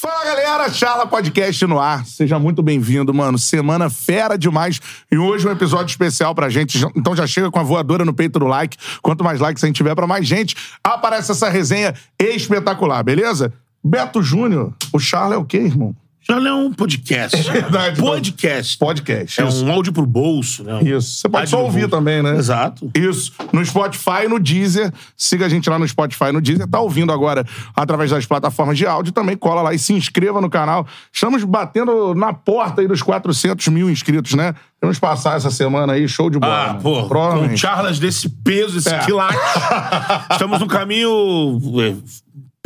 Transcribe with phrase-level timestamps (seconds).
[0.00, 2.06] Fala galera, Charla Podcast no ar.
[2.06, 3.38] Seja muito bem-vindo, mano.
[3.38, 4.80] Semana fera demais.
[5.12, 6.82] E hoje um episódio especial pra gente.
[6.96, 8.78] Então já chega com a voadora no peito do like.
[9.02, 13.52] Quanto mais likes a gente tiver pra mais gente, aparece essa resenha espetacular, beleza?
[13.84, 15.94] Beto Júnior, o Charla é o quê, irmão?
[16.30, 17.36] Charla é um podcast.
[17.36, 18.00] É verdade.
[18.00, 18.78] Podcast.
[18.78, 19.40] Podcast.
[19.42, 19.64] É isso.
[19.64, 20.80] um áudio pro bolso, né?
[20.84, 21.18] Isso.
[21.18, 22.36] Você pode só ouvir também, né?
[22.36, 22.88] Exato.
[22.94, 23.32] Isso.
[23.52, 24.92] No Spotify e no Deezer.
[25.16, 26.68] Siga a gente lá no Spotify e no Deezer.
[26.68, 29.12] Tá ouvindo agora através das plataformas de áudio.
[29.12, 30.86] Também cola lá e se inscreva no canal.
[31.12, 34.54] Estamos batendo na porta aí dos 400 mil inscritos, né?
[34.80, 36.08] Vamos passar essa semana aí.
[36.08, 36.70] Show de bola.
[36.70, 38.98] Ah, pô, com charlas desse peso, desse É.
[39.00, 39.36] quilate.
[40.30, 41.94] Estamos no caminho é,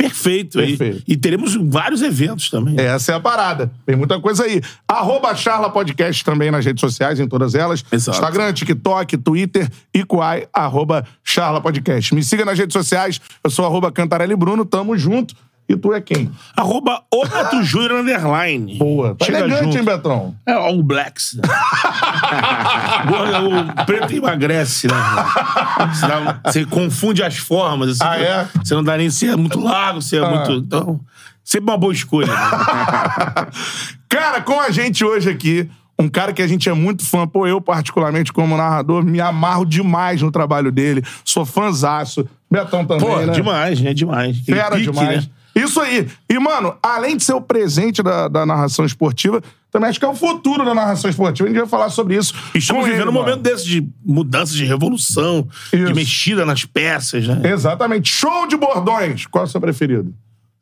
[0.07, 0.57] perfeito.
[0.57, 1.03] Perfeito.
[1.07, 2.79] E teremos vários eventos também.
[2.79, 3.71] Essa é a parada.
[3.85, 4.61] Tem muita coisa aí.
[4.87, 7.83] Arroba Charla Podcast também nas redes sociais, em todas elas.
[7.91, 8.17] Exato.
[8.17, 12.13] Instagram, TikTok, Twitter e Quai, arroba Charla Podcast.
[12.13, 13.19] Me siga nas redes sociais.
[13.43, 14.65] Eu sou arroba Cantarelli Bruno.
[14.65, 15.35] Tamo junto.
[15.67, 16.31] E tu é quem?
[16.55, 18.77] Arroba o Beto Júnior Underline.
[18.77, 19.15] Boa.
[19.15, 19.77] Tá Chega elegante, junto.
[19.79, 20.35] hein, Betão?
[20.45, 21.37] É All Blacks.
[23.07, 23.41] Boa,
[23.81, 24.93] o preto emagrece, né?
[25.93, 27.89] Você, dá- você confunde as formas.
[27.89, 28.47] assim, Ah, é?
[28.63, 30.29] Você não dá nem se é muito largo, se é Ah.
[30.29, 30.51] muito.
[30.53, 30.99] Então,
[31.43, 32.27] sempre uma boa escolha.
[32.27, 32.33] né?
[34.09, 37.45] Cara, com a gente hoje aqui, um cara que a gente é muito fã, pô,
[37.47, 41.03] eu particularmente como narrador, me amarro demais no trabalho dele.
[41.23, 42.27] Sou fãzaço.
[42.49, 43.33] Betão também, Pô, né?
[43.33, 43.93] demais, né?
[43.93, 44.37] Demais.
[44.39, 45.25] Fera pique, demais.
[45.25, 45.31] né?
[45.55, 46.07] Isso aí.
[46.29, 50.09] E, mano, além de ser o presente da, da narração esportiva, também acho que é
[50.09, 51.47] o futuro da narração esportiva.
[51.47, 52.33] A gente vai falar sobre isso.
[52.53, 53.43] E estamos vivendo ele, um momento mano.
[53.43, 55.85] desse de mudança, de revolução, Isso.
[55.85, 57.41] de mexida nas peças, né?
[57.51, 58.09] Exatamente.
[58.09, 59.25] Show de bordões.
[59.25, 60.13] Qual é o seu preferido?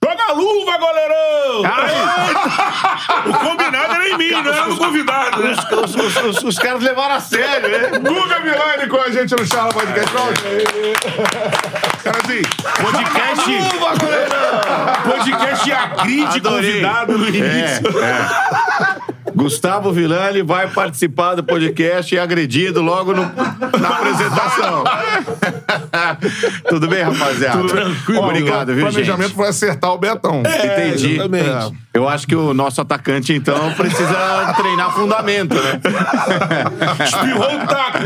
[0.03, 1.62] Joga a luva, goleirão!
[3.30, 5.52] o combinado era em mim, não era no convidado, né?
[5.72, 8.00] Os, os- os- os caras levaram a sério, né?
[8.00, 10.12] Guga Milani com a gente no Charla Podcast.
[12.03, 12.42] Cara, assim,
[12.81, 13.52] podcast.
[15.06, 16.72] podcast agride Adorei.
[16.72, 18.03] convidado no início.
[18.03, 19.03] É, é.
[19.35, 23.22] Gustavo Villani vai participar do podcast e é agredido logo no-
[23.79, 24.84] na apresentação.
[26.69, 27.57] Tudo bem, rapaziada?
[27.62, 28.22] Tudo tranquilo.
[28.23, 29.35] Obrigado, o viu, planejamento gente?
[29.35, 30.41] foi acertar o Betão.
[30.41, 31.13] Entendi.
[31.16, 31.50] exatamente.
[31.50, 31.82] É.
[31.94, 35.80] Eu acho que o nosso atacante, então, precisa treinar fundamento, né?
[37.06, 38.00] Espirrou o taco.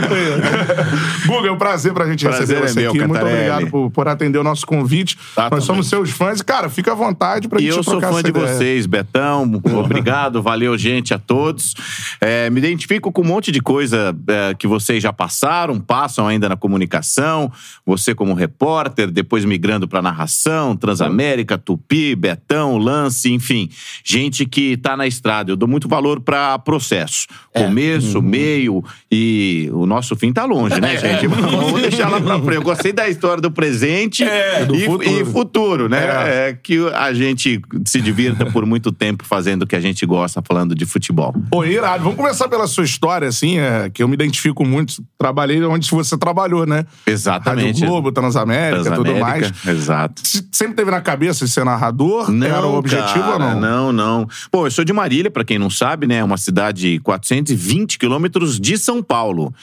[1.26, 3.00] Guga, é um prazer pra gente Prazer receber é você meu, aqui.
[3.00, 3.40] Muito Cantarelli.
[3.50, 5.16] obrigado por, por atender o nosso convite.
[5.16, 5.66] Nós Exatamente.
[5.66, 6.42] somos seus fãs.
[6.42, 8.46] E, cara, fica à vontade pra E gente eu sou trocar fã de ideia.
[8.48, 9.44] vocês, Betão.
[9.80, 11.74] Obrigado, valeu, gente, a todos.
[12.20, 16.50] É, me identifico com um monte de coisa é, que vocês já passaram, passam ainda
[16.50, 17.50] na comunicação.
[17.86, 23.70] Você como repórter, depois migrando para narração, Transamérica, Tupi, Betão, Lance, enfim,
[24.04, 25.52] gente que tá na estrada.
[25.52, 30.96] Eu dou muito valor para processo, começo, meio e o nosso fim tá longe, né,
[31.00, 31.28] gente?
[31.48, 32.56] Vamos deixar lá pra frente.
[32.56, 35.04] Eu gostei da história do presente É, e, futuro.
[35.10, 36.06] e futuro, né?
[36.06, 36.38] É.
[36.50, 40.42] É que a gente se divirta por muito tempo fazendo o que a gente gosta,
[40.42, 41.34] falando de futebol.
[41.50, 42.04] Pô, irado.
[42.04, 45.04] Vamos começar pela sua história, assim, é, que eu me identifico muito.
[45.18, 46.86] Trabalhei onde você trabalhou, né?
[47.06, 47.68] Exatamente.
[47.82, 49.68] Rádio Globo, Transamérica, tudo Transamérica, mais.
[49.78, 50.22] Exato.
[50.28, 52.28] Se- Sempre teve na cabeça de ser narrador?
[52.44, 53.60] Era o objetivo cara, ou não?
[53.60, 54.28] Não, não.
[54.52, 56.24] Pô, eu sou de Marília, pra quem não sabe, né?
[56.24, 59.54] Uma cidade de 420 quilômetros de São Paulo.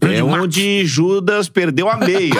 [0.00, 2.32] É onde Judas perdeu a meia,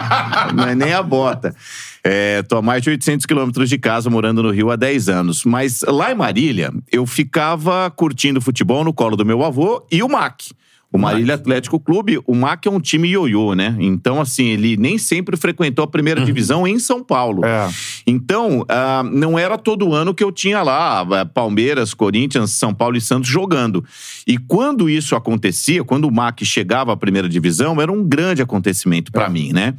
[0.54, 1.54] não é nem a bota.
[2.02, 5.44] É, tô a mais de 800 quilômetros de casa, morando no Rio há 10 anos.
[5.44, 10.08] Mas lá em Marília, eu ficava curtindo futebol no colo do meu avô e o
[10.08, 10.52] MAC.
[10.94, 13.76] O Marília Atlético Clube, o MAC é um time ioiô, né?
[13.80, 17.44] Então, assim, ele nem sempre frequentou a primeira divisão em São Paulo.
[17.44, 17.68] É.
[18.06, 22.96] Então, ah, não era todo ano que eu tinha lá ah, Palmeiras, Corinthians, São Paulo
[22.96, 23.84] e Santos jogando.
[24.24, 29.10] E quando isso acontecia, quando o MAC chegava à primeira divisão, era um grande acontecimento
[29.10, 29.74] pra mim, né?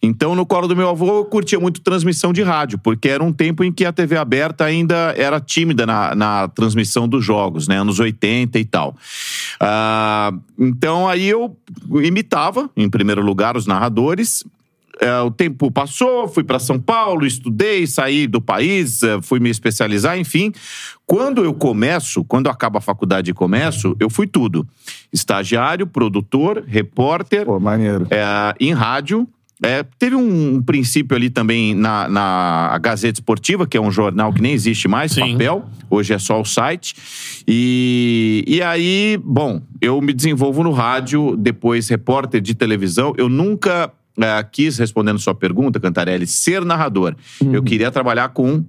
[0.00, 3.32] Então, no colo do meu avô, eu curtia muito transmissão de rádio, porque era um
[3.32, 7.80] tempo em que a TV aberta ainda era tímida na, na transmissão dos jogos, né?
[7.80, 8.94] Anos 80 e tal.
[9.58, 11.56] Ah, então, aí eu
[12.02, 14.44] imitava, em primeiro lugar, os narradores.
[15.00, 19.48] É, o tempo passou, fui para São Paulo, estudei, saí do país, é, fui me
[19.48, 20.52] especializar, enfim.
[21.06, 24.68] Quando eu começo, quando acaba a faculdade e começo, eu fui tudo:
[25.10, 28.06] estagiário, produtor, repórter, Pô, maneiro.
[28.10, 29.26] é, em rádio.
[29.62, 34.40] É, teve um princípio ali também na, na Gazeta Esportiva, que é um jornal que
[34.40, 35.32] nem existe mais, Sim.
[35.32, 36.94] papel, hoje é só o site.
[37.46, 43.12] E, e aí, bom, eu me desenvolvo no rádio, depois repórter de televisão.
[43.18, 47.14] Eu nunca é, quis, respondendo sua pergunta, Cantarelli, ser narrador.
[47.40, 48.64] Eu queria trabalhar com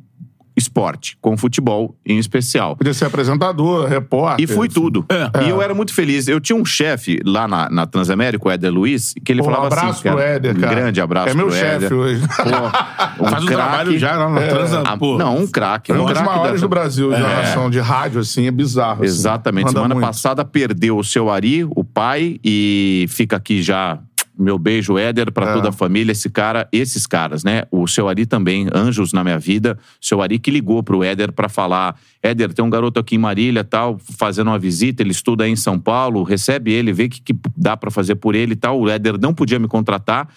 [0.56, 2.75] esporte, com futebol em especial.
[2.75, 4.44] Podia ser apresentador, repórter.
[4.44, 4.74] E fui assim.
[4.80, 5.06] tudo.
[5.09, 5.45] É.
[5.45, 6.27] E eu era muito feliz.
[6.27, 9.68] Eu tinha um chefe lá na, na Transamérica, o Éder Luiz, que ele Pô, falava
[9.68, 10.03] abraço assim...
[10.03, 10.71] cara, pro Éder, cara.
[10.71, 12.21] Um grande abraço É meu chefe hoje.
[12.27, 15.18] Pô, Faz um trabalho já na transa, Ah, pô.
[15.18, 15.92] Não, um craque.
[15.92, 17.19] É um um dos craque maiores da- do Brasil de É.
[17.19, 19.03] narração de rádio, assim, é bizarro.
[19.03, 19.13] assim.
[19.13, 19.65] Exatamente.
[19.65, 20.06] Manda Semana muito.
[20.06, 24.00] passada perdeu o seu Ari, o pai, e fica aqui já
[24.41, 25.53] meu beijo, Éder, pra É.
[25.53, 26.11] toda a família.
[26.11, 27.63] Esse cara, esses caras, né?
[27.71, 29.77] O seu Ari também, anjos na minha vida.
[30.01, 33.19] O seu Ari que ligou pro Éder pra falar: Éder, tem um garoto aqui em
[33.19, 37.09] Marília, tal, fazendo uma visita, ele estuda aí em São Paulo, recebe ele, vê o
[37.09, 38.79] que, que dá pra fazer por ele e tal.
[38.79, 40.27] O Éder não podia me contratar.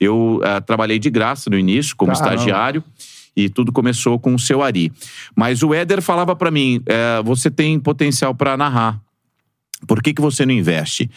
[0.00, 2.34] Eu eh, trabalhei de graça no início, como Caramba.
[2.34, 2.82] estagiário.
[3.34, 4.92] E tudo começou com o seu Ari.
[5.34, 9.00] Mas o Éder falava pra mim: eh, você tem potencial pra narrar.
[9.86, 11.10] Por que, que você não investe?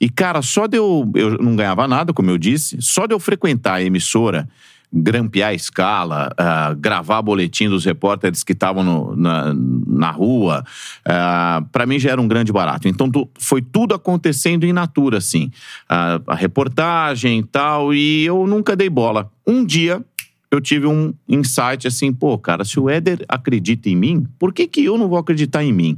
[0.00, 1.10] E, cara, só de eu.
[1.14, 4.48] Eu não ganhava nada, como eu disse, só de eu frequentar a emissora,
[4.92, 9.54] grampear a escala, ah, gravar boletim dos repórteres que estavam na,
[9.86, 10.64] na rua,
[11.06, 12.88] ah, para mim já era um grande barato.
[12.88, 15.50] Então tu- foi tudo acontecendo em natura, assim.
[15.88, 19.30] Ah, a reportagem e tal, e eu nunca dei bola.
[19.46, 20.04] Um dia
[20.50, 24.66] eu tive um insight assim, pô, cara, se o Éder acredita em mim, por que,
[24.66, 25.96] que eu não vou acreditar em mim?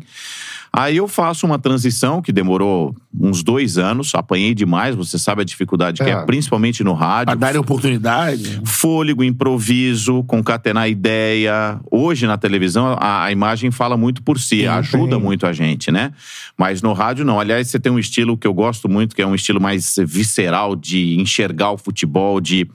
[0.75, 5.45] Aí eu faço uma transição que demorou uns dois anos, apanhei demais, você sabe a
[5.45, 6.15] dificuldade que É.
[6.15, 7.27] é, principalmente no rádio.
[7.27, 8.59] Pra darem oportunidade.
[8.65, 11.79] Fôlego, improviso, concatenar ideia.
[11.91, 15.23] Hoje na televisão a, a imagem fala muito por si, Sim, ajuda sim.
[15.23, 16.11] muito a gente, né?
[16.57, 17.39] Mas no rádio não.
[17.39, 20.75] Aliás, você tem um estilo que eu gosto muito, que é um estilo mais visceral
[20.75, 22.67] de enxergar o futebol, de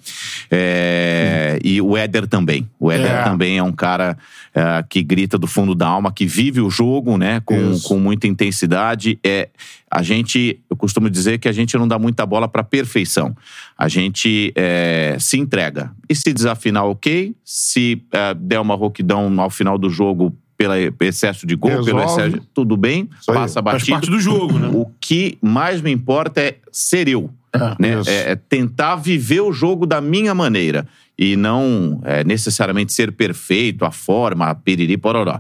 [0.51, 2.69] é, e o Éder também.
[2.79, 3.23] O Éder É.
[3.23, 4.17] também é um cara
[4.53, 7.41] é, que grita do fundo da alma, que vive o jogo, né?
[7.43, 7.55] Com.
[7.87, 9.17] Com muita intensidade.
[9.23, 9.49] É
[9.89, 13.35] a gente, eu costumo dizer que a gente não dá muita bola para perfeição.
[13.77, 15.91] A gente é, se entrega.
[16.09, 17.33] E se desafinar, ok.
[17.43, 22.21] Se é, der uma roquidão ao final do jogo pelo excesso de gol, pelo Resolve.
[22.21, 23.37] excesso, de- tudo bem, Isso aí.
[23.37, 23.91] passa Faz batido.
[23.91, 24.69] parte do jogo, né?
[24.73, 27.29] O que mais me importa é ser eu.
[27.79, 27.99] né?
[28.01, 28.09] isso.
[28.09, 30.87] É, é tentar viver o jogo da minha maneira.
[31.19, 35.39] E não é, necessariamente ser perfeito, a forma, a piriri, pororó.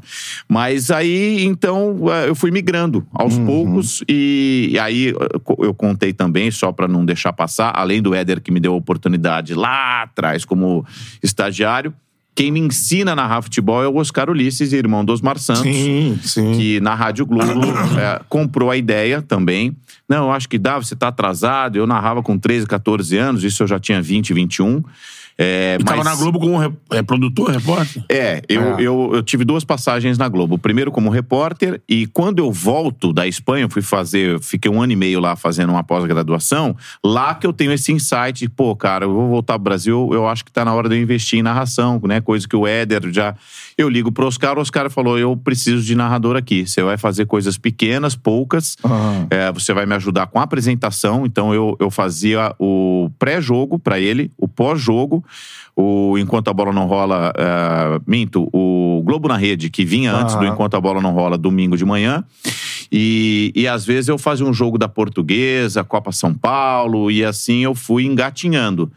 [0.49, 4.03] Mas aí, então, é, eu fui migrando aos poucos.
[4.09, 8.15] E, e aí, eu co- eu contei também, só para não deixar passar, além do
[8.15, 10.83] Éder que me deu a oportunidade lá atrás como
[11.21, 11.93] estagiário,
[12.33, 16.19] quem me ensina a narrar futebol é o Oscar Ulisses, irmão do Osmar Santos Sim,
[16.23, 16.51] sim.
[16.55, 17.65] que na Rádio Globo
[17.99, 19.75] é, comprou a ideia também.
[20.07, 21.77] Não, acho que dá, você tá atrasado.
[21.77, 24.83] Eu narrava com 13, 14 anos, isso eu já tinha 20, 21.
[25.37, 28.03] É, tava mas- na Globo como re- é, produtor, repórter?
[28.09, 28.81] é, eu, É.
[28.81, 30.57] Eu, eu tive duas passagens na Globo.
[30.57, 34.95] Primeiro como repórter, e quando eu volto da Espanha, fui fazer, fiquei um ano e
[34.95, 39.13] meio lá fazendo uma pós-graduação, lá que eu tenho esse insight de, pô, cara, eu
[39.13, 42.01] vou voltar pro Brasil, eu acho que tá na hora de eu investir em narração,
[42.07, 42.19] né?
[42.21, 43.35] Coisa que o Éder já.
[43.77, 46.65] Eu ligo pro Oscar, o Oscar falou: eu preciso de narrador aqui.
[46.65, 48.75] Você vai fazer coisas pequenas, poucas.
[48.83, 49.27] Aham.
[49.29, 51.25] É, você vai me ajudar com a apresentação.
[51.25, 55.23] Então eu, eu fazia o pré-jogo pra ele, o pós-jogo,
[55.75, 60.35] o Enquanto a Bola Não Rola, é, minto, o Globo na Rede, que vinha antes
[60.35, 60.45] do.
[60.45, 62.23] Enquanto a Bola Não Rola, domingo de manhã.
[62.91, 67.63] E, e às vezes eu fazia um jogo da Portuguesa, Copa São Paulo, e assim
[67.63, 68.91] eu fui engatinhando.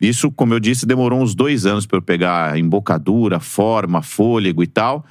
[0.00, 4.66] Isso, como eu disse, demorou uns dois anos para eu pegar embocadura, forma, fôlego e
[4.66, 5.04] tal.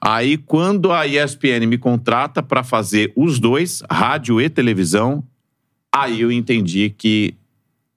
[0.00, 5.24] Aí, quando a ESPN me contrata para fazer os dois, rádio e televisão,
[5.92, 7.34] aí eu entendi que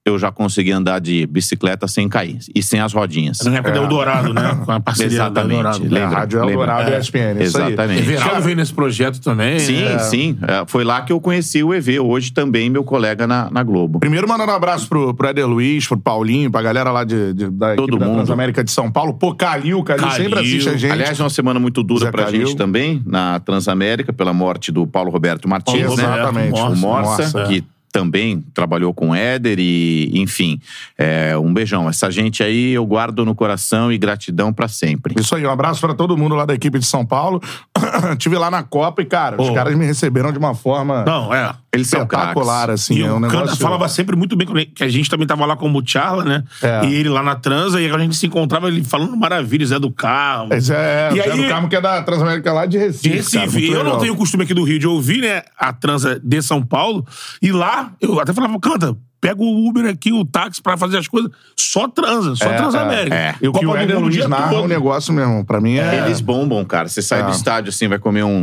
[0.05, 3.39] eu já consegui andar de bicicleta sem cair e sem as rodinhas.
[3.43, 4.57] Na época do Eldorado, né?
[4.65, 5.53] Com a parceria da Exatamente.
[5.57, 5.85] Eldorado.
[5.85, 6.07] É, Lembra?
[6.19, 6.39] Rádio?
[6.39, 6.99] Eldorado e É.
[6.99, 7.67] ESPN, isso aí.
[7.73, 8.01] Exatamente.
[8.09, 9.59] Everaldo veio nesse projeto também.
[9.59, 9.99] Sim, né?
[9.99, 10.37] sim.
[10.47, 13.99] É, Foi lá que eu conheci o EV, hoje também meu colega na, na Globo.
[13.99, 17.49] Primeiro, mandando um abraço pro, pro Éder Luiz, pro Paulinho, pra galera lá de, de-
[17.51, 18.15] da Todo equipe da mundo.
[18.17, 19.13] Transamérica de São Paulo.
[19.13, 20.15] Pô, Calil, Calil, Calil.
[20.23, 20.91] sempre assiste a gente.
[20.91, 22.47] Aliás, uma semana muito dura Zé pra Calil.
[22.47, 26.03] gente também, na Transamérica, pela morte do Paulo Roberto Martins, Paulo né?
[26.03, 26.59] Roberto, Exatamente.
[26.59, 30.59] O Morsa, Morsa, que também trabalhou com o Éder e, enfim,
[30.97, 31.89] é, um beijão.
[31.89, 35.15] Essa gente aí eu guardo no coração e gratidão pra sempre.
[35.19, 37.41] Isso aí, um abraço pra todo mundo lá da equipe de São Paulo.
[38.17, 39.53] Tive lá na Copa e, cara, os Pô.
[39.53, 41.53] caras me receberam de uma forma Não, é.
[41.71, 42.95] Eles são espetacular, assim.
[42.95, 43.55] e é o um negócio...
[43.57, 46.43] falava sempre muito bem, com que a gente também tava lá como Charla, né?
[46.63, 46.85] É.
[46.87, 49.91] E ele lá na transa, e a gente se encontrava ele falando maravilhas, Zé do
[49.91, 50.51] Carmo.
[50.51, 53.09] Esse é, E o Zé aí- do Carmo, que é da Transamérica lá de Recife.
[53.09, 53.67] De Recife.
[53.67, 53.99] cara, eu não legal.
[53.99, 57.05] tenho o costume aqui do Rio de ouvir, né, a transa de São Paulo.
[57.39, 61.07] E lá, eu até falava, canta, pega o Uber aqui, o táxi pra fazer as
[61.07, 61.29] coisas.
[61.55, 63.15] Só transa, só É, Transamérica.
[63.15, 63.35] é, é.
[63.41, 65.45] E o que o Éder Luiz dia narra é um negócio mesmo.
[65.45, 66.05] Pra mim é...
[66.05, 66.87] Eles bombam, cara.
[66.87, 67.23] Você sai É.
[67.25, 68.37] do estádio assim, vai comer um,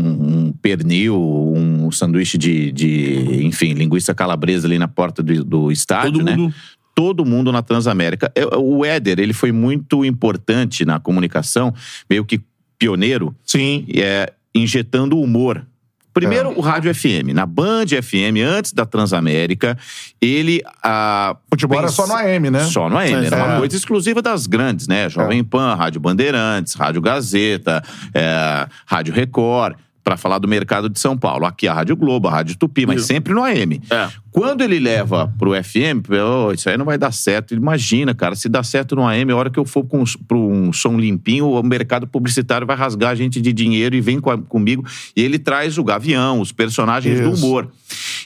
[0.48, 6.12] um pernil, um sanduíche de, de, enfim, linguiça calabresa ali na porta do, do estádio,
[6.12, 6.36] Todo né?
[6.36, 6.54] mundo-
[6.94, 8.32] Todo mundo na Transamérica.
[8.34, 11.74] É, O Éder, ele foi muito importante na comunicação,
[12.08, 12.40] meio que
[12.78, 13.84] pioneiro, Sim.
[13.94, 15.66] é, injetando humor.
[16.20, 16.54] Primeiro, É.
[16.56, 17.34] o Rádio FM.
[17.34, 19.76] Na Band FM, antes da Transamérica,
[20.20, 20.62] ele.
[20.82, 22.64] Ah, Futebol era pens- só no AM, né?
[22.64, 23.26] Só no AM.
[23.26, 23.42] Era É.
[23.44, 25.08] uma coisa exclusiva das grandes, né?
[25.10, 25.42] Jovem É.
[25.42, 27.82] Pan, Rádio Bandeirantes, Rádio Gazeta,
[28.14, 29.76] é, Rádio Record.
[30.02, 31.44] Pra falar do mercado de São Paulo.
[31.46, 33.08] Aqui a Rádio Globo, a Rádio Tupi, mas Isso.
[33.08, 33.82] sempre no AM.
[33.90, 34.08] É.
[34.38, 37.54] Quando ele leva pro FM, "Oh, isso aí não vai dar certo.
[37.54, 40.74] Imagina, cara, se dá certo no AM, a hora que eu for com, pra um
[40.74, 44.36] som limpinho, o mercado publicitário vai rasgar a gente de dinheiro e vem com a-
[44.36, 44.84] comigo.
[45.16, 47.46] E ele traz o Gavião, os personagens do Isso.
[47.46, 47.70] humor.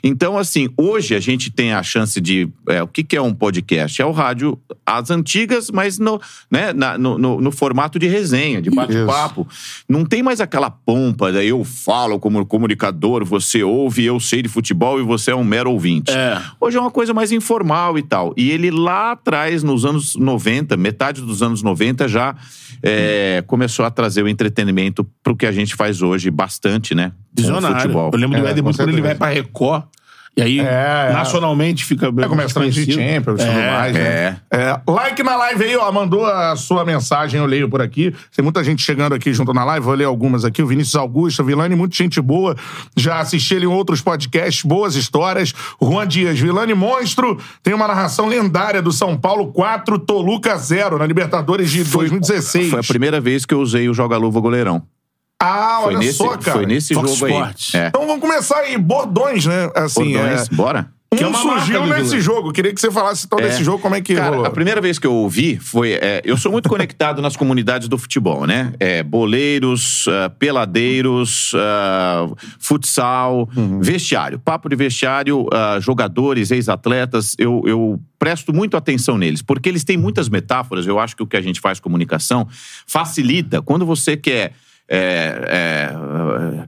[0.03, 2.49] Então, assim, hoje a gente tem a chance de.
[2.69, 4.03] é, o que, que é um podcast?
[4.03, 8.61] É o rádio, as antigas, mas no, né, na- no, no- no formato de resenha,
[8.61, 9.47] de bate-papo.
[9.89, 14.49] Não tem mais aquela pompa, daí eu falo como comunicador, você ouve, eu sei de
[14.49, 16.00] futebol e você é um mero ouvinte.
[16.09, 16.41] É.
[16.61, 18.33] Hoje é uma coisa mais informal e tal.
[18.37, 22.35] E ele lá atrás, nos anos 90, metade dos anos 90, já
[22.83, 27.13] é, começou a trazer o entretenimento pro que a gente faz hoje bastante, né?
[27.33, 27.77] Visionário.
[27.81, 28.11] futebol.
[28.13, 29.85] Eu lembro do É, Éder quando ele vai pra Record.
[30.41, 31.13] E aí, É, é.
[31.13, 32.95] nacionalmente, fica bem É, começa a transmitir.
[32.95, 33.71] Champions e tudo É.
[33.71, 34.37] mais, né?
[34.51, 34.57] É.
[34.57, 35.91] É, like na live aí, ó.
[35.93, 38.15] Mandou a sua mensagem, eu leio por aqui.
[38.35, 40.63] Tem muita gente chegando aqui junto na live, vou ler algumas aqui.
[40.63, 42.57] O Vinícius Augusto, Vilani, muita gente boa.
[42.97, 45.53] Já assisti ele em outros podcasts, boas histórias.
[45.83, 51.07] Juan Dias, Vilani Monstro, tem uma narração lendária do São Paulo 4, Toluca 0, na
[51.07, 52.71] Libertadores de 2016.
[52.71, 54.83] Foi a primeira vez que eu usei o Joga-Luva Goleirão.
[55.43, 56.53] Ah, Foi olha nesse, só, cara.
[56.59, 57.75] foi nesse Fox jogo Sports.
[57.75, 57.81] aí.
[57.81, 57.87] É.
[57.89, 58.77] Então vamos começar aí.
[58.77, 59.71] Bordões, né?
[59.75, 60.55] Assim, Cordões, é...
[60.55, 60.91] bora?
[61.13, 62.21] Que é Um uma surgiu nesse Vilani.
[62.21, 62.53] jogo.
[62.53, 63.43] Queria que você falasse então É.
[63.49, 64.45] desse jogo, como é que Cara, rolou.
[64.47, 65.95] a primeira vez que eu ouvi foi.
[65.95, 68.73] é, eu sou muito conectado nas comunidades do futebol, né?
[68.79, 72.29] É, boleiros, ah, peladeiros, ah,
[72.61, 73.81] futsal, Uhum.
[73.81, 74.39] vestiário.
[74.39, 77.35] Papo de vestiário, ah, jogadores, ex-atletas.
[77.39, 80.87] Eu, eu presto muito atenção neles, porque eles têm muitas metáforas.
[80.87, 82.47] Eu acho que o que a gente faz comunicação
[82.87, 83.61] facilita.
[83.63, 84.53] Quando você quer.
[84.91, 86.67] É,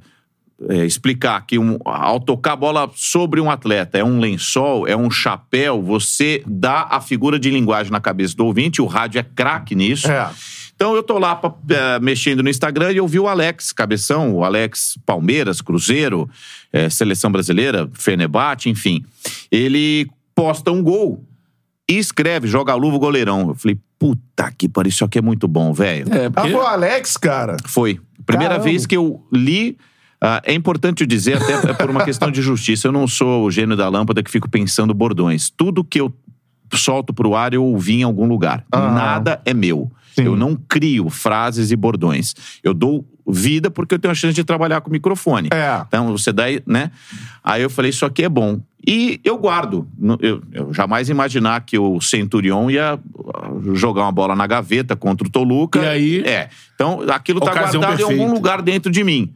[0.68, 4.86] é, é, explicar que um- ao tocar a bola sobre um atleta é um lençol,
[4.86, 9.18] é um chapéu, você dá a figura de linguagem na cabeça do ouvinte, o rádio
[9.18, 10.10] é craque nisso.
[10.10, 10.30] É.
[10.74, 14.34] Então eu tô lá pra, eh, mexendo no Instagram e eu vi o Alex Cabeção,
[14.34, 16.28] o Alex Palmeiras, Cruzeiro,
[16.72, 19.04] eh, Seleção Brasileira, Fenerbahçe, enfim.
[19.50, 21.24] Ele posta um gol
[21.88, 23.50] e escreve, joga a luva o goleirão.
[23.50, 26.12] Eu falei, puta que pariu, isso aqui é muito bom, velho.
[26.12, 26.50] É, Ah, porque...
[26.50, 27.56] foi o Alex, cara.
[27.66, 28.00] Foi.
[28.26, 28.70] Primeira Caramba.
[28.70, 29.76] vez que eu li.
[30.20, 32.88] ah, é importante dizer, até é por uma questão de justiça.
[32.88, 35.50] Eu não sou o gênio da lâmpada que fico pensando bordões.
[35.50, 36.12] Tudo que eu
[36.74, 38.64] solto pro ar, eu ouvi em algum lugar.
[38.72, 38.94] Aham.
[38.94, 39.90] Nada é meu.
[40.14, 40.24] Sim.
[40.24, 42.34] Eu não crio frases e bordões.
[42.62, 45.48] Eu dou vida porque eu tenho a chance de trabalhar com microfone.
[45.52, 45.82] É.
[45.86, 46.90] Então você dá, né?
[47.42, 48.60] Aí eu falei, isso aqui é bom.
[48.86, 49.86] E eu guardo.
[50.20, 55.26] Eu, eu jamais imaginar que o Centurion ia ah, jogar uma bola na gaveta contra
[55.26, 55.80] o Toluca.
[55.80, 56.22] E aí?
[56.24, 56.48] É.
[56.74, 58.32] Então aquilo tá guardado em algum perfeita.
[58.32, 59.32] lugar dentro de mim.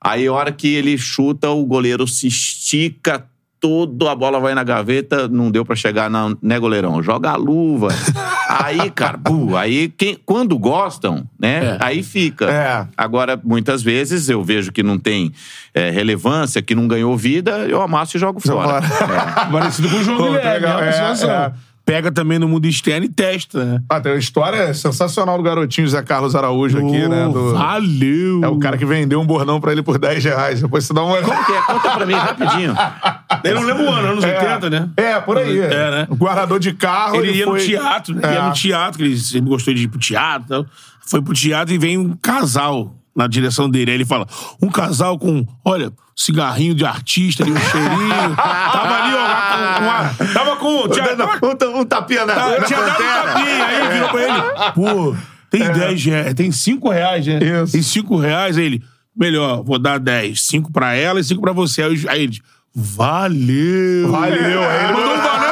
[0.00, 3.24] Aí a hora que ele chuta, o goleiro se estica
[3.60, 7.00] todo, a bola vai na gaveta, não deu pra chegar, não, né, goleirão?
[7.00, 7.88] Joga a luva.
[8.60, 11.78] aí, cara, pô, aí quem, quando gostam, né, É.
[11.80, 12.50] aí fica.
[12.50, 12.86] É.
[12.96, 15.32] Agora, muitas vezes eu vejo que não tem
[15.74, 18.82] é, relevância, que não ganhou vida, eu amasso e jogo fora.
[18.82, 19.46] fora.
[19.50, 21.52] Parecido com o João Guilherme, legal, é, é, é.
[21.84, 23.82] Pega também no mundo externo e testa, né?
[23.88, 27.26] Ah, tem uma história sensacional do garotinho Zé Carlos Araújo aqui, né?
[27.26, 28.40] Oh, do- Valeu!
[28.44, 30.60] É o cara que vendeu um bordão pra ele por 10 reais.
[30.62, 31.20] Depois você dá uma.
[31.20, 31.62] Como que é?
[31.62, 32.74] Conta pra mim rapidinho.
[33.42, 34.88] Eu não lembro o ano, anos 80, né?
[34.96, 35.58] É, por aí.
[35.58, 36.06] É, né?
[36.08, 37.16] O guardador de carro.
[37.16, 37.58] Ele ia foi...
[37.60, 38.20] no teatro, né?
[38.24, 38.34] É.
[38.34, 40.44] Ia no teatro, que ele sempre gostou de ir pro teatro.
[40.44, 40.66] e tal.
[41.04, 43.90] Foi pro teatro e vem um casal na direção dele.
[43.90, 44.26] Aí ele fala:
[44.60, 48.36] um casal com, olha, cigarrinho de artista ali, um cheirinho.
[48.36, 50.32] tava ali, ó, com uma.
[50.34, 50.88] Tava com.
[50.88, 53.66] Tinha, tava, Um, ta- um tapinha na, tá, na tinha dado um tapinha.
[53.66, 55.16] Aí virou pra ele: pô,
[55.50, 57.38] tem 10 reais, tem 5 reais, né?
[57.42, 57.62] É.
[57.62, 57.72] Isso.
[57.72, 58.56] Tem 5 reais.
[58.58, 58.82] Aí ele:
[59.16, 60.40] melhor, vou dar 10.
[60.40, 61.82] 5 pra ela e 5 pra você.
[61.82, 62.40] Aí, aí ele:
[62.74, 64.10] valeu.
[64.10, 64.62] Valeu.
[64.64, 65.51] Aí ele Mandou um valeu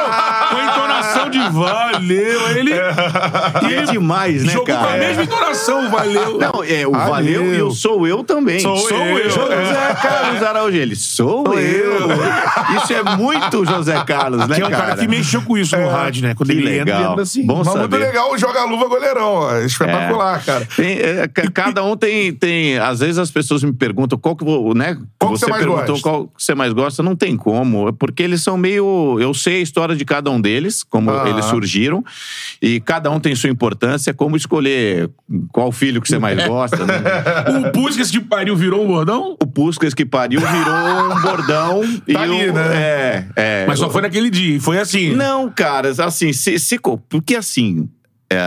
[1.11, 2.45] entonação de valeu.
[2.47, 2.71] Aí ele.
[2.71, 4.87] E é demais, né, Jogou cara?
[4.87, 6.37] com a mesma entonação, valeu.
[6.37, 7.09] Não, é, o Valeu.
[7.11, 8.59] valeu, e eu sou eu também.
[8.59, 9.29] Sou eu.
[9.29, 10.77] José Carlos Araújo.
[10.77, 12.07] Ele, sou, eu.
[12.77, 15.89] Isso é muito José Carlos, né, Que é um cara que mexeu com isso no
[15.89, 16.33] rádio, né?
[16.35, 17.11] Quando Que ele legal.
[17.11, 17.45] entra assim.
[17.45, 17.97] Bom Mas muito saber.
[17.97, 19.33] legal o joga-luva goleirão.
[19.33, 19.57] ó.
[19.59, 20.67] Espetacular, cara.
[20.75, 22.77] Tem, é, ca- cada um tem, tem.
[22.77, 24.97] Às vezes as pessoas me perguntam qual que vou, né?
[25.19, 26.01] Qual que você você mais perguntou gosta?
[26.09, 27.03] qual que você mais gosta.
[27.03, 29.17] Não tem como, é porque eles são meio.
[29.19, 31.29] Eu sei a história de cada um deles, como Ah.
[31.29, 32.03] eles surgiram,
[32.61, 34.13] e cada um tem sua importância.
[34.13, 35.09] Como escolher
[35.51, 36.85] qual filho que você mais gosta.
[36.85, 36.93] Né?
[37.67, 39.35] O Puskas de pariu virou um bordão?
[39.41, 41.81] O Puskas que pariu virou um bordão.
[42.07, 42.61] e Tá ali, o- né?
[42.75, 43.65] É, é.
[43.67, 44.57] Mas só foi naquele dia.
[44.57, 45.15] e Foi assim.
[45.15, 46.79] Não, cara, assim, se, se
[47.09, 47.89] porque assim,
[48.31, 48.37] é,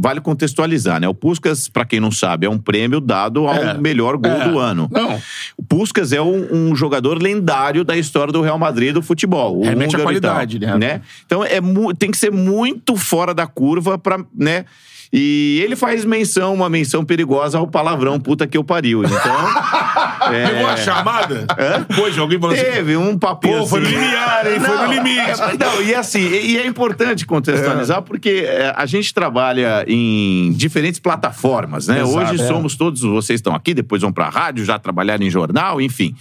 [0.00, 1.08] vale contextualizar, né?
[1.08, 3.74] O Puskas, pra quem não sabe, é um prêmio dado ao É.
[3.76, 4.48] melhor gol É.
[4.48, 4.88] do ano.
[4.92, 5.20] Não.
[5.56, 9.58] O Puskas é um, um jogador lendário da história do Real Madrid do futebol.
[9.58, 11.00] o Remete à húngaro e tal, qualidade, né?
[11.26, 11.58] Então é
[11.98, 14.64] tem que ser muito fora da curva pra, né?
[15.12, 19.02] E ele faz menção, uma menção perigosa ao palavrão puta que eu pariu.
[19.04, 19.16] Então,
[20.32, 21.46] é, Pegou a chamada?
[21.88, 22.64] Depois alguém falou assim.
[22.64, 23.96] teve um papinho Pô, foi no assim.
[23.96, 24.60] limiar, hein?
[24.60, 25.40] Foi no limite.
[25.40, 30.52] É, não, e assim, e, e é importante contextualizar porque é, a gente trabalha em
[30.52, 32.00] diferentes plataformas, né?
[32.02, 32.46] Exato, Hoje é.
[32.46, 36.14] somos todos, vocês estão aqui, depois vão pra rádio, já trabalharam em jornal, enfim.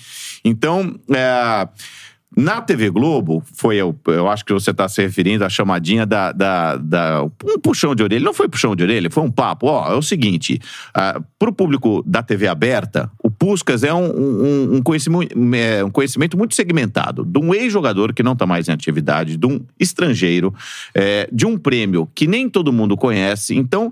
[0.46, 1.68] Então, é,
[2.36, 6.32] na TV Globo, foi, eu, eu acho que você está se referindo à chamadinha da,
[6.32, 8.24] da, da- Um puxão de orelha.
[8.24, 9.68] Não foi puxão de orelha, foi um papo.
[9.68, 10.60] Ó, é o seguinte:
[10.94, 15.90] para o público da TV aberta, o Puscas é um, um, um conhecimento, é, um
[15.90, 20.54] conhecimento muito segmentado de um ex-jogador que não está mais em atividade, de um estrangeiro,
[20.94, 23.56] é, de um prêmio que nem todo mundo conhece.
[23.56, 23.92] Então.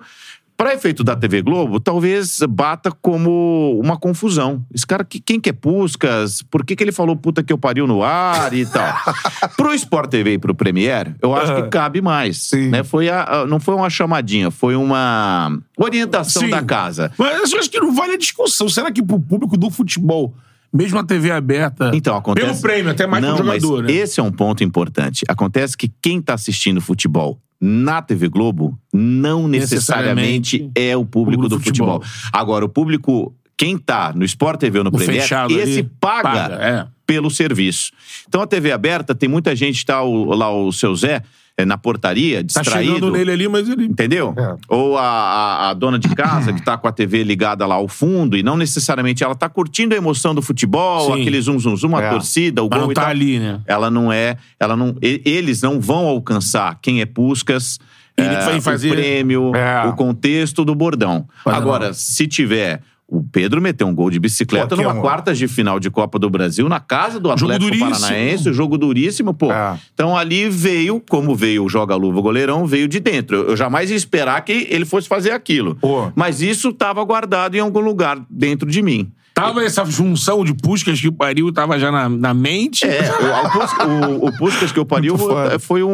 [0.57, 4.65] Para efeito da TV Globo, talvez bata como uma confusão.
[4.73, 6.41] Esse cara, que- quem que é Puscas?
[6.43, 8.95] Por que, que ele falou puta que eu pariu no ar e tal?
[9.57, 12.37] pro Sport TV e pro Premier, eu acho que cabe mais.
[12.43, 12.69] Sim.
[12.69, 12.83] Né?
[12.85, 16.49] Foi a- a- não foi uma chamadinha, foi uma orientação Sim.
[16.49, 17.11] da casa.
[17.17, 18.69] Mas eu acho que não vale a discussão.
[18.69, 20.33] Será que pro público do futebol,
[20.71, 21.91] mesmo a TV aberta.
[21.93, 22.47] Então, acontece...
[22.47, 23.99] Pelo prêmio, até mais Não, jogador, mas né?
[23.99, 25.23] esse é um ponto importante.
[25.27, 31.43] Acontece que quem tá assistindo futebol na TV Globo não necessariamente, Necessariamente é o público,
[31.43, 32.01] público do futebol.
[32.01, 32.29] futebol.
[32.33, 36.23] Agora, o público, quem tá no Sport TV ou no O Premier, fechado esse paga,
[36.23, 36.87] paga, é.
[37.07, 37.91] pelo serviço.
[38.27, 41.21] Então, a TV aberta, tem muita gente, tá o- lá o seu Zé,
[41.63, 42.95] na portaria, Tá distraído.
[42.95, 43.85] chegando nele ali, mas ele.
[43.85, 44.33] Entendeu?
[44.37, 44.55] É.
[44.67, 47.87] Ou a, a- a dona de casa que tá com a TV ligada lá ao
[47.87, 51.21] fundo e não necessariamente ela tá curtindo a emoção do futebol, Sim.
[51.21, 52.09] aquele zum zum zum, a É.
[52.09, 53.09] torcida, o Mas gol não e tá tal.
[53.11, 53.61] ali, né?
[53.65, 57.79] Ela não é, ela não, eles não vão alcançar quem é Puscas,
[58.17, 59.85] Ele é, vai fazer- o prêmio, É.
[59.87, 61.27] o contexto do bordão.
[61.45, 61.93] Mas Agora, não.
[61.93, 65.47] se tiver o Pedro meteu um gol de bicicleta Pô, numa é um- quartas de
[65.47, 67.99] final de Copa do Brasil, na casa do Jogo Atlético duríssimo.
[68.07, 69.51] Paranaense, jogo duríssimo, pô.
[69.51, 69.77] É.
[69.93, 73.37] Então ali veio, como veio o joga-luva goleirão, veio de dentro.
[73.37, 75.75] Eu jamais ia esperar que ele fosse fazer aquilo.
[75.75, 76.11] Pô.
[76.15, 79.11] Mas isso estava guardado em algum lugar dentro de mim.
[79.35, 82.85] Tava essa junção de Puskas que pariu, tava já na, na mente.
[82.85, 85.59] É, o, o, o- o Puskas que eu pariu foda.
[85.59, 85.89] foi um,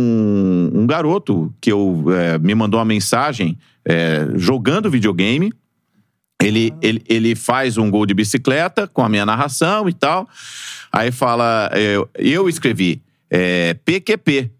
[0.00, 5.52] um- um garoto que eu, é, me mandou uma mensagem é, jogando videogame.
[6.42, 10.28] Ele, ele, ele faz um gol de bicicleta com a minha narração e tal.
[10.92, 14.50] Aí fala, eu, eu escrevi é, PQP,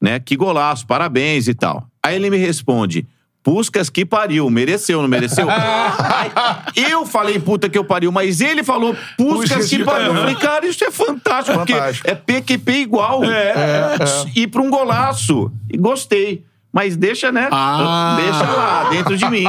[0.00, 0.20] né?
[0.20, 1.86] Que golaço, parabéns e tal.
[2.02, 3.06] Aí ele me responde.
[3.42, 5.46] Puscas que pariu, mereceu, não mereceu?
[5.52, 10.06] Aí, eu falei puta que eu pariu, mas ele falou Puscas que pariu.
[10.06, 12.08] Eu falei, cara, isso é fantástico, Fantástico.
[12.08, 13.22] porque é PQP igual.
[13.22, 13.96] É,
[14.34, 15.52] E pra um golaço.
[15.70, 16.42] E gostei.
[16.74, 17.48] Mas deixa, né?
[17.52, 18.16] Ah.
[18.20, 19.44] Deixa lá, dentro de mim.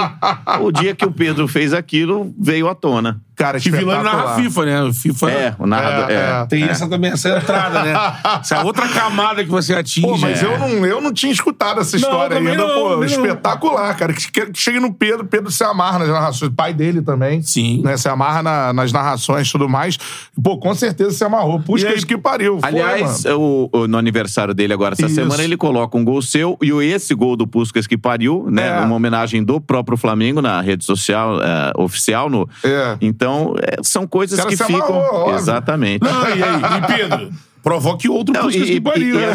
[0.61, 3.19] O dia que o Pedro fez aquilo, veio à tona.
[3.35, 4.35] Cara, Que vilão narra.
[4.35, 4.83] FIFA, né?
[4.83, 5.31] O FIFA.
[5.31, 6.09] É, o narrador.
[6.09, 6.45] É, É, é.
[6.45, 7.93] Tem essa também, essa entrada, né?
[8.41, 10.07] Essa outra camada que você atinge.
[10.07, 10.45] Pô, mas É.
[10.45, 12.89] eu, não, eu não tinha escutado essa história também ainda, não, pô.
[12.97, 13.03] não.
[13.03, 14.13] espetacular, cara.
[14.13, 16.51] Que, que chega no Pedro, Pedro se amarra nas narrações.
[16.55, 17.41] Pai dele também.
[17.41, 17.81] Sim.
[17.83, 19.97] Né, se amarra na- nas narrações e tudo mais.
[20.41, 21.59] Pô, com certeza se amarrou.
[21.59, 22.59] Puxa, aí- que pariu.
[22.59, 23.39] Foi, Aliás, mano.
[23.39, 25.15] o- o- no aniversário dele agora, essa Isso.
[25.15, 28.67] semana, ele coloca um gol seu e o- esse gol do Puskas que pariu, né?
[28.67, 28.79] É.
[28.81, 32.29] Uma homenagem do próprio Flamengo na rede social é, oficial.
[32.29, 32.97] No, É.
[33.01, 34.85] Então, Então, é, são coisas que ficam.
[34.85, 35.35] amarrou.
[35.35, 36.03] Exatamente.
[36.03, 36.61] Não, e aí?
[36.61, 37.31] E Pedro?
[37.65, 39.15] Provoque outro Não, Puskas e- que pariu.
[39.19, 39.33] e- né?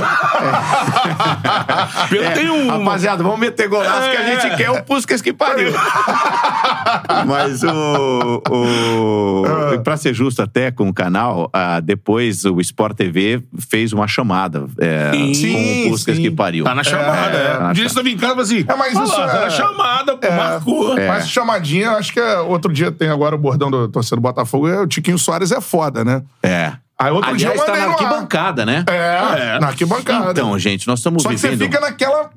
[2.08, 2.68] Pedro tem um...
[2.68, 4.40] Rapaziada, vamos meter golaço que a É.
[4.40, 5.72] gente quer o Puskas que pariu.
[7.26, 8.42] Mas o.
[8.48, 9.78] o Ah.
[9.82, 14.66] pra ser justo até com o canal, ah, depois o Sport TV fez uma chamada
[14.78, 16.22] é, Sim, com o Puskas sim.
[16.22, 16.64] que pariu.
[16.64, 17.52] Tá na chamada, É, é.
[17.54, 18.64] tá na Um dia você tava em casa assim...
[18.66, 20.36] É, mas "Ah isso lá, é- Tá na chamada, pô, É.
[20.36, 20.94] marcou.
[20.96, 24.68] Mas chamadinha, acho que é, outro dia tem agora o bordão do torcedor do Botafogo,
[24.68, 26.22] é o Tiquinho Soares é foda, né?
[26.42, 26.72] É.
[27.00, 28.84] Aí outro dia eu Aliás, tá na arquibancada, né?
[28.88, 29.58] É, É.
[29.58, 30.30] na arquibancada.
[30.32, 31.68] Então, gente, nós estamos Só que você vivendo.
[31.72, 32.30] fica naquela.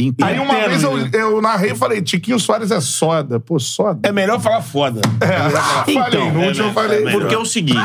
[0.00, 1.10] Então, Aí uma vez eu, né?
[1.12, 3.40] eu narrei e falei, Tiquinho Soares é soda.
[3.40, 4.08] Pô, soda?
[4.08, 5.00] É melhor falar foda.
[5.20, 7.04] É, falei, Então, no é, último eu é, falei.
[7.06, 7.10] é.
[7.10, 7.80] Porque é o seguinte.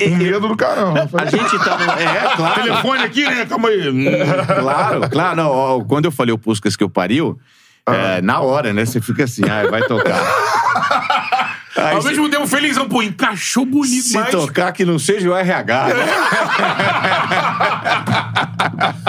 [0.00, 1.08] é, medo do caramba.
[1.12, 1.92] a gente tá no.
[1.92, 2.62] É, claro.
[2.62, 3.46] Telefone aqui, né?
[3.46, 3.82] Calma aí.
[4.60, 5.36] Claro, claro.
[5.36, 7.38] Não, ó, quando eu falei o Puskas que eu pariu.
[7.86, 8.84] É, na hora, né?
[8.84, 10.20] Você fica assim, ah, vai tocar.
[11.76, 12.88] Aí, Ao mesmo tempo, felizão.
[12.88, 15.94] Pô, encaixou bonito se tocar que não seja o RH, né?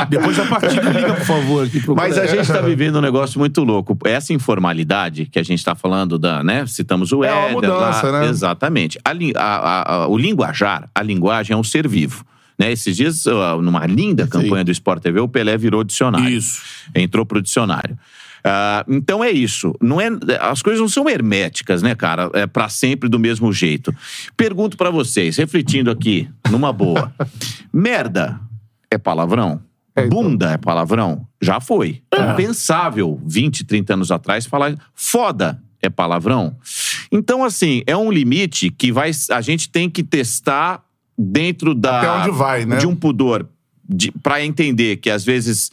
[0.10, 1.66] Depois da partida, liga, por favor.
[1.66, 3.98] Aqui pro Mas a gente tá vivendo um negócio muito louco.
[4.06, 6.66] Essa informalidade que a gente tá falando da, né?
[6.68, 8.22] Citamos o É Éder mudança, lá.
[8.22, 8.28] né?
[8.30, 9.00] Exatamente.
[9.04, 12.26] A a- a- o linguajar, a linguagem é um ser vivo.
[12.58, 12.72] Né?
[12.72, 16.30] Esses dias, ó, numa linda campanha do Sport TV, o Pelé virou dicionário.
[16.30, 16.62] Isso.
[16.94, 17.98] Entrou pro dicionário.
[18.44, 19.74] Ah, então é isso.
[19.82, 22.30] Não é, as coisas não são herméticas, né, cara?
[22.34, 23.94] É para sempre do mesmo jeito.
[24.36, 27.14] Pergunto pra vocês, refletindo aqui, numa boa.
[27.72, 28.40] Merda
[28.90, 29.62] é palavrão?
[29.96, 30.24] É, então.
[30.24, 31.28] Bunda é palavrão?
[31.42, 32.02] Já foi.
[32.12, 36.56] É impensável, 20, 30 anos atrás, falar foda é palavrão.
[37.12, 40.84] Então, assim, é um limite que vai, a gente tem que testar
[41.18, 42.78] dentro da, Até onde vai, né?
[42.78, 43.48] de um pudor
[44.24, 45.70] para entender que às vezes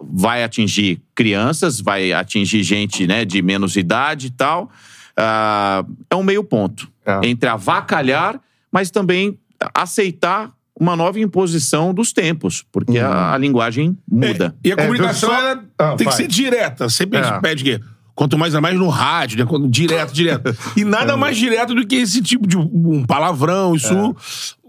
[0.00, 4.70] vai atingir crianças, vai atingir gente né, de menos idade e tal.
[5.16, 7.20] Ah, é um meio ponto É.
[7.24, 9.38] entre avacalhar, mas também
[9.74, 13.06] aceitar uma nova imposição dos tempos, porque Uhum.
[13.06, 14.54] a, a linguagem muda.
[14.62, 16.12] E a comunicação eu só- ela Ah, tem que vai.
[16.12, 16.88] ser direta.
[16.90, 17.24] Sempre a É.
[17.24, 17.80] gente pede que.
[18.16, 19.44] Quanto mais a mais no rádio, né?
[19.44, 20.56] Quando- Direto, direto.
[20.74, 23.74] E nada mais direto do que esse tipo de um palavrão.
[23.76, 24.16] Isso.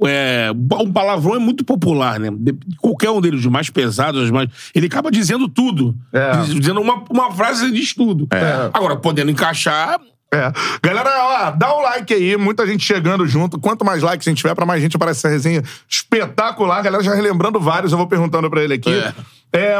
[0.05, 0.51] É.
[0.81, 2.29] um palavrão é muito popular, né?
[2.31, 4.49] De- Qualquer um deles, os mais pesados, os mais.
[4.75, 5.95] Ele acaba dizendo tudo.
[6.11, 6.31] É.
[6.41, 8.27] Diz- Dizendo uma, uma frase, ele diz tudo.
[8.73, 9.97] Agora, podendo encaixar.
[10.29, 10.51] É.
[10.83, 13.57] Galera, ó, dá o like aí, muita gente chegando junto.
[13.57, 16.81] Quanto mais likes a gente tiver, pra mais gente aparece essa resenha espetacular.
[16.83, 18.91] Galera já relembrando vários, eu vou perguntando pra ele aqui.
[18.93, 19.13] É,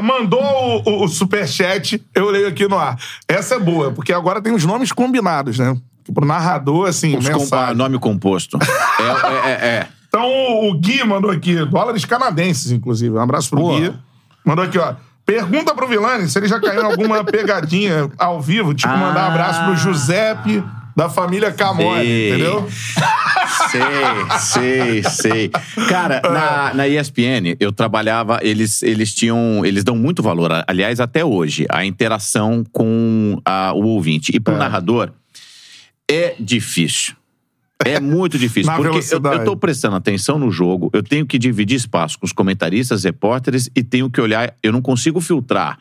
[0.02, 2.98] mandou o, o, o superchat, eu leio aqui no ar.
[3.28, 5.76] Essa é boa, porque agora tem os nomes combinados, né?
[6.14, 7.76] Pro narrador, assim, Os compa- mensagem.
[7.76, 8.58] nome composto.
[8.64, 9.88] é, é, é, é.
[10.08, 13.14] Então o Gui mandou aqui, dólares canadenses, inclusive.
[13.16, 13.80] Um abraço pro Boa.
[13.80, 13.94] Gui.
[14.46, 14.96] Mandou aqui, ó.
[15.26, 19.32] Pergunta pro Vilani se ele já caiu em alguma pegadinha ao vivo, tipo mandar um
[19.32, 20.64] abraço pro Giuseppe
[20.98, 22.30] da família Camori, Sei.
[22.30, 22.68] entendeu?
[23.70, 23.84] Sei,
[24.40, 25.50] sei, sei.
[25.88, 29.64] Cara, na, na ESPN, eu trabalhava, eles, eles tinham.
[29.64, 34.32] Eles dão muito valor, aliás, até hoje, a interação com a- o ouvinte.
[34.36, 34.58] E pro É.
[34.58, 35.12] narrador,
[36.10, 37.14] é difícil.
[37.86, 38.74] É muito difícil.
[38.76, 42.34] Porque eu, eu tô prestando atenção no jogo, eu tenho que dividir espaço com os
[42.34, 44.52] comentaristas, repórteres, e tenho que olhar.
[44.64, 45.78] Eu não consigo filtrar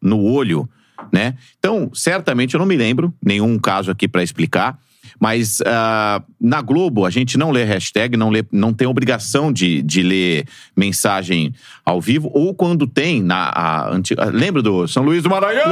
[0.00, 0.68] no olho,
[1.12, 1.34] né?
[1.58, 4.78] Então, certamente eu não me lembro nenhum caso aqui pra explicar.
[5.18, 9.82] Mas ah, na Globo, a gente não lê hashtag, não, lê, não tem obrigação de,
[9.82, 11.52] de ler mensagem
[11.84, 13.48] ao vivo, ou quando tem na.
[13.48, 15.64] a antiga- lembra do São Luís do Maranhão?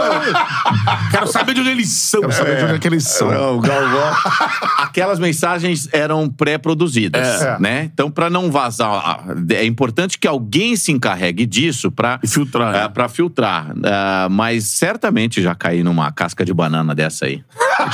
[1.10, 2.20] Quero saber de onde eles são.
[2.20, 3.30] Quero saber de onde é que eles são.
[3.30, 4.12] Não, o Galvão.
[4.78, 7.58] Aquelas mensagens eram pré-produzidas, É.
[7.58, 7.90] né?
[7.92, 12.88] Então, para não vazar, é importante que alguém se encarregue disso para E filtrar, né?
[12.88, 13.72] para filtrar.
[13.84, 17.42] Ah, mas certamente já caí numa casca de banana dessa aí.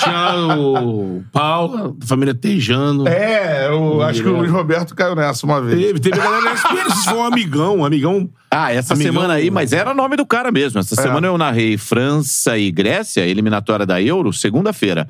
[0.03, 3.07] Tinha o Paulo, a família Tejano.
[3.07, 5.79] É, eu acho que o Luiz Roberto caiu nessa uma vez.
[5.81, 8.29] Teve, teve a galera da SPN, se for um amigão, um amigão.
[8.59, 9.13] Ah, essa Amigão.
[9.13, 10.79] semana aí, mas era o nome do cara mesmo.
[10.79, 10.81] É.
[10.81, 15.07] Essa semana eu narrei França e Grécia, eliminatória da Euro, segunda-feira.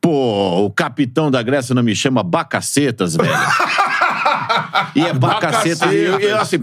[0.00, 3.28] Pô, o capitão da Grécia não me chama Bacacetas, velho.
[4.94, 5.92] E é Bacacetas.
[5.92, 6.56] E eu, eu assim.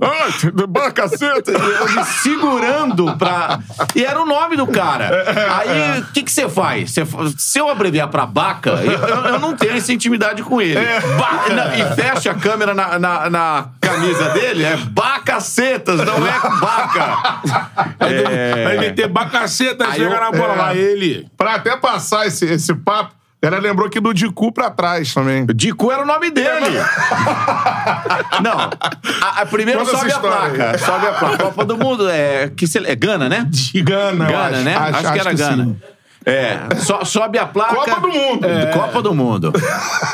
[0.00, 1.54] "Ah, Bacacetas.
[1.82, 3.58] Eu me segurando pra.
[3.94, 5.10] E era o nome do cara.
[5.58, 6.90] Aí, o que que você faz?
[6.90, 10.74] Você fa- se eu abreviar pra Baca, eu, eu- não tenho essa intimidade com ele.
[11.18, 16.40] Ba- na- E fecha a câmera na, na, na camisa dele, é Bacacetas, não é
[16.60, 17.40] Baca.
[18.00, 18.64] É.
[18.64, 20.56] Vai meter bacaceta, chega na bola é.
[20.56, 21.26] lá, ele.
[21.36, 23.12] Pra até passar esse, esse papo,
[23.42, 25.44] ela lembrou aqui do Dicu pra trás também.
[25.54, 26.78] Dico era o nome dele.
[28.42, 28.70] Não.
[29.20, 30.78] A, a- primeiro Conta sobe a placa.
[30.78, 31.38] Sobe a placa.
[31.38, 32.48] Copa do Mundo é.
[32.50, 33.48] Que se- é Gana, né?
[33.82, 34.60] Gana, eu Gana, acho.
[34.64, 34.76] né?
[34.76, 35.36] Acho, que era sim.
[35.36, 35.76] Gana.
[36.24, 37.74] É, so- sobe a placa.
[37.74, 38.46] Copa do Mundo.
[38.46, 39.52] É, Copa do Mundo.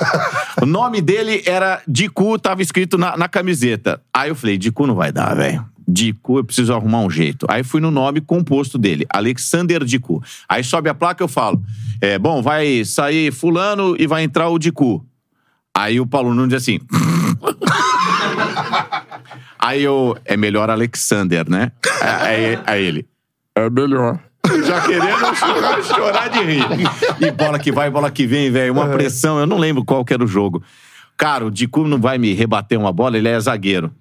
[0.63, 4.01] o nome dele era Dicu, tava escrito na, na camiseta.
[4.13, 5.65] Aí eu falei, Dicu não vai dar, velho.
[5.91, 7.47] Dicu, eu preciso arrumar um jeito.
[7.49, 10.23] Aí fui no nome composto dele, Alexander Dicu.
[10.49, 11.63] Aí sobe a placa eu falo,
[12.01, 15.05] é, bom, vai sair fulano e vai entrar o Dicu.
[15.77, 16.79] Aí o Paulo Nunes diz assim...
[19.59, 21.73] Aí eu, é melhor Alexander, né?
[22.01, 23.07] Aí, aí ele,
[23.55, 24.21] é melhor.
[24.65, 26.65] Já querendo chorar, chorar de rir.
[27.21, 28.73] E bola que vai, bola que vem, velho.
[28.73, 30.63] Uma pressão, eu não lembro qual que era o jogo.
[31.17, 33.93] Cara, o Dicu não vai me rebater uma bola, ele é zagueiro.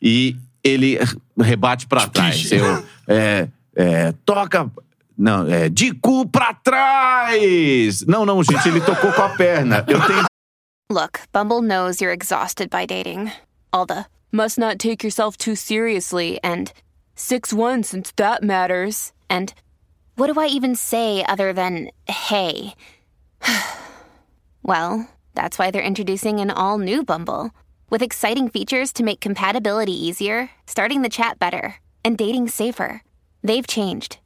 [0.00, 0.98] E ele
[1.38, 2.50] rebate pra trás.
[2.50, 4.70] Eu, é, é, toca.
[5.16, 8.02] Não, é Dicu pra trás!
[8.06, 9.84] Não, não, gente, ele tocou com a perna.
[9.86, 10.24] Eu tenho
[10.90, 13.32] Look, Bumble knows you're exhausted by dating.
[13.72, 16.72] All the must not take yourself too seriously and
[17.16, 19.12] 6 1 since that matters.
[19.30, 19.54] And
[20.16, 22.74] what do I even say other than hey?
[24.62, 27.50] well, that's why they're introducing an all new Bumble
[27.90, 33.02] with exciting features to make compatibility easier, starting the chat better, and dating safer.
[33.42, 34.18] They've changed,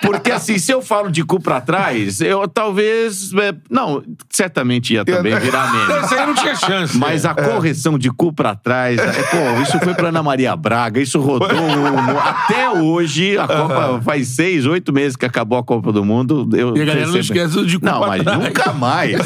[0.00, 3.32] Porque assim, se eu falo de cu pra trás, eu talvez.
[3.34, 6.04] é, não, certamente ia também virar meme.
[6.04, 6.96] Esse aí não tinha chance.
[6.96, 11.00] Mas a correção de cu pra trás, é, pô, isso foi pra Ana Maria Braga,
[11.00, 13.36] isso rodou no- até hoje.
[13.38, 16.48] A Copa faz seis, oito meses que acabou a Copa do Mundo.
[16.54, 18.38] Eu E a galera não esquece de cu Não, pra mas trás.
[18.38, 19.16] nunca mais.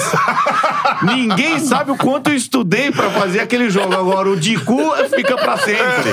[1.02, 3.92] Ninguém sabe o quanto eu estudei pra fazer aquele jogo.
[3.94, 4.78] Agora, o de cu
[5.14, 6.12] fica pra sempre.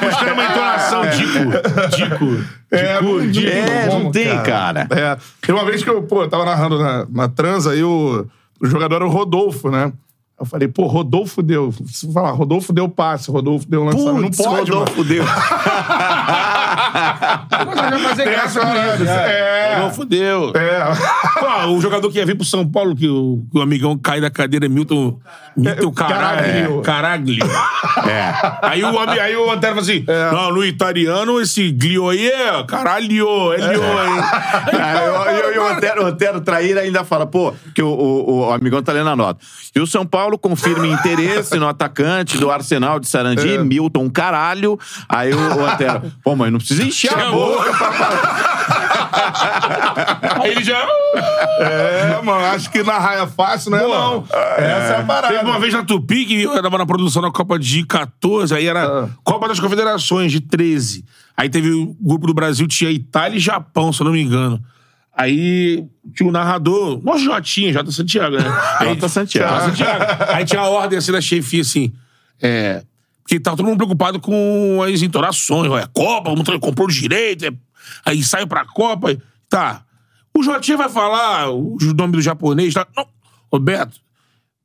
[0.00, 1.02] Buscando uma entonação.
[1.10, 1.96] Dico.
[1.96, 2.44] Dico.
[2.70, 3.00] É,
[3.30, 3.46] Dico.
[3.46, 4.86] É, não como, tem, cara.
[4.90, 5.16] É.
[5.40, 8.26] Tem uma vez que eu, pô, eu tava narrando na, na transa e o,
[8.60, 9.92] o jogador era o Rodolfo, né?
[10.38, 11.74] Eu falei, pô, Rodolfo deu.
[11.86, 14.38] Se falar, Rodolfo deu passe, Rodolfo deu lançamento.
[14.38, 14.84] Não pode, mano.
[14.84, 15.04] Rodolfo
[16.90, 18.66] Vai fazer graça com
[19.02, 19.10] isso.
[19.10, 19.78] é.
[19.80, 20.52] Não, fudeu.
[20.54, 20.84] É.
[21.38, 24.20] Pô, o jogador que ia vir pro São Paulo, que o, que o amigão cai
[24.20, 25.18] da cadeira, é Milton.
[25.56, 26.82] Milton Caraglio.
[26.82, 27.42] Caraglio.
[27.42, 27.46] Caraglio.
[28.08, 28.32] É.
[28.62, 30.30] Aí o, aí o Antero fala assim: É.
[30.32, 33.60] não, no italiano, esse glio aí é caralho, é lio, hein?
[34.80, 38.52] Ah, eu- eu- E o Antero, Antero Traíra ainda fala, pô, que o, o, o
[38.52, 39.40] amigão tá lendo a nota.
[39.74, 43.58] E o São Paulo confirma interesse no atacante do Arsenal de Sarandi, É.
[43.62, 44.78] Milton Caralho.
[45.08, 47.88] Aí o, o Antero, pô, mas não precisa encher a boca pra
[50.42, 50.86] Aí ele já.
[51.60, 54.24] É, mano, acho que narrar é fácil, não é, não.
[54.56, 55.34] Essa é a parada.
[55.34, 58.66] Teve uma vez na Tupi que eu tava na produção da Copa de 14, aí
[58.66, 59.08] era Ah.
[59.24, 61.04] Copa das Confederações de 13.
[61.36, 64.60] Aí teve o grupo do Brasil, tinha Itália e Japão, se eu não me engano.
[65.16, 68.44] Aí tinha o narrador, nosso Jotinha, Jota Santiago, né?
[68.78, 69.52] Aí, Jota Santiago.
[69.52, 70.04] Jota Santiago.
[70.32, 71.92] Aí tinha a ordem assim da chefia assim.
[72.40, 72.82] É.
[73.28, 75.70] Porque tava todo mundo preocupado com as entonações.
[75.82, 77.46] É Copa, comprou os direitos.
[77.46, 77.52] é-
[78.06, 79.14] aí saiu pra Copa.
[79.50, 79.82] Tá.
[80.34, 82.72] O Jotinha vai falar o nome do japonês.
[82.72, 82.86] Tá?
[82.96, 83.06] Não.
[83.52, 84.00] Roberto,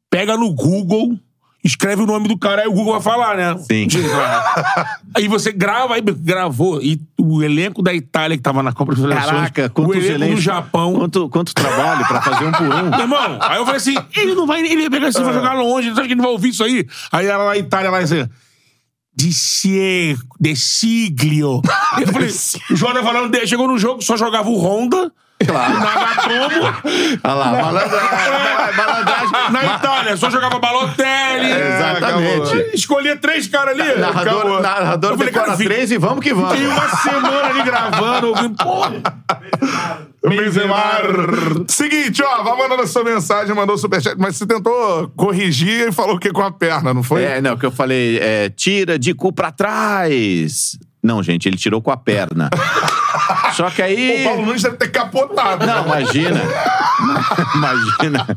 [0.09, 1.19] pega no Google,
[1.61, 3.57] escreve o nome do cara, aí o Google vai falar, né?
[3.57, 3.87] Sim.
[5.15, 6.81] Aí você grava, aí gravou.
[6.81, 9.31] E o elenco da Itália que tava na Copa das Federações.
[9.31, 10.41] Caraca, o quantos elenco do.
[10.41, 10.93] Japão.
[10.95, 12.89] Quanto, quanto trabalho pra fazer um por um.
[12.89, 15.53] Meu irmão, aí eu falei assim, ele não vai, ele vai pegar assim, vai jogar
[15.53, 16.87] longe, acha que ele vai ouvir isso aí?
[17.11, 18.27] Aí ela na Itália, lá assim,
[19.15, 21.61] de sie- de siglio.
[21.99, 22.29] Eu falei,
[22.71, 25.11] o Jordan falando, chegou no jogo, só jogava o Honda,
[25.47, 25.73] Claro.
[25.73, 26.73] o Nagatomo,
[27.23, 28.77] Olha lá, malandragem.
[28.77, 29.51] malandragem.
[29.51, 31.51] na Itália, só jogava Balotelli.
[31.51, 32.75] Exatamente.
[32.75, 33.99] Escolhia três caras ali.
[33.99, 34.61] Narrador, acabou.
[34.61, 36.51] narrador Eu falei, decora cara, vi- três e vamos que vamos.
[36.51, 39.01] Fiquei uma semana ali gravando, ouvindo, porra.
[40.27, 41.01] Benzemar.
[41.67, 45.91] Seguinte, ó, vai mandando a sua mensagem, mandou o superchat, mas você tentou corrigir e
[45.91, 47.23] falou o que com a perna, não foi?
[47.23, 50.77] É, não, que eu falei, é, tira de cu pra trás.
[51.03, 52.49] Não, gente, ele tirou com a perna.
[53.53, 54.21] Só que aí.
[54.21, 55.65] O Paulo Nunes deve ter capotado.
[55.65, 56.01] Não, né?
[56.01, 56.41] imagina.
[57.55, 58.27] imagina.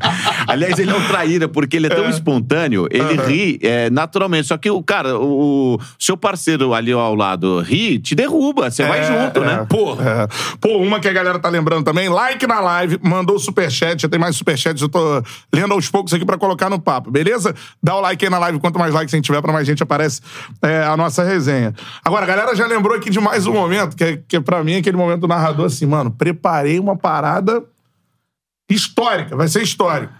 [0.47, 4.47] Aliás, ele é um traíra, porque ele é tão espontâneo, ele ri é, naturalmente.
[4.47, 8.69] Só que o cara, o, seu parceiro ali ao lado ri, te derruba.
[8.69, 9.65] Você vai junto, né?
[9.69, 9.93] Pô.
[9.93, 10.27] É.
[10.59, 14.19] Pô, uma que a galera tá lembrando também, like na live, mandou superchat, já tem
[14.19, 17.53] mais superchats, eu tô lendo aos poucos aqui pra colocar no papo, beleza?
[17.81, 19.81] Dá o like aí na live, quanto mais likes a gente tiver, pra mais gente
[19.81, 20.21] aparece
[20.61, 21.73] é, a nossa resenha.
[22.03, 24.63] Agora, a galera já lembrou aqui de mais um momento, que, é, que é pra
[24.63, 27.63] mim aquele momento do narrador assim, mano, preparei uma parada
[28.69, 30.11] histórica, vai ser histórico.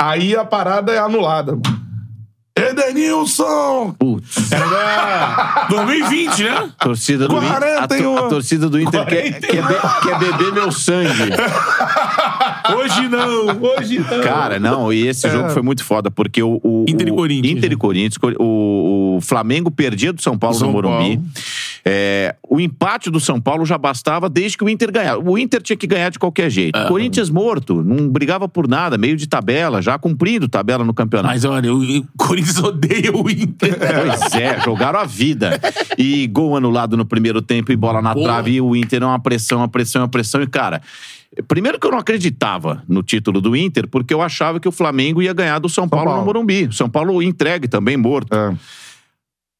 [0.00, 1.90] Aí a parada é anulada, mano.
[2.56, 3.94] Edenilson!
[3.98, 4.50] Putz.
[4.52, 6.70] Era da 2020, né?
[6.80, 8.16] Torcida do Inter, a, to- 41.
[8.18, 11.08] a torcida do Inter quer, quer, be- quer beber meu sangue.
[12.76, 14.20] Hoje não, hoje não.
[14.22, 16.60] Cara, não, e esse jogo foi muito foda, porque o.
[16.62, 17.78] o Inter e o- Corinthians, Inter e né?
[17.80, 21.16] Corinthians, o, o Flamengo perdia do São Paulo São no Morumbi.
[21.16, 21.30] Paulo.
[21.84, 25.20] É, o empate do São Paulo já bastava desde que o Inter ganhava.
[25.20, 26.78] O Inter tinha que ganhar de qualquer jeito.
[26.78, 26.88] É.
[26.88, 31.32] Corinthians morto, não brigava por nada, meio de tabela, já cumprindo tabela no campeonato.
[31.32, 33.76] Mas olha, o o Corinthians odeia o Inter.
[33.78, 35.58] Pois é, jogaram a vida.
[35.98, 38.26] E gol anulado no primeiro tempo e bola na Porra.
[38.26, 38.52] trave.
[38.52, 40.42] E o Inter é uma pressão, uma pressão, uma pressão.
[40.42, 40.80] E, cara,
[41.48, 45.22] primeiro que eu não acreditava no título do Inter, porque eu achava que o Flamengo
[45.22, 46.20] ia ganhar do São, Paulo, Paulo.
[46.20, 46.68] no Morumbi.
[46.72, 48.34] São Paulo entregue também, morto.
[48.34, 48.54] É.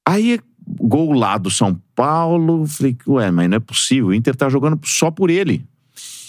[0.06, 0.40] Aí,
[0.78, 2.66] gol lá do São Paulo.
[2.66, 4.09] Falei, ué, mas não é possível.
[4.09, 5.64] O Inter tá jogando só por ele.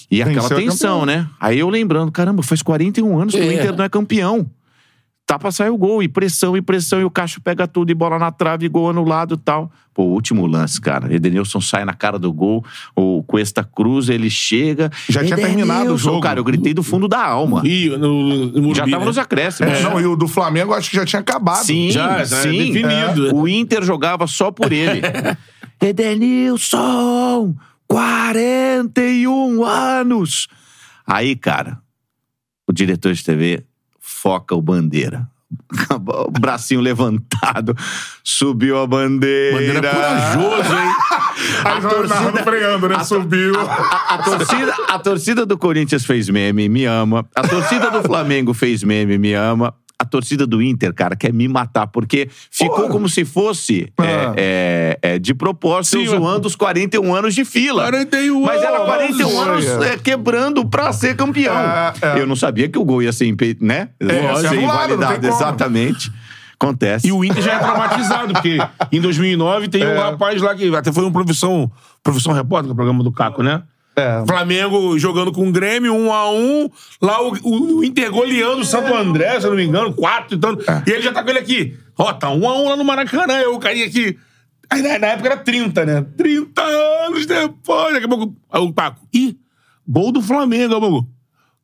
[0.09, 1.05] E aquela Venceu a tensão, campeão.
[1.17, 1.29] né?
[1.39, 3.53] Aí eu lembrando, caramba, faz 41 anos que o É.
[3.53, 4.49] Inter não é campeão.
[5.31, 7.93] Tá pra sair o gol, e pressão, e pressão, e o Cacho pega tudo, e
[7.93, 9.71] bola na trave, e gol anulado e tal.
[9.93, 11.15] Pô, último lance, cara.
[11.15, 14.91] Edenilson sai na cara do gol, o Cuesta cruza, ele chega.
[15.07, 16.19] Já tinha terminado o jogo.
[16.19, 17.61] Cara, eu gritei do fundo da alma.
[17.61, 19.05] Rio, no, no Morumbi, Já tava né?
[19.05, 19.71] nos acréscimos.
[19.71, 21.63] É, Não, e o do Flamengo acho que já tinha acabado.
[21.63, 22.73] Sim, Já, já é sim.
[22.73, 23.29] definido.
[23.29, 23.33] É.
[23.33, 24.99] O Inter jogava só por ele.
[25.79, 27.55] Edenilson,
[27.87, 30.49] 41 anos.
[31.07, 31.77] Aí, cara,
[32.67, 33.63] o diretor de TV
[34.21, 35.27] foca o bandeira.
[36.07, 37.75] O bracinho levantado,
[38.23, 39.57] subiu a bandeira.
[39.57, 40.91] Bandeira corajoso, hein?
[41.65, 43.03] Aí o Ronaldo freando, né?
[43.03, 43.53] Subiu.
[43.59, 47.27] A, a torcida, a torcida do Corinthians fez meme, me ama.
[47.35, 49.73] A torcida do Flamengo fez meme, me ama.
[50.01, 52.89] A torcida do Inter, cara, quer me matar, porque ficou Porra.
[52.89, 54.33] como se fosse é, Ah.
[54.35, 57.83] é, é, de propósito Sim, zoando os 41 anos de fila.
[57.83, 59.85] 41 Mas era 41 anos anos.
[59.85, 61.55] é, quebrando pra ser campeão.
[61.55, 62.19] É, é.
[62.19, 63.89] Eu não sabia que o gol ia ser, impe- né?
[64.01, 66.11] ia ser ser invalidado, exatamente.
[66.55, 67.07] Acontece.
[67.07, 68.57] E o Inter já é traumatizado, porque
[68.91, 71.71] em 2009 tem um rapaz lá que até foi um profissão,
[72.03, 73.61] profissão repórter, que é o programa do Caco, né?
[73.95, 74.23] É.
[74.25, 76.69] Flamengo jogando com o Grêmio, um a um.
[77.01, 80.37] Lá o, o, o Inter goleando o Santo André, se eu não me engano, quatro
[80.37, 80.63] e tanto.
[80.87, 81.77] E ele já tá com ele aqui.
[81.97, 83.39] Ó, tá um a um lá no Maracanã.
[83.39, 84.17] Eu, o carinha aqui.
[84.69, 86.05] Aí na, na época era 30, né?
[86.17, 87.93] 30 anos depois.
[87.93, 88.35] Daqui a pouco.
[88.49, 89.05] Aí o Paco.
[89.13, 89.37] Ih,
[89.87, 91.05] gol do Flamengo, amor.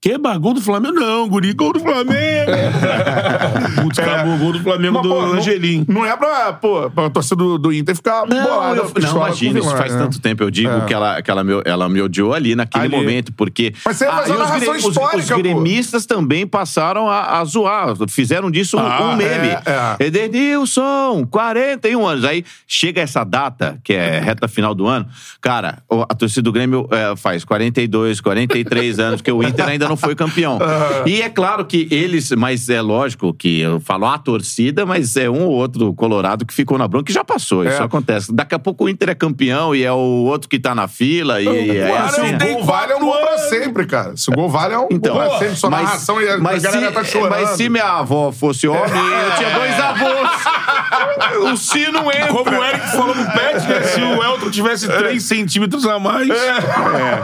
[0.08, 0.96] Que gol do Flamengo?
[0.98, 2.52] Não, guri, gol do Flamengo.
[3.84, 5.84] Putz, acabou, gol do Flamengo do pô, não- Angelim.
[5.86, 8.78] Não é pra, pô, pra torcida do, do Inter ficar Não, bolada.
[8.78, 10.00] eu, não imagina, isso faz né?
[10.00, 10.44] tanto tempo.
[10.44, 10.86] Eu digo É.
[10.86, 12.96] que ela, que ela, me, ela me odiou ali naquele Ali.
[12.96, 13.74] momento, porque.
[13.84, 15.38] Mas você fazer e uma os, os- histórica, os pô.
[15.38, 17.94] gremistas também passaram a, a zoar.
[18.08, 19.48] Fizeram disso um, Ah, um meme.
[19.50, 19.62] é,
[20.00, 20.06] é.
[20.06, 22.24] Edenilson, 41 anos.
[22.24, 25.06] Aí chega essa data, que é reta final do ano.
[25.42, 29.97] Cara, a torcida do Grêmio é, faz 42, 43 anos, porque o Inter ainda não
[29.98, 30.60] foi campeão.
[31.06, 35.30] E é claro que eles, mas é lógico que eu falo a torcida, mas é
[35.30, 37.64] um ou outro colorado que ficou na bronca, que já passou.
[37.66, 37.86] Isso É.
[37.86, 38.34] acontece.
[38.34, 41.42] Daqui a pouco o Inter é campeão e é o outro que tá na fila.
[41.42, 42.28] E, e é assim.
[42.28, 44.16] se o tem gol vale, é um gol pra sempre, cara.
[44.18, 45.56] Se o gol vale, é um Então, gol pra sempre.
[45.56, 47.30] Sua narração e a, mas, a galera se, tá chorando.
[47.30, 51.54] mas se minha avó fosse homem, eu tinha dois avós.
[51.54, 52.28] o sino entra.
[52.28, 53.82] Como o Eric falou no pet, né?
[53.84, 56.28] Se o Elton tivesse 3 centímetros a mais,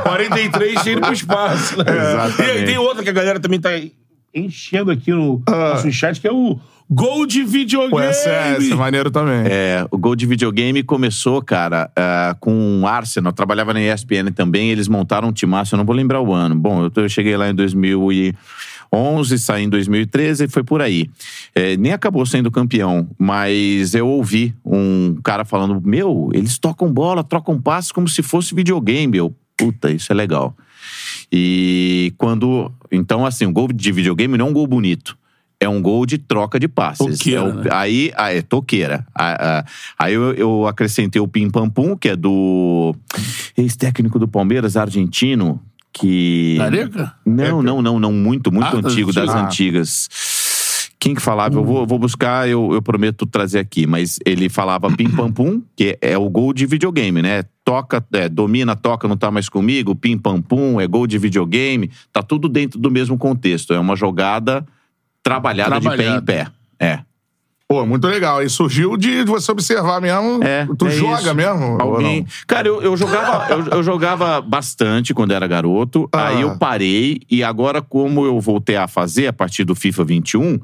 [0.04, 1.78] 43 tinha ido pro espaço.
[1.78, 1.84] Né?
[1.88, 2.53] Exatamente.
[2.62, 3.70] E tem outra que a galera também tá
[4.34, 7.92] enchendo aqui no nosso chat, que é o gol de videogame.
[7.92, 9.44] Pô, essa é, essa é maneiro também.
[9.46, 13.32] É, o gol de videogame começou, cara, ah, com o Arsenal.
[13.32, 14.70] Eu trabalhava na ESPN também.
[14.70, 16.56] Eles montaram um timaço, eu não vou lembrar o ano.
[16.56, 21.10] Bom, eu, eu cheguei lá em 2011, saí em 2013 e foi por aí.
[21.54, 27.24] É, nem acabou sendo campeão, mas eu ouvi um cara falando: Meu, eles tocam bola,
[27.24, 29.18] trocam passes como se fosse videogame.
[29.18, 30.56] Eu, puta, isso é legal.
[31.36, 32.72] E quando.
[32.92, 35.18] Então, assim, o gol de videogame não é um gol bonito.
[35.60, 37.18] É um gol de troca de passes.
[37.18, 37.70] Toqueira, É o- né?
[37.72, 39.04] Aí, ah, é toqueira.
[39.16, 39.66] Ah, ah,
[39.98, 42.94] Aí eu, eu acrescentei o Pim Pam Pum, que é do
[43.58, 45.60] ex-técnico do Palmeiras, argentino,
[45.92, 46.58] que.
[47.26, 48.12] Não, não, não, não.
[48.14, 50.08] Muito, muito Ah, das antigo, das antigas.
[50.10, 50.90] antigas.
[51.00, 51.56] Quem que falava?
[51.56, 53.88] Eu vou, eu vou buscar, eu, eu prometo trazer aqui.
[53.88, 57.44] Mas ele falava Pim Pam Pum, que é o gol de videogame, né?
[57.64, 61.90] Toca, é, domina, toca, não tá mais comigo, pim pam pum, é gol de videogame,
[62.12, 63.74] tá tudo dentro do mesmo contexto.
[63.74, 64.66] É uma jogada
[65.22, 66.48] trabalhada, de pé em pé.
[66.80, 67.00] É.
[67.68, 68.44] Pô, muito legal.
[68.44, 70.44] E surgiu de você observar mesmo.
[70.44, 71.36] É, tu é joga isso.
[71.36, 71.74] mesmo?
[71.76, 72.28] ou Alguém...
[72.46, 76.08] Cara, eu, eu jogava, eu, eu jogava bastante quando era garoto.
[76.12, 76.28] Ah.
[76.28, 80.60] Aí eu parei e agora, como eu voltei a fazer a partir do FIFA 21,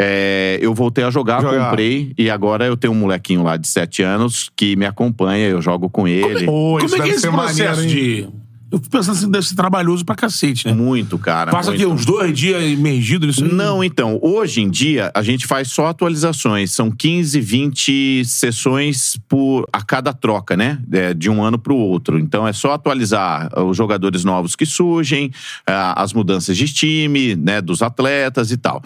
[0.00, 1.70] é, eu voltei a jogar, Jogar.
[1.70, 5.60] comprei e agora eu tenho um molequinho lá de 7 anos que me acompanha, eu
[5.60, 6.46] jogo com ele.
[6.46, 8.28] Como isso é que é esse processo maneiro, de.
[8.70, 10.74] Eu fico pensando assim, deve ser trabalhoso pra cacete, né?
[10.74, 11.50] Muito, cara.
[11.50, 13.50] Passa aqui uns dois dias imergido nisso aí?
[13.50, 16.70] Não, então, hoje em dia a gente faz só atualizações.
[16.70, 20.78] São 15, 20 sessões por a cada troca, né?
[20.92, 22.18] É, de um ano para o outro.
[22.18, 25.32] Então é só atualizar os jogadores novos que surgem,
[25.66, 27.62] ah, as mudanças de time, né?
[27.62, 28.82] Dos atletas e tal.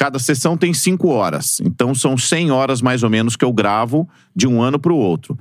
[0.00, 1.60] Cada sessão tem cinco horas.
[1.62, 4.96] Então são 100 horas mais ou menos que eu gravo de um ano para o
[4.96, 5.38] outro.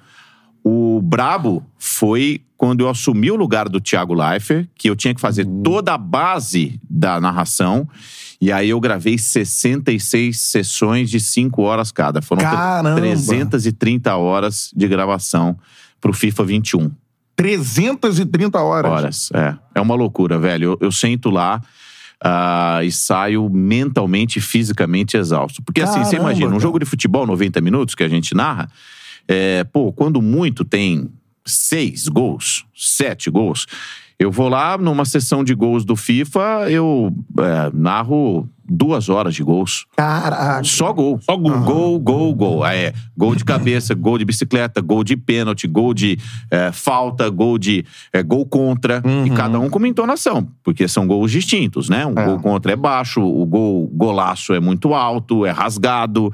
[0.61, 5.21] O brabo foi quando eu assumi o lugar do Thiago Leifert, que eu tinha que
[5.21, 5.63] fazer Uhum.
[5.63, 7.87] toda a base da narração.
[8.41, 12.21] E aí eu gravei 66 sessões de 5 horas cada.
[12.21, 12.97] Foram Caramba!
[12.99, 15.57] 330 horas de gravação
[16.01, 16.91] pro FIFA 21
[17.33, 18.91] 330 horas.
[18.91, 19.29] horas.
[19.33, 20.71] É, é uma loucura, velho.
[20.71, 21.61] Eu, eu sento lá
[22.23, 25.61] ah, e saio mentalmente e fisicamente exausto.
[25.61, 28.69] Porque assim, você Caramba, imagina, um jogo de futebol, 90 minutos, que a gente narra,
[29.27, 31.09] é, pô, quando muito tem
[31.45, 33.65] seis gols, sete gols.
[34.19, 37.09] Eu vou lá numa sessão de gols do FIFA, eu
[37.39, 39.85] é, narro duas horas de gols.
[39.95, 40.61] Caraca.
[40.65, 41.19] Só gol.
[41.21, 41.57] Só gol.
[41.61, 42.65] Gol, gol, gol.
[42.65, 46.19] É, gol de cabeça, gol de bicicleta, gol de pênalti, gol de
[46.51, 49.01] é, falta, gol de é, gol contra.
[49.25, 52.05] E cada um com uma entonação, porque são gols distintos, né?
[52.05, 52.25] Um É.
[52.25, 56.31] gol contra é baixo, o gol golaço é muito alto, é rasgado.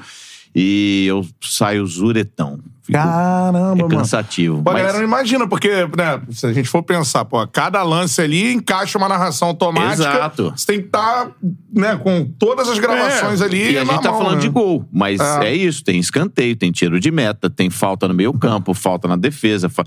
[0.56, 2.60] E eu saio zuretão.
[2.86, 3.88] Fico- Caramba, é mano.
[3.90, 4.62] cansativo.
[4.62, 8.22] Pô, mas- galera não imagina, porque, né, se a gente for pensar, pô, cada lance
[8.22, 9.94] ali encaixa uma narração automática.
[10.04, 10.54] Exato.
[10.56, 11.32] Você tem que estar,
[11.74, 13.72] né, com todas as gravações É, ali.
[13.74, 14.42] E a gente tá mão, falando né?
[14.42, 15.48] de gol, mas É.
[15.48, 15.56] é.
[15.56, 19.68] isso: tem escanteio, tem tiro de meta, tem falta no meio campo, falta na defesa.
[19.68, 19.84] fa-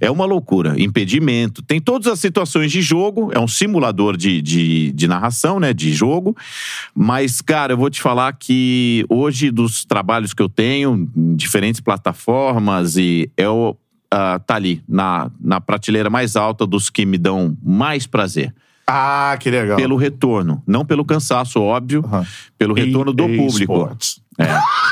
[0.00, 0.08] É.
[0.08, 0.80] uma loucura.
[0.80, 1.62] Impedimento.
[1.62, 5.72] Tem todas as situações de jogo, é um simulador de, de, de narração, né?
[5.74, 6.36] De jogo.
[6.94, 11.80] Mas, cara, eu vou te falar que hoje, dos trabalhos que eu tenho, em diferentes
[11.80, 12.35] plataformas,
[12.96, 13.76] e eu.
[14.12, 18.54] ah, tá ali, na, na prateleira mais alta dos que me dão mais prazer.
[18.88, 19.76] Ah, que legal.
[19.76, 20.62] Pelo retorno.
[20.64, 22.04] Não pelo cansaço, óbvio.
[22.06, 22.24] Aham.
[22.56, 23.72] Pelo retorno do EA público.
[23.74, 24.20] Sports.
[24.38, 24.46] É.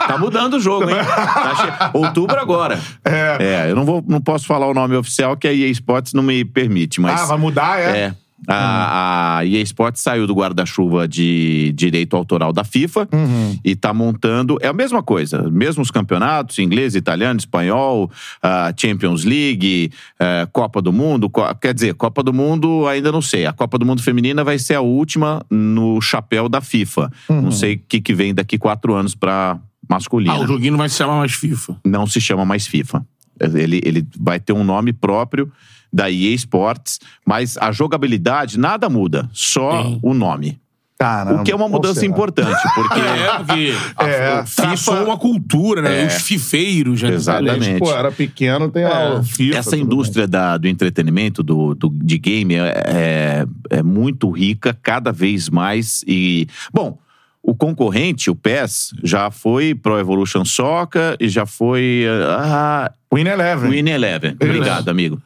[0.09, 0.97] Tá mudando o jogo, hein?
[0.97, 2.81] Tá che- Outubro agora.
[3.05, 3.71] É.
[3.71, 6.45] eu não, vou, não posso falar o nome oficial que a EA Sports não me
[6.45, 7.21] permite, mas.
[7.21, 7.99] Ah, vai mudar, é?
[7.99, 8.15] É.
[8.47, 13.59] A, a EA Sports saiu do guarda-chuva de direito autoral da FIFA Uhum.
[13.65, 14.59] e tá montando.
[14.61, 18.11] É a mesma coisa, mesmos campeonatos, inglês, italiano, espanhol,
[18.43, 21.29] a Champions League, eh, Copa do Mundo.
[21.31, 23.47] Co- Quer dizer, Copa do Mundo ainda não sei.
[23.47, 27.11] A Copa do Mundo Feminina vai ser a última no chapéu da FIFA.
[27.29, 27.43] Uhum.
[27.43, 30.79] Não sei o que, que vem daqui quatro anos pra masculina Ah, o joguinho não
[30.79, 31.77] vai se chamar mais FIFA.
[31.85, 33.05] não se chama mais FIFA.
[33.41, 35.51] Ele, ele vai ter um nome próprio
[35.95, 40.01] da EA Sports, mas a jogabilidade nada muda, só Sim.
[40.03, 40.59] o nome.
[40.99, 41.41] Caramba.
[41.41, 42.07] O que é uma mudança será?
[42.13, 44.29] importante, porque É, porque É.
[44.39, 46.03] a- traçou uma cultura, né?
[46.03, 46.07] É.
[46.07, 47.11] Os fifeiros, né?
[47.13, 47.79] Exatamente.
[47.79, 49.57] Pô, era pequeno, tem a FIFA.
[49.59, 53.47] essa indústria da- do entretenimento, do, do- de game, é, é,
[53.79, 56.05] é muito rica cada vez mais.
[56.07, 56.97] E, bom,
[57.43, 62.05] o concorrente, o PES, já foi Pro Evolution Soccer e já foi
[62.39, 62.91] ah.
[63.13, 63.71] Win Eleven.
[63.71, 64.37] Win Eleven.
[64.41, 65.21] Obrigado, amigo.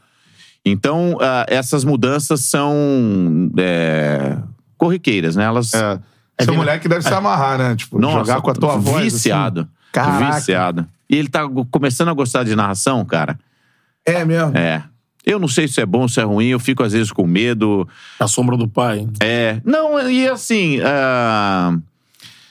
[0.71, 4.37] Então, ah, essas mudanças são é,
[4.77, 5.45] corriqueiras, né?
[5.45, 5.73] Elas.
[5.75, 5.99] É.
[6.41, 7.75] Seu moleque deve se amarrar, né?
[7.77, 9.13] Tipo, Nossa, jogar com a tua voz.
[9.13, 9.61] Viciado.
[9.63, 9.71] Assim.
[9.93, 10.35] Caraca.
[10.37, 10.87] Viciado.
[11.11, 13.39] E ele tá começando a gostar de narração, cara.
[14.07, 14.57] É mesmo.
[14.57, 14.85] É.
[15.27, 17.87] Eu não sei se é bom, se é ruim, eu fico às vezes com medo.
[18.21, 19.07] A sombra do pai.
[19.21, 19.61] É.
[19.65, 20.81] Não, e assim.
[20.85, 21.77] ah,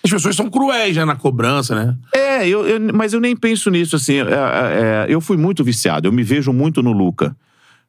[0.03, 1.05] As pessoas são cruéis, né?
[1.05, 1.95] Na cobrança, né?
[2.13, 4.15] É, eu, eu- mas eu nem penso nisso, assim.
[4.19, 7.35] é, é, eu fui muito viciado, eu me vejo muito no Luca.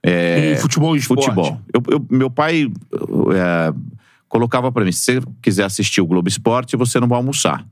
[0.08, 1.22] E futebol e esporte.
[1.22, 1.60] É, Futebol.
[1.72, 2.70] Eu- eu- meu pai
[3.34, 3.72] é,
[4.28, 7.64] colocava pra mim: se você quiser assistir o Globo Esporte, você não vai almoçar.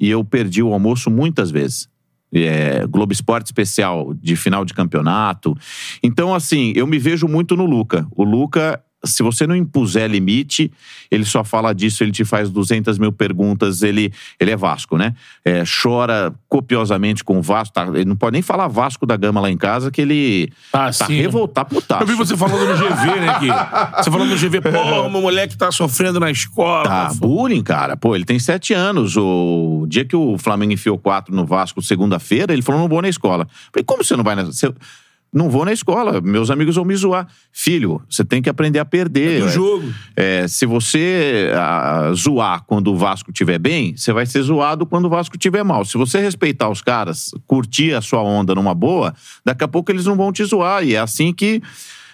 [0.00, 1.88] E eu perdi o almoço muitas vezes.
[2.32, 5.56] É, Globo Esporte especial de final de campeonato.
[6.02, 8.06] Então, assim, eu me vejo muito no Luca.
[8.14, 10.70] O Luca, se você não impuser limite,
[11.10, 15.14] ele só fala disso, ele te faz 200 mil perguntas, ele, ele é Vasco, né?
[15.44, 17.74] É, chora copiosamente com o Vasco.
[17.74, 17.86] tá?
[17.94, 21.06] ele não pode nem falar Vasco da Gama lá em casa, que ele Ah, tá
[21.06, 21.14] sim.
[21.14, 22.02] revoltado putaço.
[22.02, 23.38] Eu vi você falando no GV, né?
[23.38, 24.70] Que, você falando no GV, pô,
[25.08, 26.84] meu moleque tá sofrendo na escola.
[26.84, 27.96] Tá, bullying, cara.
[27.96, 29.16] Pô, ele tem sete anos.
[29.16, 33.08] O dia que o Flamengo enfiou quatro no Vasco, segunda-feira, ele falou: não vou na
[33.08, 33.46] escola.
[33.72, 34.44] Falei, como você não vai na.
[34.44, 34.72] Você...
[35.32, 37.28] Não vou na escola, meus amigos vão me zoar.
[37.52, 39.42] Filho, você tem que aprender a perder.
[39.42, 39.92] É do jogo.
[40.16, 45.04] É, se você ah, zoar quando o Vasco estiver bem, você vai ser zoado quando
[45.04, 45.84] o Vasco estiver mal.
[45.84, 49.14] Se você respeitar os caras, curtir a sua onda numa boa,
[49.44, 50.82] daqui a pouco eles não vão te zoar.
[50.82, 51.62] E é assim que.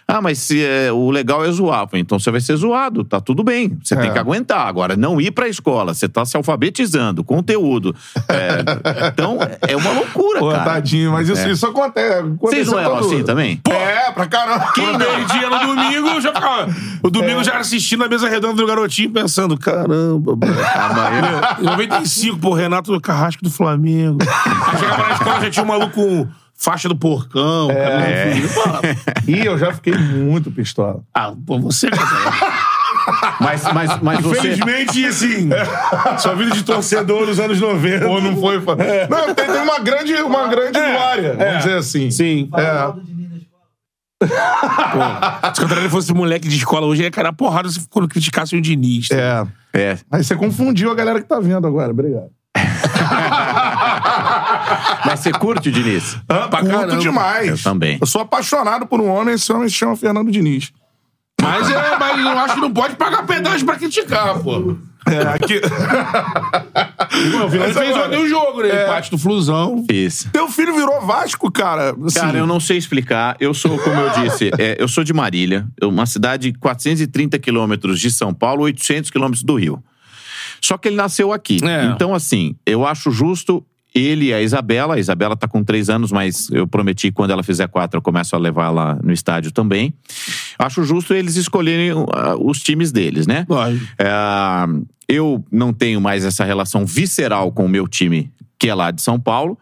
[0.07, 1.89] Ah, mas se é, o legal é zoar.
[1.95, 3.77] Então você vai ser zoado, tá tudo bem.
[3.83, 4.67] Você tem que aguentar.
[4.67, 7.95] Agora, não ir pra escola, você tá se alfabetizando, conteúdo.
[8.29, 10.65] É, então, é uma loucura, Pô, cara.
[10.65, 11.51] tadinho, mas isso, É.
[11.51, 12.23] isso acontece.
[12.41, 13.61] Vocês não eram assim também?
[13.69, 14.73] É, pra caramba.
[14.75, 16.69] Quem meio-dia no domingo, já ficava.
[17.03, 20.55] O domingo já era assistindo a mesa redonda do garotinho, pensando: caramba, mano.
[20.75, 21.41] Amanhã.
[21.61, 24.19] Em 95, pô, Renato Carrasco do Flamengo.
[24.23, 26.29] Aí chegava na escola, já tinha um maluco com
[26.65, 27.71] faixa do porcão.
[27.71, 28.35] É.
[28.37, 28.49] Flamengo.
[28.55, 28.63] Pô,
[29.31, 31.01] Ih, eu já fiquei muito pistola.
[31.15, 32.07] Ah, pô, você, cara.
[33.41, 34.39] Mas, mas, mas você.
[34.39, 35.51] Infelizmente, assim,
[36.19, 38.07] sua vida de torcedor nos anos 90.
[38.07, 38.61] Pô, não foi.
[38.63, 38.77] fa-
[39.11, 42.11] Não, tem, tem uma grande, uma grande glória, vamos dizer assim.
[42.11, 42.49] Sim.
[42.57, 42.93] É.
[44.23, 48.57] Se o Cantarelli fosse moleque de escola hoje, ia cair na porrada se quando criticasse
[48.57, 49.11] o Diniz.
[49.11, 49.47] É.
[49.75, 49.99] É.
[50.11, 51.91] Aí você confundiu a galera que tá vendo agora.
[51.91, 52.31] Obrigado.
[55.07, 56.17] Mas você curte o Diniz?
[56.29, 56.97] Ah, Pra curto caramba.
[56.97, 57.49] demais.
[57.49, 57.99] Eu também.
[58.01, 60.73] Eu sou apaixonado por um homem, esse homem se chama Fernando Diniz.
[61.43, 64.77] Mas, é, mas eu acho que não pode pagar pedágio pra criticar, pô.
[65.07, 65.61] É, aqui...
[67.31, 68.85] Não, ele Mas fez agora- ontem o jogo, né?
[68.85, 69.85] Empate do Flusão.
[69.91, 70.31] Isso.
[70.31, 71.95] Teu filho virou Vasco, cara.
[72.07, 73.37] Assim, Cara, eu não sei explicar.
[73.39, 78.01] Eu sou, como eu disse, é, eu sou de Marília, uma cidade de 430 quilômetros
[78.01, 79.83] de São Paulo, 800 quilômetros do Rio.
[80.63, 81.59] Só que ele nasceu aqui.
[81.63, 81.85] É.
[81.87, 83.63] Então, assim, eu acho justo
[83.95, 84.95] ele e a Isabela.
[84.95, 88.03] A Isabela tá com três anos, mas eu prometi que quando ela fizer quatro eu
[88.03, 89.95] começo a levar lá no estádio também.
[90.59, 92.07] Acho justo eles escolherem uh,
[92.41, 93.47] os times deles, né?
[93.99, 94.11] É,
[95.09, 99.01] eu não tenho mais essa relação visceral com o meu time, que é lá de
[99.01, 99.57] São Paulo.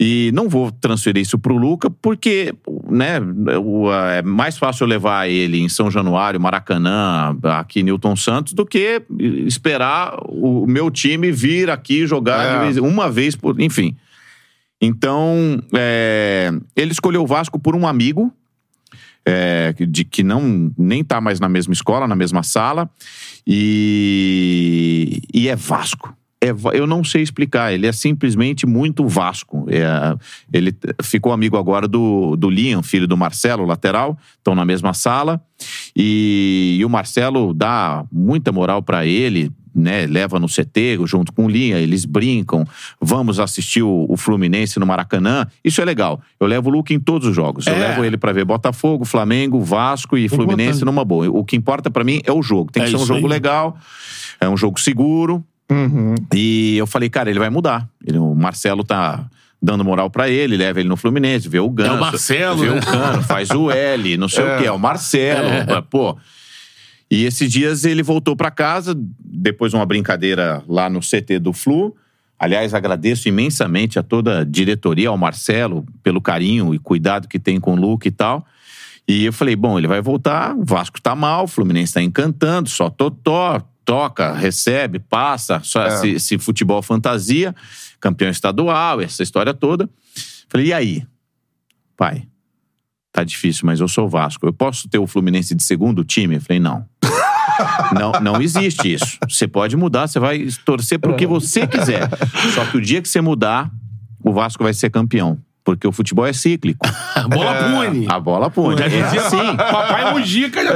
[0.00, 2.54] E não vou transferir isso pro Luca, porque
[2.90, 3.20] né,
[3.60, 8.64] o- é mais fácil levar ele em São Januário, Maracanã, aqui em Newton Santos, do
[8.66, 9.02] que
[9.46, 12.64] esperar o meu time vir aqui jogar É.
[12.64, 13.60] vez- uma vez por.
[13.60, 13.96] Enfim.
[14.80, 18.32] Então, é, ele escolheu o Vasco por um amigo,
[19.26, 22.88] é, de que não nem tá mais na mesma escola, na mesma sala,
[23.46, 26.14] e, e é Vasco.
[26.48, 29.66] É, eu não sei explicar, ele é simplesmente muito Vasco.
[29.68, 30.16] É,
[30.52, 35.40] ele ficou amigo agora do, do Liam, filho do Marcelo, lateral, estão na mesma sala,
[35.96, 40.06] e, e o Marcelo dá muita moral pra ele, né?
[40.06, 42.64] Leva no CT junto com o Liam, eles brincam,
[43.00, 45.46] vamos assistir o, o Fluminense no Maracanã.
[45.64, 46.20] Isso é legal.
[46.40, 47.66] Eu levo o Luke em todos os jogos.
[47.66, 47.78] Eu É.
[47.88, 51.28] levo ele pra ver Botafogo, Flamengo, Vasco e Fluminense numa boa.
[51.30, 52.72] O que importa pra mim é o jogo.
[52.72, 53.32] Tem que É ser um jogo aí.
[53.32, 53.76] legal,
[54.40, 55.44] é um jogo seguro.
[55.70, 56.14] Uhum.
[56.34, 57.88] E eu falei, cara, ele vai mudar.
[58.06, 59.28] Ele- o Marcelo tá
[59.60, 61.90] dando moral pra ele, leva ele no Fluminense, vê o Ganso.
[61.90, 62.78] É o Marcelo, Vê né?
[62.78, 65.48] o Cano, faz o L, não sei o quê, é o Marcelo.
[65.48, 65.80] É.
[65.82, 66.16] Pô.
[67.10, 71.52] E esses dias ele voltou pra casa, depois de uma brincadeira lá no CT do
[71.52, 71.94] Flu.
[72.38, 77.58] Aliás, agradeço imensamente a toda a diretoria, ao Marcelo, pelo carinho e cuidado que tem
[77.58, 78.46] com o Luke e tal.
[79.08, 82.68] E eu falei, bom, ele vai voltar, o Vasco tá mal, o Fluminense tá encantando,
[82.68, 87.54] só totó, toca, recebe, passa, só esse, esse futebol fantasia,
[87.98, 89.88] campeão estadual, essa história toda.
[90.46, 91.06] Falei, e aí?
[91.96, 92.28] Pai,
[93.10, 94.46] tá difícil, mas eu sou Vasco.
[94.46, 96.34] Eu posso ter o Fluminense de segundo time?
[96.34, 96.86] Eu falei, não.
[97.92, 99.18] Não, não existe isso.
[99.28, 102.08] Você pode mudar, você vai torcer pro que você quiser.
[102.54, 103.68] Só que o dia que você mudar,
[104.22, 105.42] o Vasco vai ser campeão.
[105.68, 106.80] Porque o futebol é cíclico.
[107.14, 108.06] A bola pune.
[108.08, 108.78] A bola pune.
[108.78, 109.56] Já É assim.
[109.56, 110.72] Papai Mujica já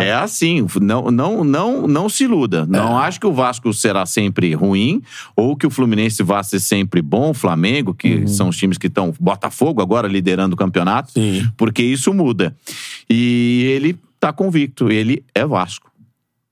[0.00, 2.66] É assim, não, não, não, não se iluda.
[2.66, 5.00] Não acho que o Vasco será sempre ruim
[5.36, 8.88] ou que o Fluminense vá ser sempre bom, o Flamengo, que são os times que
[8.88, 9.14] estão.
[9.20, 11.48] Botafogo agora liderando o campeonato, Sim.
[11.56, 12.56] porque isso muda.
[13.08, 15.88] E ele tá convicto, ele é Vasco.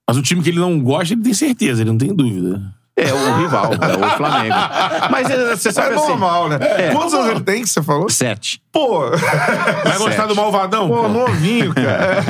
[0.06, 2.72] Mas o time que ele não gosta, ele tem certeza, ele não tem dúvida.
[3.08, 4.54] É o rival, é o Flamengo.
[5.10, 6.08] Mas eh, você É sabe assim.
[6.08, 6.58] normal, né?
[6.92, 8.08] Quantos anos ele tem que você falou?
[8.10, 8.60] Sete.
[8.72, 10.88] Pô, Vai gostar do Malvadão?
[10.88, 11.08] pô, pô?
[11.08, 12.24] novinho, cara.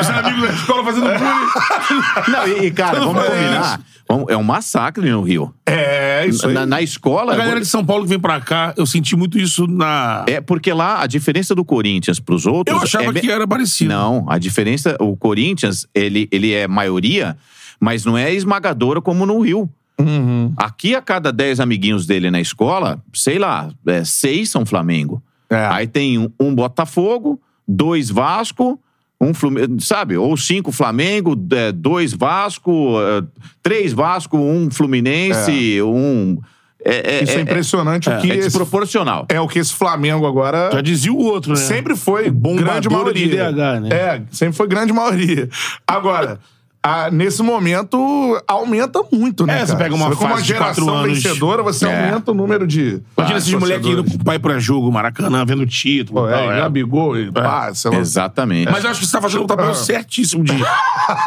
[0.00, 2.30] Os amigos da escola fazendo bullying.
[2.30, 3.80] Não, e, e, cara, vamos É combinar.
[4.08, 5.52] Vamos- É um massacre no Rio.
[5.66, 6.54] É, isso aí.
[6.54, 7.32] Na, na escola.
[7.32, 10.24] A galera de São Paulo que vem pra cá, eu senti muito isso na.
[10.28, 12.76] É porque lá a diferença do Corinthians pros outros.
[12.76, 13.92] Eu achava é que era parecido.
[13.92, 14.96] Não, a diferença.
[15.00, 17.36] O Corinthians, ele, ele é maioria,
[17.80, 19.68] mas não é esmagadora como no Rio.
[19.98, 20.52] Uhum.
[20.56, 25.22] Aqui, a cada 10 amiguinhos dele na escola, sei lá, é, seis são Flamengo.
[25.48, 25.66] É.
[25.66, 28.78] Aí tem um, um Botafogo, dois Vasco,
[29.20, 30.16] um Fluminense, sabe?
[30.16, 33.22] Ou cinco Flamengo, é, dois Vasco, é,
[33.62, 36.38] três Vasco, um Fluminense, um.
[36.84, 38.10] é, Isso é, impressionante.
[38.10, 39.24] o que é esse, desproporcional.
[39.30, 41.56] é o que esse Flamengo agora Já dizia o outro, né?
[41.56, 43.26] sempre foi Bombadora grande maioria.
[43.26, 43.88] de DH, né?
[43.90, 45.48] É, sempre foi grande maioria.
[45.86, 46.38] Agora,
[46.86, 49.60] a- nesse momento, aumenta muito, né?
[49.62, 49.84] É, você cara?
[49.84, 51.22] pega uma como fase de quatro geração anos.
[51.22, 52.06] vencedora, você É.
[52.08, 53.00] aumenta o número de.
[53.16, 56.20] Imagina esses moleques indo com o pai pra jogo, Maracanã, vendo título.
[56.22, 56.60] Pô, e tal, é, é.
[56.60, 57.96] Gabigol e pá, sei lá.
[57.98, 58.70] Exatamente.
[58.70, 60.52] Mas eu acho que você tá fazendo um papel certíssimo de,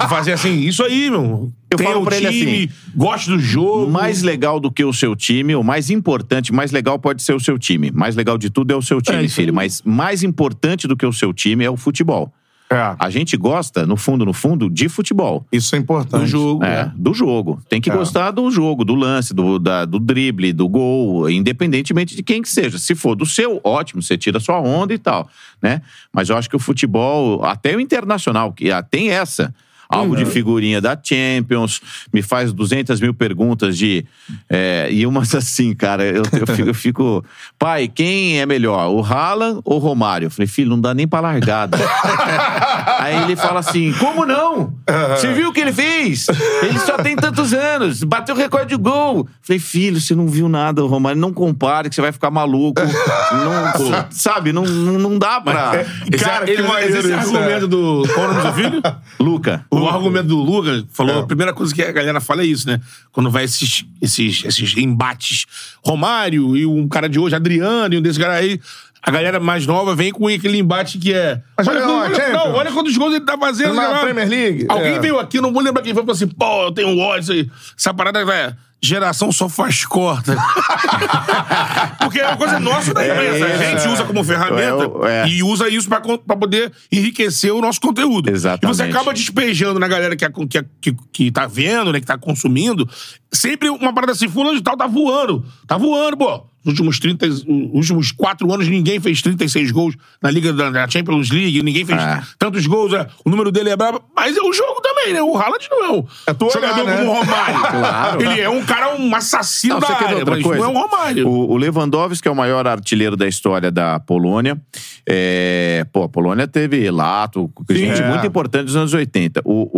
[0.07, 1.51] fazer assim, isso aí, meu.
[1.71, 3.91] Eu Tem falo o pra ele time, assim, goste do jogo.
[3.91, 7.39] mais legal do que o seu time, o mais importante, mais legal pode ser o
[7.39, 7.91] seu time.
[7.91, 9.53] Mais legal de tudo é o seu time, filho.
[9.53, 12.33] Mas mais importante do que o seu time é o futebol.
[12.71, 15.43] É, A gente gosta, no fundo, no fundo, de futebol.
[15.51, 16.21] isso é importante.
[16.21, 16.63] do jogo.
[16.63, 16.93] É, né?
[16.95, 17.59] do jogo.
[17.67, 17.93] Tem que É.
[17.95, 22.49] gostar do jogo, do lance, do, da- do drible, do gol, independentemente de quem que
[22.49, 22.77] seja.
[22.77, 25.27] Se for do seu, ótimo, você tira sua onda e tal,
[25.61, 25.81] né?
[26.13, 29.51] Mas eu acho que o futebol, até o internacional, que ah, tem essa.
[29.89, 31.81] Algo de figurinha da Champions,
[32.13, 34.05] me faz 200 mil perguntas de.
[34.47, 37.25] é, e umas assim, cara, eu, eu fico, eu fico,
[37.57, 40.27] Pai, quem é melhor, o Haaland ou o Romário?
[40.27, 41.77] Eu falei, filho, não dá nem pra largada.
[42.99, 44.73] Aí ele fala assim: como não?
[45.11, 46.27] Você viu o que ele fez?
[46.61, 49.27] Ele só tem tantos anos, bateu o recorde de gol.
[49.41, 52.81] Falei, filho, você não viu nada, Romário, não compare, que você vai ficar maluco.
[52.81, 55.85] Não, sabe, não, não dá pra.
[56.11, 58.03] Esse, Cara, que ele, mas maneiro esse argumento do.
[58.13, 58.81] Qual é o nome do filho?
[59.19, 59.65] Luca.
[59.71, 62.79] O argumento do Luga falou, a primeira coisa que a galera fala é isso, né?
[63.11, 65.45] Quando vai esses, esses, esses embates,
[65.85, 68.59] Romário e um cara de hoje, Adriano, e um desses caras aí,
[69.01, 71.41] a galera mais nova vem com aquele embate que é.
[71.57, 73.73] Mas olha, olha quando- olha- não, olha quantos gols ele tá fazendo.
[73.73, 73.99] Na sei lá.
[74.01, 74.99] Premier League, Alguém é.
[74.99, 77.49] veio aqui, não vou lembrar quem foi, falou assim, pô, eu tenho ódio, isso aí.
[77.77, 78.55] Essa parada, velho.
[78.81, 80.37] Geração só faz corta.
[81.99, 83.45] Porque é uma coisa nossa da imprensa.
[83.45, 85.27] a gente usa como ferramenta É, é.
[85.27, 85.99] e usa isso pra
[86.37, 88.29] poder enriquecer o nosso conteúdo.
[88.29, 88.63] Exatamente.
[88.73, 91.99] E você acaba despejando na galera que, é- que, é- que, que tá vendo, né,
[91.99, 92.87] que tá consumindo,
[93.31, 95.45] sempre uma parada assim, fulano de tal tá voando.
[95.67, 96.45] Tá voando, pô.
[96.63, 97.43] Nos últimos 30, os
[97.89, 102.21] últimos quatro anos, ninguém fez 36 gols na Liga da, Champions League, ninguém fez É.
[102.37, 102.93] tantos gols.
[102.93, 105.21] é, o número dele é brabo, mas é o jogo também, né?
[105.21, 106.97] O Haaland não é um É jogador né?
[106.97, 107.59] como o Romário.
[107.61, 108.21] Claro.
[108.21, 110.61] Ele é um cara, um assassino Não, da área, outra coisa?
[110.61, 111.27] não é um Romário.
[111.27, 114.59] O, o Lewandowski é o maior artilheiro da história da Polônia.
[115.07, 118.09] É, pô, a Polônia teve Lato, gente é.
[118.09, 119.41] muito importante dos anos 80.
[119.45, 119.69] O,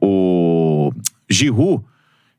[0.00, 0.92] o, o
[1.28, 1.82] Giroud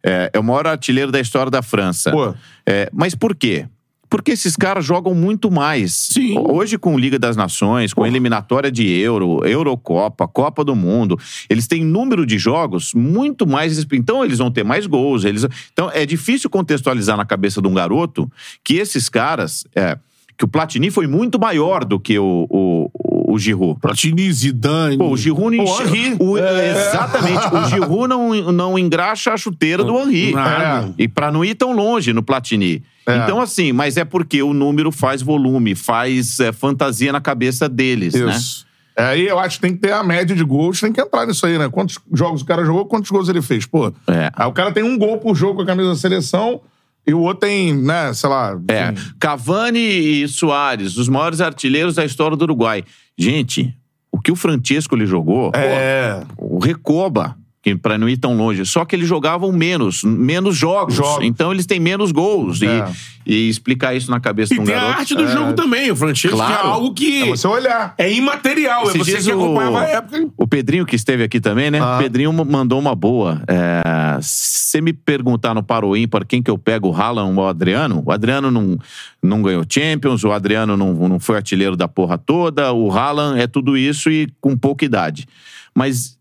[0.04, 2.12] é, é o maior artilheiro da história da França.
[2.12, 2.34] Pô.
[2.66, 3.66] É, mas por quê?
[4.10, 5.93] Porque esses caras jogam muito mais.
[5.93, 6.38] Sim.
[6.38, 11.18] Hoje, com Liga das Nações, com eliminatória de Euro, Eurocopa, Copa do Mundo,
[11.49, 13.88] eles têm número de jogos muito mais.
[13.93, 15.24] Então, eles vão ter mais gols.
[15.24, 15.47] Eles...
[15.72, 18.30] Então, é difícil contextualizar na cabeça de um garoto
[18.66, 19.66] que esses caras.
[19.74, 19.97] é,
[20.38, 22.89] que o Platini foi muito maior do que o, o,
[23.34, 23.80] o Giroud.
[23.80, 24.98] Platini, Zidane.
[24.98, 26.16] Pô, o Giroud não O Henry.
[26.20, 27.48] o- Exatamente.
[27.54, 30.32] O Giroud não, não engraxa a chuteira do Henry.
[30.34, 30.94] Nada.
[30.98, 32.84] E pra não ir tão longe no Platini.
[33.08, 33.18] É.
[33.18, 38.14] Então, assim, mas é porque o número faz volume, faz é, fantasia na cabeça deles,
[38.14, 38.32] né?
[38.32, 38.66] Isso.
[38.96, 41.26] É, Aí eu acho que tem que ter a média de gols, tem que entrar
[41.26, 41.68] nisso aí, né?
[41.70, 43.66] Quantos jogos o cara jogou, quantos gols ele fez?
[43.66, 44.30] Pô, É.
[44.36, 46.62] aí o cara tem um gol por jogo com a camisa da seleção
[47.08, 48.56] e o outro tem, né, sei lá.
[48.68, 48.92] É.
[48.92, 49.12] enfim.
[49.20, 49.80] Cavani
[50.24, 52.84] e Soares, os maiores artilheiros da história do Uruguai.
[53.22, 53.76] Gente,
[54.11, 56.22] o que o Francesco lhe jogou, É.
[56.38, 57.38] o Recoba,
[57.82, 60.95] para não ir tão longe, só que eles jogavam menos, menos jogos.
[60.95, 61.24] Jogos.
[61.26, 62.62] Então eles têm menos gols.
[62.62, 62.91] E- É.
[63.24, 64.99] E, explicar isso na cabeça E de um tem a garoto.
[64.99, 65.91] arte do jogo também.
[65.91, 66.53] O Francesco Claro.
[66.68, 67.93] é algo que É você olhar.
[67.95, 68.82] é imaterial.
[68.86, 70.28] Esses é você dias que o- acompanhava a época.
[70.36, 71.80] O Pedrinho, que esteve aqui também, né?
[71.80, 71.97] Ah.
[71.97, 73.43] O Pedrinho mandou uma boa.
[73.47, 73.82] É,
[74.22, 77.47] Se você me perguntar no Paro Ímpar quem que eu pego, o Haaland ou o
[77.47, 78.78] Adriano, o Adriano não,
[79.22, 83.45] não ganhou Champions, o Adriano não, não foi artilheiro da porra toda, o Haaland é
[83.47, 85.28] tudo isso e com pouca idade.
[85.76, 86.18] Mas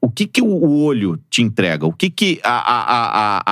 [0.00, 1.86] o que que o- olho te entrega?
[1.86, 2.80] O que que a, a,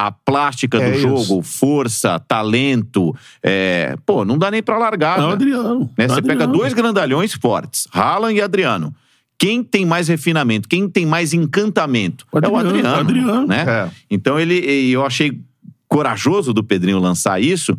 [0.02, 1.00] a, a- plástica É do isso.
[1.02, 5.18] jogo, força, talento, é, pô, não dá nem pra largar.
[5.18, 5.90] É o Adriano.
[5.96, 6.08] Né?
[6.08, 6.52] Você pega Adriano.
[6.58, 8.94] dois grandalhões fortes, Haaland e Adriano.
[9.40, 10.68] Quem tem mais refinamento?
[10.68, 12.26] Quem tem mais encantamento?
[12.32, 12.98] O é o Adriano, Adriano.
[12.98, 13.46] Adriano.
[13.46, 13.64] Né?
[13.68, 13.88] É.
[14.10, 14.54] Então ele,
[14.90, 15.40] eu achei
[15.88, 17.76] corajoso do Pedrinho lançar isso,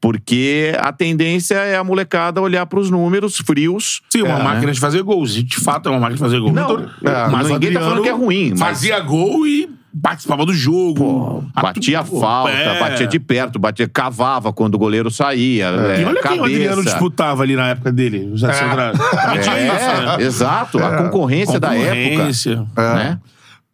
[0.00, 4.00] porque a tendência é a molecada olhar para os números frios.
[4.10, 4.72] Sim, uma É, máquina né?
[4.72, 5.32] de fazer gols.
[5.34, 6.52] De fato, é uma máquina de fazer gols.
[6.52, 6.78] Não, Então,
[7.12, 9.70] é, o ninguém tá falando Adriano que é ruim, mas- Fazia gol e
[10.02, 11.44] participava do jogo.
[11.54, 12.80] A- Batia pô, falta, é.
[12.80, 15.66] batia de perto, batia, cavava quando o goleiro saía.
[15.68, 16.82] é, E olha quem o Adriano cabeça.
[16.96, 18.46] disputava ali na época dele, os é.
[18.50, 19.50] É, isso,
[20.18, 20.24] né?
[20.24, 22.10] exato, a concorrência, da época.
[22.10, 22.66] Concorrência.
[22.76, 23.18] Né?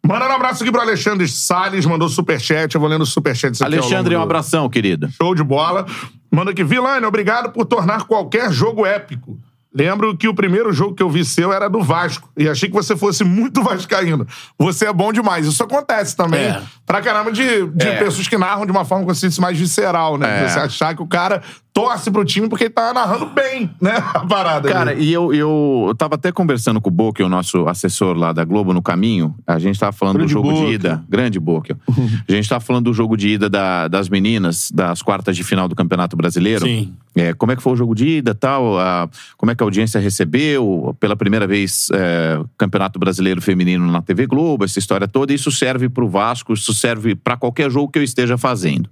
[0.05, 2.73] Manda um abraço aqui pro Alexandre Salles, mandou superchat.
[2.73, 5.09] Eu vou lendo o superchat aqui Alexandre, um abração, querido.
[5.11, 5.85] Show de bola.
[6.31, 9.37] Manda aqui, Vilane, obrigado por tornar qualquer jogo épico.
[9.71, 12.27] Lembro que o primeiro jogo que eu vi seu era do Vasco.
[12.35, 14.25] E achei que você fosse muito vascaíno.
[14.57, 15.45] Você é bom demais.
[15.45, 16.41] Isso acontece também.
[16.45, 16.61] É.
[16.87, 17.97] Pra caramba de, de É.
[17.99, 20.43] pessoas que narram de uma forma fosse mais visceral, né?
[20.45, 20.47] É.
[20.49, 21.43] Você achar que o cara
[21.81, 23.95] torce pro time porque ele tá narrando bem, né?
[24.13, 24.69] A parada.
[24.69, 25.05] Cara, ali.
[25.05, 28.43] e eu, eu, eu tava até conversando com o Boca, o nosso assessor lá da
[28.43, 29.33] Globo no caminho.
[29.47, 30.65] A gente tava falando Grande do jogo Boca.
[30.67, 31.03] de ida.
[31.07, 31.77] Grande Boca.
[32.27, 35.67] A gente tava falando do jogo de ida da- das meninas, das quartas de final
[35.67, 36.65] do Campeonato Brasileiro.
[36.65, 36.93] Sim.
[37.15, 38.77] É, como é que foi o jogo de ida tal?
[38.79, 40.95] a- como é que a audiência recebeu?
[40.99, 45.33] Pela primeira vez, é, Campeonato Brasileiro Feminino na TV Globo, essa história toda.
[45.33, 48.89] Isso serve pro Vasco, isso serve pra qualquer jogo que eu esteja fazendo.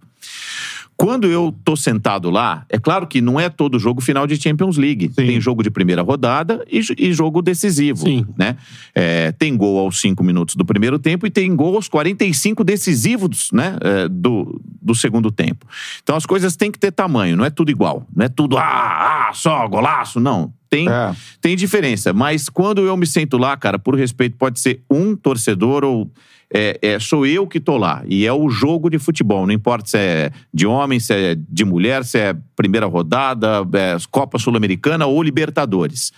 [0.97, 4.77] Quando eu tô sentado lá, é claro que não é todo jogo final de Champions
[4.77, 5.09] League.
[5.09, 7.99] Tem jogo de primeira rodada e, e jogo decisivo.
[7.99, 8.25] Sim.
[8.35, 8.57] Né?
[8.95, 13.51] É, tem gol aos 5 minutos do primeiro tempo e tem gol aos 45 decisivos
[13.51, 13.77] né?
[13.81, 15.67] é, do, do segundo tempo.
[16.01, 18.03] Então as coisas têm que ter tamanho, não é tudo igual.
[18.15, 20.19] Não é tudo, ah, ah só golaço.
[20.19, 20.51] Não.
[20.69, 21.15] Tem, É.
[21.39, 22.11] tem diferença.
[22.11, 26.11] Mas quando eu me sento lá, cara, por respeito, pode ser um torcedor ou.
[26.53, 28.03] É, é, sou eu que tô lá.
[28.07, 29.45] E é o jogo de futebol.
[29.45, 33.97] Não importa se é de homem, se é de mulher, se é primeira rodada, é
[34.09, 36.11] Copa Sul-Americana ou Libertadores.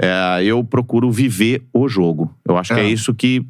[0.00, 2.34] É, eu procuro viver o jogo.
[2.48, 2.84] Eu acho que É.
[2.84, 3.46] é isso que,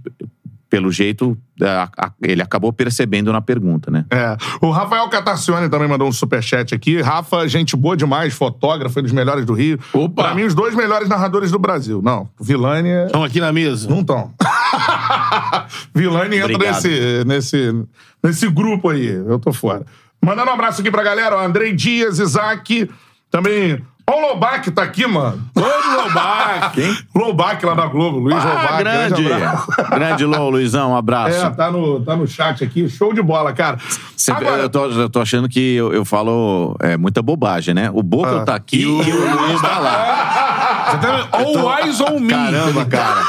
[0.75, 1.89] pelo jeito, é,
[2.21, 4.05] ele acabou percebendo na pergunta, né?
[4.11, 4.37] É.
[4.61, 7.01] O Rafael Catacione também mandou um superchat aqui.
[7.01, 9.79] Rafa, gente boa demais, fotógrafo, um dos melhores do Rio.
[9.93, 10.25] Opa!
[10.25, 12.03] Pra mim, os dois melhores narradores do Brasil.
[12.03, 13.07] Não, Vilani é...
[13.07, 13.89] Estão aqui na mesa.
[13.89, 14.35] Não estão.
[15.95, 16.83] Vilani entra Obrigado.
[16.83, 17.87] nesse, nesse,
[18.21, 19.07] nesse grupo aí.
[19.07, 19.87] Eu tô fora.
[20.21, 21.37] Mandando um abraço aqui pra galera.
[21.37, 22.91] Ó, Andrei Dias, Isaac.
[23.31, 23.81] Também.
[24.07, 25.43] Ó, o Lobac tá aqui, mano.
[25.57, 26.75] Ô, Lobac!
[26.75, 26.95] Quem?
[27.17, 28.19] Lobac lá da Globo.
[28.19, 28.79] Luiz Ah, Lobac.
[28.79, 29.33] grande!
[29.33, 29.67] abraço.
[29.91, 31.37] grande Lô, Luizão, um abraço.
[31.47, 32.87] É, tá no, tá no chat aqui.
[32.89, 33.79] Show de bola, cara.
[34.17, 37.91] Cê- Agora- eu, tô, eu tô achando que eu, eu falo é, muita bobagem, né?
[37.95, 38.45] O Boca Ah.
[38.45, 40.91] tá aqui e o, Luiz tá lá.
[40.91, 42.29] Você tá All eyes on me.
[42.29, 43.23] Caramba, cara.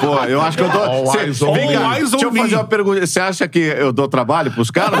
[0.00, 1.06] Pô, eu acho que eu dou.
[1.12, 3.06] Cê- vem cá, deixa eu fazer uma pergunta.
[3.06, 5.00] Você acha que eu dou trabalho pros caras?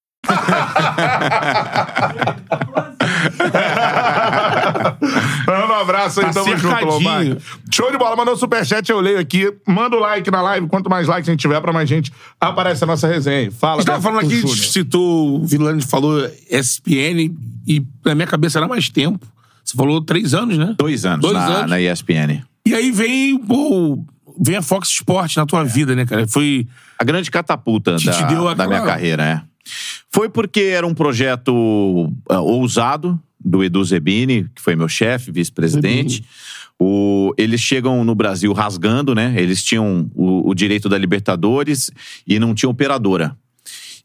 [5.47, 6.85] Manda um abraço aí, Tá tamo junto.
[6.85, 7.37] Lobac.
[7.73, 9.51] Show de bola, mandou um superchat, eu leio aqui.
[9.67, 12.83] Manda o like na live, quanto mais likes a gente tiver, pra mais gente aparece
[12.83, 13.51] a nossa resenha.
[13.51, 14.57] Fala, A gente tava falando aqui, Júnior.
[14.57, 17.33] citou, o Vilani falou SPN
[17.67, 19.25] e na minha cabeça era mais tempo.
[19.63, 20.73] Você falou três anos, né?
[20.77, 21.69] Dois anos, Dois na, anos.
[21.69, 22.43] na ESPN.
[22.65, 24.03] E aí vem, pô,
[24.39, 26.27] vem a Fox Sports na tua vida, né, cara?
[26.27, 26.67] Foi.
[26.97, 29.41] A grande catapulta da, deu da minha carreira, é.
[30.13, 36.23] Foi porque era um projeto ah, ousado do Edu Zebini, que foi meu chefe, vice-presidente.
[36.77, 39.33] O- eles chegam no Brasil rasgando, né?
[39.37, 41.89] Eles tinham o, o direito da Libertadores
[42.27, 43.35] e não tinham operadora.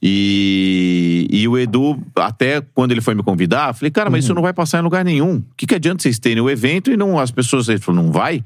[0.03, 4.43] E, e o Edu, até quando ele foi me convidar, falei, cara, mas isso não
[4.43, 5.37] vai passar em lugar nenhum.
[5.39, 7.69] O que, que adianta vocês terem o evento e não as pessoas.
[7.69, 8.45] Ele falou, não vai?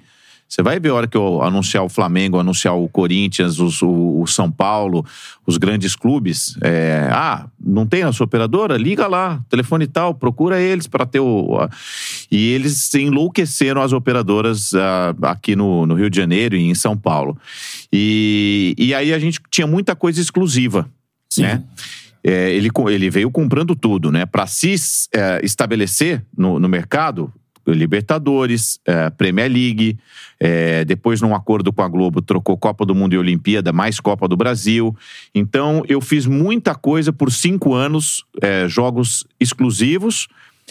[0.50, 4.20] Você vai ver a hora que eu anunciar o Flamengo, anunciar o Corinthians, os- o,
[4.20, 5.06] o São Paulo,
[5.46, 6.56] os grandes clubes.
[6.60, 8.76] é, ah, não tem na sua operadora?
[8.76, 11.56] Liga lá, telefone tal, procura eles para ter o.
[11.60, 11.70] a-
[12.32, 16.96] E eles enlouqueceram as operadoras ah, aqui no, no Rio de Janeiro e em São
[16.96, 17.38] Paulo.
[17.92, 20.88] E, e aí a gente tinha muita coisa exclusiva.
[21.38, 21.62] Né?
[22.24, 24.26] É, ele, ele veio comprando tudo, né?
[24.26, 24.74] Para se
[25.14, 27.32] é, estabelecer no, no mercado,
[27.74, 29.98] Libertadores, é, Premier League,
[30.38, 34.26] é, depois num acordo com a Globo trocou Copa do Mundo e Olimpíada, mais Copa
[34.26, 34.96] do Brasil.
[35.34, 40.28] Então eu fiz muita coisa por cinco anos, é, jogos exclusivos.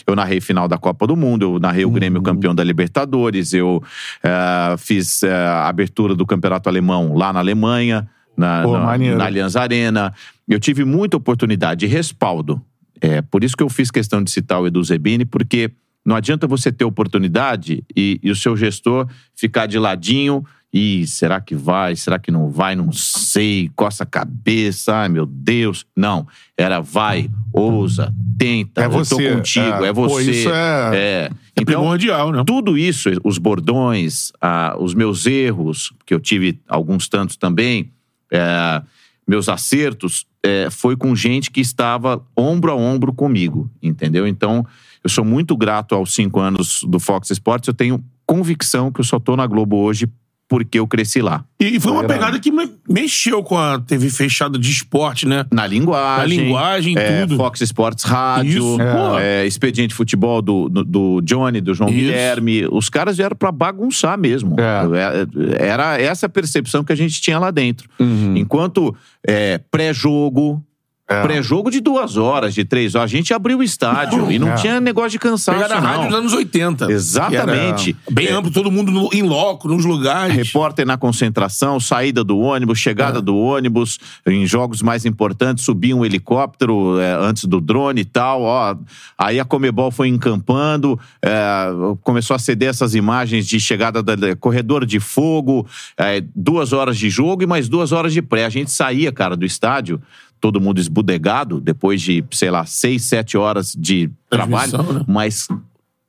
[0.07, 3.83] Eu narrei final da Copa do Mundo, eu narrei o Grêmio campeão da Libertadores, eu
[4.23, 9.25] é, fiz é, a abertura do Campeonato Alemão lá na Alemanha, na, Pô, na, na
[9.25, 10.13] Allianz Arena.
[10.47, 12.61] Eu tive muita oportunidade de respaldo.
[13.01, 15.71] É, por isso que eu fiz questão de citar o Edu Zebini, porque
[16.09, 20.43] Não adianta você ter oportunidade e, e o seu gestor ficar de ladinho
[20.73, 21.95] e será que vai?
[21.95, 22.75] Será que não vai?
[22.75, 23.69] Não sei.
[23.75, 24.91] Coça a cabeça.
[24.95, 25.85] Ai, meu Deus.
[25.95, 26.27] Não.
[26.57, 28.81] Era vai, ousa, tenta.
[28.81, 29.85] É eu tô você, contigo.
[29.85, 29.89] é.
[29.89, 30.31] É, Pô, você.
[30.31, 31.29] isso é- é.
[31.55, 32.43] É primordial, né?
[32.43, 37.91] Tudo isso, os bordões, ah, os meus erros, que eu tive alguns tantos também,
[38.31, 38.81] é,
[39.27, 44.25] meus acertos, é, foi com gente que estava ombro a ombro comigo, entendeu?
[44.25, 44.65] Então,
[45.03, 47.67] eu sou muito grato aos cinco anos do Fox Sports.
[47.67, 50.07] Eu tenho convicção que eu só tô na Globo hoje
[50.47, 51.45] porque eu cresci lá.
[51.59, 55.45] E, foi uma pegada que me- mexeu com a TV fechada de esporte, né?
[55.53, 56.37] Na linguagem.
[56.39, 57.37] Na linguagem, é, tudo.
[57.37, 58.57] Fox Sports Rádio.
[58.57, 59.19] Isso, pô.
[59.19, 61.99] é, Expediente Futebol do, do, do Johnny, do João Isso.
[61.99, 62.67] Guilherme.
[62.71, 64.55] Os caras vieram pra bagunçar mesmo.
[64.59, 67.87] É, Era essa a percepção que a gente tinha lá dentro.
[67.99, 68.35] Uhum.
[68.35, 68.95] Enquanto
[69.27, 70.63] é, pré-jogo.
[71.11, 71.23] É.
[71.23, 73.09] Pré-jogo de duas horas, de três horas.
[73.11, 74.55] A gente abriu o estádio e não É.
[74.55, 75.79] tinha negócio de cansaço, não.
[75.81, 76.91] rádio dos anos 80.
[76.91, 77.95] Exatamente.
[78.11, 80.35] Bem amplo, todo mundo no, em loco, nos lugares.
[80.35, 83.21] Repórter na concentração, saída do ônibus, chegada É.
[83.21, 83.97] do ônibus,
[84.27, 88.43] em jogos mais importantes, subia um helicóptero é, antes do drone e tal.
[88.43, 88.75] Ó,
[89.17, 91.67] aí a Comebol foi encampando, é,
[92.03, 95.65] começou a ceder essas imagens de chegada do corredor de fogo,
[95.97, 98.45] é, duas horas de jogo e mais duas horas de pré.
[98.45, 99.99] A gente saía, cara, do estádio.
[100.39, 105.05] Todo mundo esbudegado, depois de, sei lá, seis, sete horas de trabalho, Transmissão, né?
[105.07, 105.47] mas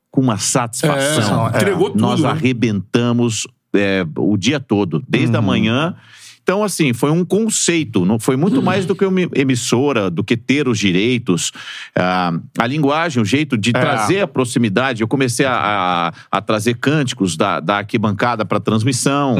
[0.09, 1.47] com uma satisfação.
[1.47, 2.29] É, entregou tudo, Nós né?
[2.29, 5.95] arrebentamos é, o dia todo, desde a manhã.
[6.43, 10.35] Então, assim, foi um conceito, não foi muito mais do que uma emissora, do que
[10.35, 11.51] ter os direitos.
[11.95, 15.01] Ah, a linguagem, o jeito de trazer a proximidade.
[15.01, 19.35] Eu comecei a, a- a trazer cânticos da, da arquibancada para transmissão.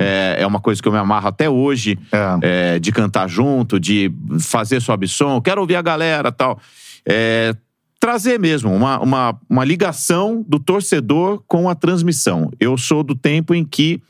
[0.00, 1.98] É, é uma coisa que eu me amarro até hoje,
[2.42, 5.40] é, de cantar junto, de fazer sobe som.
[5.40, 6.60] Quero ouvir a galera tal.
[7.06, 7.54] É,
[7.98, 12.50] trazer mesmo uma, uma, uma ligação do torcedor com a transmissão.
[12.60, 14.02] Eu sou do tempo em que,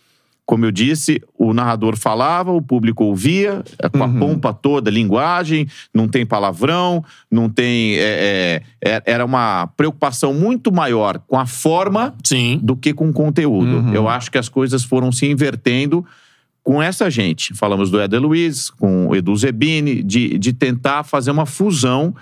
[0.47, 5.66] como eu disse, o narrador falava, o público ouvia, é, com a pompa toda, linguagem,
[5.92, 7.95] não tem palavrão, não tem.
[7.97, 12.61] é, é, é- era uma preocupação muito maior com a forma Sim.
[12.62, 13.95] do que com o conteúdo.
[13.95, 16.05] Eu acho que as coisas foram se invertendo
[16.62, 17.55] com essa gente.
[17.55, 22.14] Falamos do Éder Luiz, com o Edu Zebini, de, de tentar fazer uma fusão.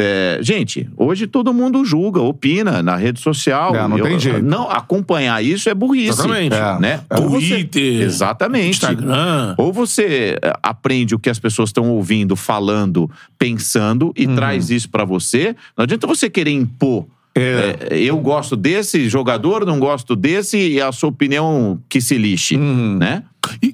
[0.00, 3.74] É, gente, hoje todo mundo julga, opina na rede social.
[3.74, 4.42] É, não tem jeito.
[4.42, 6.10] Não, acompanhar isso é burrice.
[6.20, 6.54] Exatamente.
[6.54, 6.78] É.
[6.78, 7.00] Né?
[7.10, 7.18] É.
[7.20, 8.68] Ou você- Twitter, exatamente.
[8.70, 9.54] Instagram.
[9.58, 14.88] Ou você eh, aprende o que as pessoas estão ouvindo, falando, pensando e traz isso
[14.88, 15.56] pra você.
[15.76, 17.06] Não adianta você querer impor.
[17.34, 17.76] É.
[17.90, 22.56] eh, eu gosto desse jogador, não gosto desse e a sua opinião que se lixe,
[22.56, 23.24] né?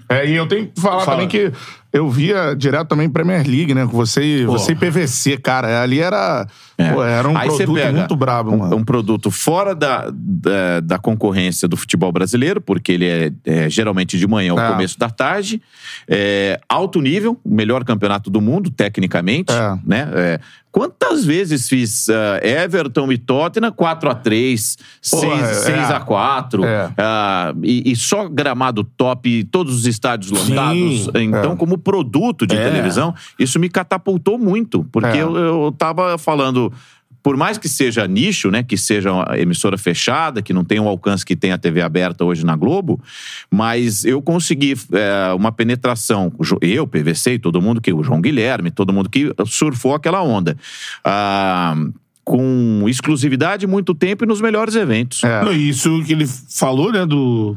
[0.09, 1.13] É, e eu tenho que falar Fala.
[1.23, 1.51] também que
[1.95, 3.87] eu via direto também Premier League, né?
[3.87, 5.81] Com você, e- você e PVC, cara.
[5.81, 6.45] Ali era,
[6.93, 7.43] pô, era um É.
[7.43, 8.77] Aí você produto pega muito brabo, um, mano.
[8.77, 14.19] um produto fora da, da, da concorrência do futebol brasileiro, porque ele é, é geralmente
[14.19, 14.69] de manhã ou É.
[14.73, 15.63] começo da tarde.
[16.09, 19.53] É, alto nível, o melhor campeonato do mundo, tecnicamente.
[19.53, 19.79] É.
[19.87, 20.09] Né?
[20.15, 20.41] É,
[20.73, 24.77] quantas vezes fiz ah, Everton e Tottenham 4x3,
[25.11, 25.99] Porra, 6, é.
[26.01, 26.91] 6x4, É.
[26.99, 31.09] ah, e, e só gramado top, todos os estádios lotados.
[31.15, 31.57] Então, É.
[31.57, 32.65] como produto de É.
[32.65, 35.23] televisão, isso me catapultou muito, porque É.
[35.23, 36.73] eu, eu tava falando.
[37.23, 40.87] Por mais que seja nicho, né, que seja uma emissora fechada, que não tem o
[40.87, 43.01] alcance que tem a TV aberta hoje na Globo,
[43.51, 46.31] mas eu consegui é, uma penetração,
[46.61, 50.55] eu, PVC, e todo mundo que o João Guilherme, todo mundo que surfou aquela onda,
[51.03, 51.75] ah,
[52.23, 55.25] com exclusividade, muito tempo e nos melhores eventos.
[55.25, 55.51] É.
[55.55, 57.57] Isso que ele falou, né, do...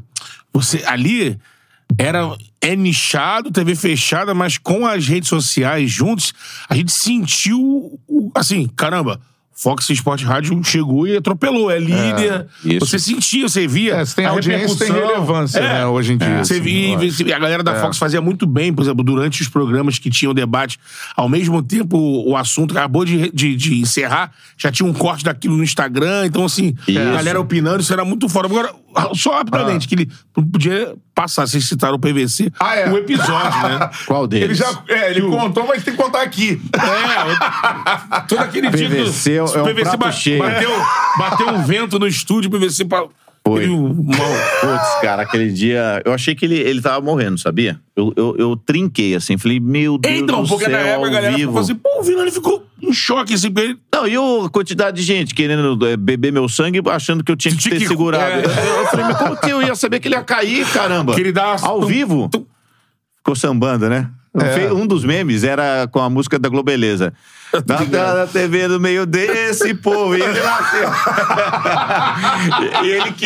[0.53, 1.37] Você, ali,
[1.97, 2.35] era...
[2.59, 6.33] É nichado, TV fechada, mas com as redes sociais juntos,
[6.67, 7.99] a gente sentiu,
[8.35, 9.19] assim, caramba...
[9.59, 12.45] Fox Sport Rádio chegou e atropelou, é líder.
[12.63, 12.85] isso.
[12.85, 13.95] você sentia, você via.
[13.95, 17.23] É, se tem a audiência, tem relevância, né, hoje em dia, Você assim, via, acho.
[17.23, 17.81] e a galera da É.
[17.81, 20.79] Fox fazia muito bem, por exemplo, durante os programas que tinham debate.
[21.15, 25.57] Ao mesmo tempo, o, assunto acabou de, de, de encerrar, já tinha um corte daquilo
[25.57, 26.27] no Instagram.
[26.27, 27.01] Então, assim, a Isso.
[27.13, 28.45] galera opinando, isso era muito fora.
[28.45, 28.71] Agora,
[29.15, 32.87] só rapidamente, que ele podia passar, vocês citaram o PVC, Ah, é.
[32.91, 33.89] o episódio, né?
[34.05, 34.45] Qual deles?
[34.49, 34.83] Ele já.
[34.87, 36.61] É, ele contou, mas tem que contar aqui.
[36.75, 38.87] É, todo aquele dia.
[38.87, 40.37] PVC é um prato ba- cheio.
[40.43, 40.69] Bateu,
[41.17, 42.85] bateu um vento no estúdio, PVC.
[42.85, 43.05] Pa...
[43.47, 43.67] Foi.
[43.67, 46.01] Putz, cara, aquele dia.
[46.05, 47.79] Eu achei que ele, ele tava morrendo, sabia?
[47.95, 51.11] Eu, eu, eu trinquei assim, falei, meu Deus Então, do porque céu, na época a
[51.11, 51.51] galera vivo.
[51.51, 54.49] falou assim, pô, o Vila ele ficou em choque, assim, porque ele Não, e a
[54.49, 57.81] quantidade de gente querendo é, beber meu sangue, achando que eu tinha que Tinha ter
[57.81, 58.23] que- segurado.
[58.31, 58.45] é.
[58.45, 61.13] Eu, eu falei, mas como que eu ia saber que ele ia cair, caramba?
[61.15, 62.29] Que ele dá- Ao vivo?
[63.17, 64.09] Ficou sambando, né?
[64.53, 67.13] Fe- Um dos memes era com a música da Globeleza.
[67.65, 70.15] Na tela da TV no meio desse povo.
[70.17, 70.89] E ele nasceu.
[72.83, 73.25] e e ele que.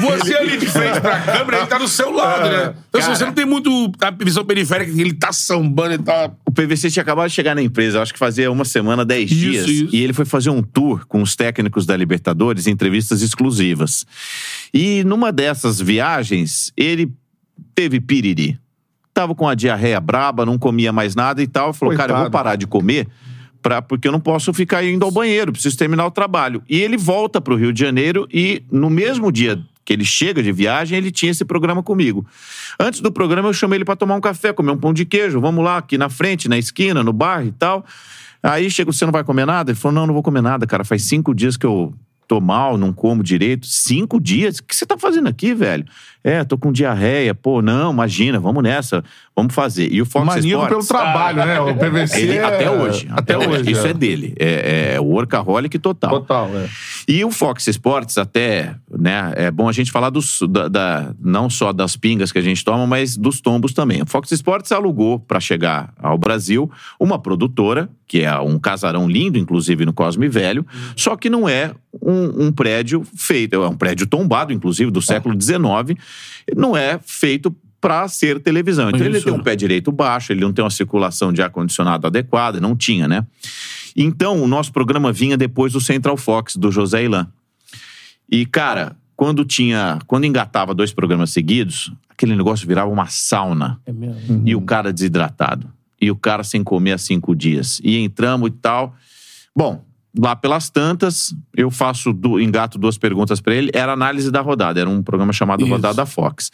[0.00, 2.74] Você ali de frente pra câmera, ele tá do seu lado, né?
[2.88, 6.30] Então, se você não tem muito a visão periférica, ele tá sambando, ele tá.
[6.46, 9.40] O PVC tinha acabado de chegar na empresa, acho que fazia uma semana, dez Isso,
[9.40, 9.66] dias.
[9.66, 9.96] isso.
[9.96, 14.04] E ele foi fazer um tour com os técnicos da Libertadores, entrevistas exclusivas.
[14.72, 17.10] E numa dessas viagens, ele
[17.74, 18.58] teve piriri.
[19.14, 21.72] Tava com a diarreia braba, não comia mais nada e tal.
[21.72, 22.44] Falou, cara, eu vou Coitado.
[22.44, 23.08] parar de comer.
[23.62, 26.62] Pra, porque eu não posso ficar indo ao banheiro, preciso terminar o trabalho.
[26.68, 30.42] E ele volta para o Rio de Janeiro e no mesmo dia que ele chega
[30.42, 32.26] de viagem, ele tinha esse programa comigo.
[32.80, 35.40] Antes do programa, eu chamei ele para tomar um café, comer um pão de queijo.
[35.40, 37.84] Vamos lá, aqui na frente, na esquina, no bar e tal.
[38.42, 39.70] Aí chega, você não vai comer nada?
[39.70, 40.84] Ele falou: não, não vou comer nada, cara.
[40.84, 41.94] Faz cinco dias que eu
[42.26, 43.66] tô mal, não como direito.
[43.66, 44.58] Cinco dias?
[44.58, 45.84] O que você tá fazendo aqui, velho?
[46.24, 47.34] É, tô com diarreia.
[47.34, 49.04] Pô, não, imagina, vamos nessa,
[49.36, 49.92] vamos fazer.
[49.92, 50.88] E o Fox Maníaco Sports...
[50.88, 51.60] pelo trabalho, né?
[51.60, 52.20] O PVC.
[52.22, 53.06] Ele, é- até hoje.
[53.10, 53.70] Até, hoje.
[53.70, 54.34] Isso é, dele.
[54.38, 56.10] É, é workaholic total.
[56.10, 56.66] Total, é.
[57.06, 59.34] E o Fox Sports, até, né?
[59.36, 62.64] É bom a gente falar dos, da, da- não só das pingas que a gente
[62.64, 64.00] toma, mas dos tombos também.
[64.00, 69.38] O Fox Sports alugou para chegar ao Brasil uma produtora, que é um casarão lindo,
[69.38, 70.64] inclusive no Cosme Velho,
[70.96, 75.34] só que não é um, um prédio feito, é um prédio tombado, inclusive, do século
[75.40, 75.98] XIX,
[76.56, 78.88] não é feito para ser televisão.
[78.88, 82.58] Então ele tem um pé direito baixo, ele não tem uma circulação de ar-condicionado adequada,
[82.58, 83.26] não tinha, né?
[83.96, 87.28] Então, o nosso programa vinha depois do Central Fox, do José Ilan.
[88.30, 89.98] E, cara, quando tinha.
[90.06, 93.78] Quando engatava dois programas seguidos, aquele negócio virava uma sauna.
[93.86, 94.42] É mesmo.
[94.44, 95.70] E o cara desidratado.
[96.00, 97.80] E o cara sem comer há cinco dias.
[97.84, 98.96] E entramos e tal.
[99.54, 99.84] Bom,
[100.18, 103.70] lá pelas tantas, eu faço, du- engato duas perguntas pra ele.
[103.74, 104.80] Era análise da rodada.
[104.80, 105.70] Era um programa chamado Isso.
[105.72, 106.50] Rodada Fox.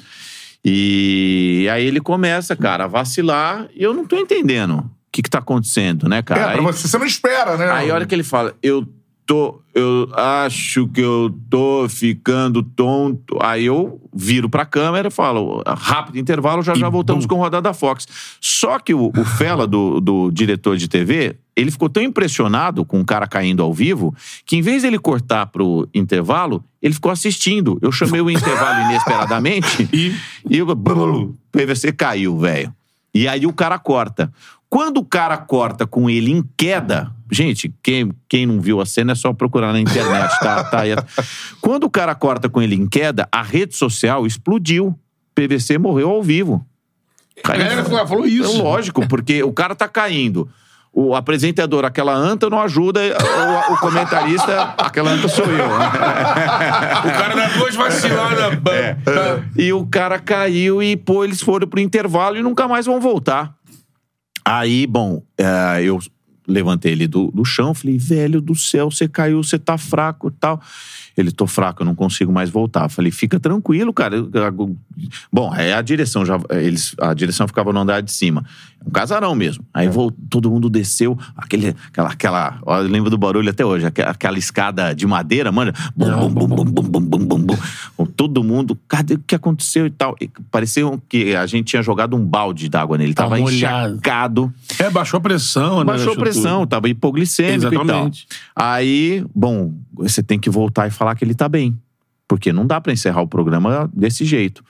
[0.65, 3.67] E aí ele começa, cara, a vacilar.
[3.75, 6.41] E eu não tô entendendo o que que tá acontecendo, né, cara?
[6.41, 7.71] É, pra Aí- você, você não espera, né?
[7.71, 8.87] Aí a hora que ele fala, eu
[9.31, 9.61] tô.
[9.73, 13.39] Eu acho que eu tô ficando tonto.
[13.41, 18.09] Aí eu viro pra câmera e falo, rápido intervalo, já já voltamos com rodada Fox.
[18.41, 23.01] Só que o, o Fela, do, do diretor de TV, ele ficou tão impressionado com
[23.01, 24.13] o cara caindo ao vivo
[24.45, 27.79] que em vez dele cortar pro intervalo, ele ficou assistindo.
[27.81, 30.13] Eu chamei o intervalo inesperadamente E
[30.51, 32.75] e o PVC caiu, velho.
[33.15, 34.33] E aí o cara corta.
[34.71, 39.13] Quando o cara corta com ele em queda, gente, quem, quem não viu a cena
[39.13, 40.63] é só procurar na internet, tá?
[40.63, 40.93] tá aí.
[41.61, 44.97] Quando o cara corta com ele em queda, a rede social explodiu.
[45.35, 46.65] PVC morreu ao vivo.
[47.45, 48.61] a galera falou- falou isso.
[48.61, 50.49] É lógico, porque o cara tá caindo.
[50.93, 53.01] O apresentador, aquela anta não ajuda,
[53.69, 55.69] o, o comentarista, aquela anta sou eu.
[55.71, 58.59] O cara dá duas vaciladas.
[58.73, 58.97] É.
[59.57, 63.55] E o cara caiu e, pô, eles foram pro intervalo e nunca mais vão voltar.
[64.53, 66.01] Aí, bom, é, eu
[66.51, 70.33] levantei ele do, do chão, falei, velho do céu, você caiu, você tá fraco e
[70.33, 70.61] tal.
[71.17, 72.89] Ele, tô fraco, eu não consigo mais voltar.
[72.89, 74.17] Falei, fica tranquilo, cara.
[75.33, 78.45] Bom, é a direção, já, eles, a direção ficava no andar de cima.
[78.87, 79.65] Um casarão mesmo.
[79.75, 79.91] Aí é.
[79.91, 84.11] voltou, todo mundo desceu, aquele, aquela, aquela, ó, eu lembro do barulho até hoje, aquela,
[84.11, 85.73] aquela escada de madeira, mano.
[85.95, 89.91] Bum, bum, bum, bum, bum, bum, bum, bum, Todo mundo, cadê o que aconteceu e
[89.91, 90.17] tal.
[90.21, 94.53] E parecia que a gente tinha jogado um balde d'água nele, tava tá encharcado.
[94.79, 95.85] É, baixou a pressão, né?
[95.85, 98.25] Baixou a pressão tava hipoglicêmico Exatamente.
[98.25, 98.67] e tal.
[98.67, 101.79] Aí, bom, você tem que voltar e falar que ele tá bem.
[102.27, 104.63] Porque não dá pra encerrar o programa desse jeito.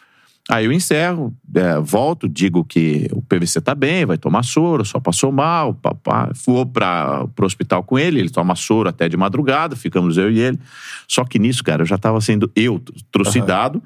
[0.49, 4.99] Aí eu encerro, é, volto, digo que o PVC tá bem, vai tomar soro, só
[4.99, 6.31] passou mal, papá.
[6.45, 10.41] Vou para pro hospital com ele, ele toma soro até de madrugada, ficamos eu e
[10.41, 10.59] ele.
[11.07, 13.81] Só que nisso, cara, eu já tava sendo eu trucidado.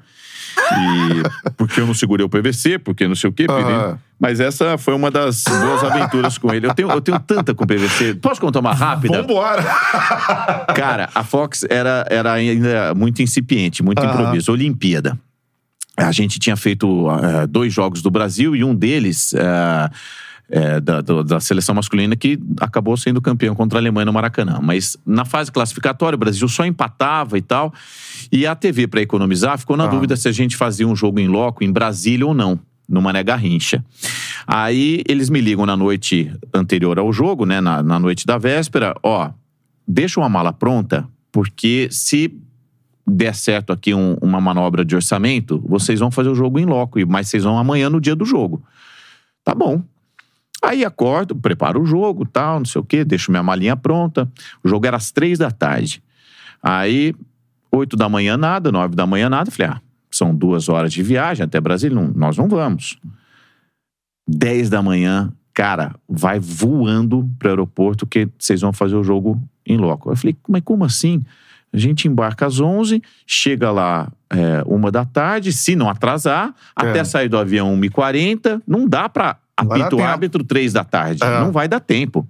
[0.57, 3.45] E porque eu não segurei o PVC, porque não sei o quê.
[3.49, 3.97] Aham.
[4.19, 6.67] Mas essa foi uma das boas aventuras com ele.
[6.67, 8.15] Eu tenho, eu tenho tanta com o PVC.
[8.15, 9.21] Posso contar uma rápida?
[9.21, 9.61] Vambora!
[10.75, 14.13] Cara, a Fox era, era ainda muito incipiente, muito Aham.
[14.21, 14.51] improviso.
[14.51, 15.19] Olimpíada.
[15.97, 19.33] A gente tinha feito eh, dois jogos do Brasil e um deles.
[19.33, 19.89] eh,
[20.49, 24.59] eh, da, do- da seleção masculina que acabou sendo campeão contra a Alemanha no Maracanã.
[24.61, 27.73] Mas na fase classificatória, o Brasil só empatava e tal.
[28.31, 31.27] E a TV, para economizar, ficou na dúvida se a gente fazia um jogo em
[31.27, 33.83] loco em Brasília ou não, no Mané Garrincha.
[34.45, 37.59] Aí eles me ligam na noite anterior ao jogo, né?
[37.59, 39.31] Na, na noite da véspera, ó,
[39.87, 42.31] deixa uma mala pronta, porque se
[43.07, 46.99] der certo aqui um- uma manobra de orçamento, vocês vão fazer o jogo em loco,
[47.07, 48.63] mas vocês vão amanhã no dia do jogo.
[49.43, 49.81] Tá bom.
[50.67, 54.29] Aí acordo, preparo o jogo, tal, não sei o quê, deixo minha malinha pronta.
[54.63, 56.01] O jogo era às três da tarde.
[56.61, 57.13] Aí,
[57.71, 59.51] oito da manhã nada, nove da manhã nada.
[59.51, 62.97] Falei, ah, são duas horas de viagem até Brasília, não- nós não vamos.
[64.27, 69.77] 10 da manhã, cara, vai voando pro aeroporto que vocês vão fazer o jogo em
[69.77, 70.09] loco.
[70.11, 71.23] Eu falei, mas como assim?
[71.71, 77.03] A gente embarca às 11, chega lá é, uma da tarde, se não atrasar, até
[77.03, 81.23] sair do avião 1h40, não dá pra Apito o árbitro 3 da tarde.
[81.23, 81.39] É.
[81.39, 82.27] Não vai dar tempo.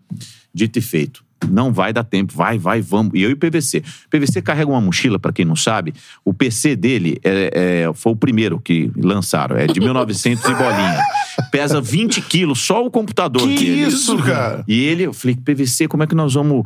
[0.54, 1.24] Dito e feito.
[1.50, 2.34] Não vai dar tempo.
[2.34, 3.12] Vai, vai, vamos.
[3.14, 3.80] E eu e o PVC.
[3.80, 5.94] O PVC carrega uma mochila, pra quem não sabe.
[6.24, 9.56] O PC dele é, é- foi o primeiro que lançaram.
[9.58, 11.00] É de 1900 e bolinha.
[11.52, 13.82] Pesa 20 quilos, só o computador Que dele.
[13.88, 14.64] isso, cara?
[14.68, 16.66] E ele, eu falei, PVC, como é que nós vamos.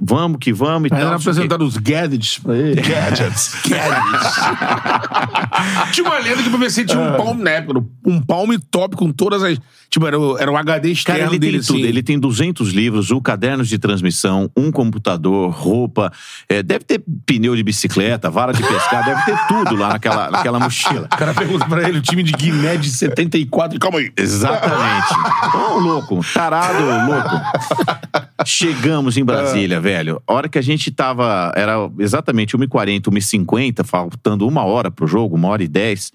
[0.00, 1.00] Vamos que vamos e Aí tal.
[1.00, 1.40] era não sei o quê.
[1.40, 2.80] apresentado os gadgets pra ele.
[2.80, 3.52] Gadgets.
[5.92, 7.64] tinha uma lenda que o PVC tinha um palm, né?
[8.04, 9.58] Um palm top com todas as.
[9.92, 11.76] Tipo, era o, era o HD externo Cara, ele dele, tem tudo.
[11.76, 11.86] assim.
[11.86, 16.10] Ele tem 200 livros, o cadernos de transmissão, um computador, roupa.
[16.48, 20.58] é, deve ter pneu de bicicleta, vara de pescar, deve ter tudo lá naquela, naquela
[20.58, 21.08] mochila.
[21.12, 23.78] O cara pergunta pra ele, o time de Guiné de 74.
[23.78, 24.10] Calma aí.
[24.16, 25.12] Exatamente.
[25.74, 26.82] Ô, louco, tarado,
[27.12, 27.36] louco.
[28.46, 30.22] Chegamos em Brasília, velho.
[30.26, 31.52] A hora que a gente tava.
[31.54, 36.12] Era exatamente 1h40, 1h50, faltando uma hora pro jogo, uma hora e dez.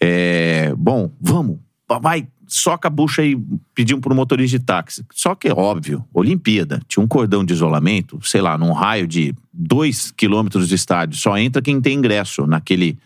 [0.00, 1.58] É, bom, vamos.
[2.00, 3.38] Vai, soca a bucha aí,
[3.74, 5.04] pedimos pro motorista de táxi.
[5.12, 9.34] Só que é óbvio, Olimpíada, tinha um cordão de isolamento, sei lá, num raio de
[9.52, 11.18] dois quilômetros do estádio.
[11.18, 12.98] Só entra quem tem ingresso naquele.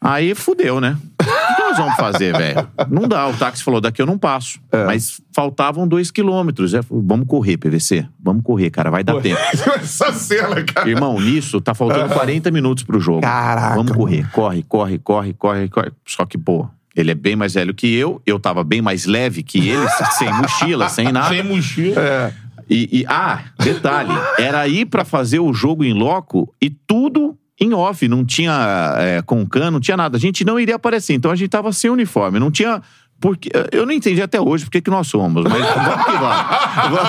[0.00, 0.96] Aí fudeu, né?
[1.20, 2.68] O que nós vamos fazer, velho?
[2.88, 3.26] Não dá.
[3.28, 4.60] O táxi falou: daqui eu não passo.
[4.86, 6.74] Mas faltavam dois quilômetros.
[6.74, 8.06] É, vamos correr, PVC.
[8.22, 8.90] Vamos correr, cara.
[8.90, 9.40] Vai dar tempo.
[9.82, 10.88] Essa cena, cara.
[10.88, 13.22] Irmão, nisso tá faltando 40 minutos pro jogo.
[13.22, 14.30] Caraca, Vamos correr.
[14.30, 15.92] Corre, corre, corre, corre, corre.
[16.06, 18.20] Só que, pô, ele é bem mais velho que eu.
[18.26, 19.86] Eu tava bem mais leve que ele,
[20.18, 21.28] sem mochila, sem nada.
[21.28, 22.32] Sem mochila.
[22.68, 27.72] E, e- ah, detalhe, era ir pra fazer o jogo em loco e tudo em
[27.72, 30.16] off, não tinha é, Concan, não tinha nada.
[30.16, 32.82] A gente não iria aparecer, então a gente tava sem uniforme, não tinha.
[33.18, 36.46] Porque, eu não entendi até hoje porque que nós somos, mas vamos que vamos.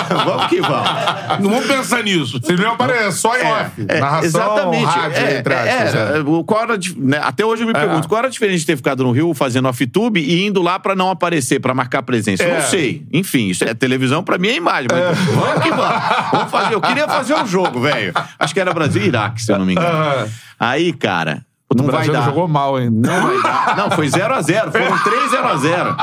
[0.08, 1.40] Vamos, vamos que vamos.
[1.40, 2.40] Não vamos pensar nisso.
[2.42, 3.84] Vocês não aparecem, só em off.
[3.86, 4.84] É, Narração, exatamente.
[4.86, 5.94] rádio, É, entre aspas.
[5.94, 6.20] é, é.
[6.20, 8.76] o- qual era, né, até hoje eu me pergunto, qual era a diferença de ter
[8.76, 12.42] ficado no Rio fazendo off-tube e indo lá pra não aparecer, pra marcar presença?
[12.42, 12.60] Eu É.
[12.60, 13.06] Não sei.
[13.12, 14.88] Enfim, isso é televisão pra mim é imagem.
[14.90, 16.02] Mas vamos que vamos.
[16.32, 16.74] Vamos fazer.
[16.74, 18.14] Eu queria fazer um jogo, velho.
[18.38, 20.28] Acho que era Brasil e Iraque, se eu não me engano.
[20.58, 21.42] Aí, cara,
[21.76, 22.24] não O vai Brasil dar.
[22.24, 22.90] jogou mal, hein?
[22.90, 23.76] Não vai dar.
[23.76, 24.72] Não, foi 0x0.
[24.72, 25.96] Foram 3 0x0.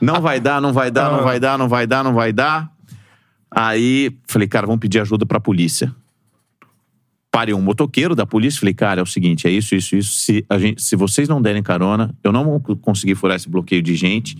[0.00, 2.70] Não vai dar, não vai dar, não vai dar, não vai dar, não vai dar.
[3.50, 5.94] Aí, falei, cara, vamos pedir ajuda pra polícia.
[7.30, 10.12] Parei um motoqueiro da polícia, falei, cara, é o seguinte, é isso, isso, isso.
[10.12, 13.82] Se, a gente, se vocês não derem carona, eu não vou conseguir furar esse bloqueio
[13.82, 14.36] de gente,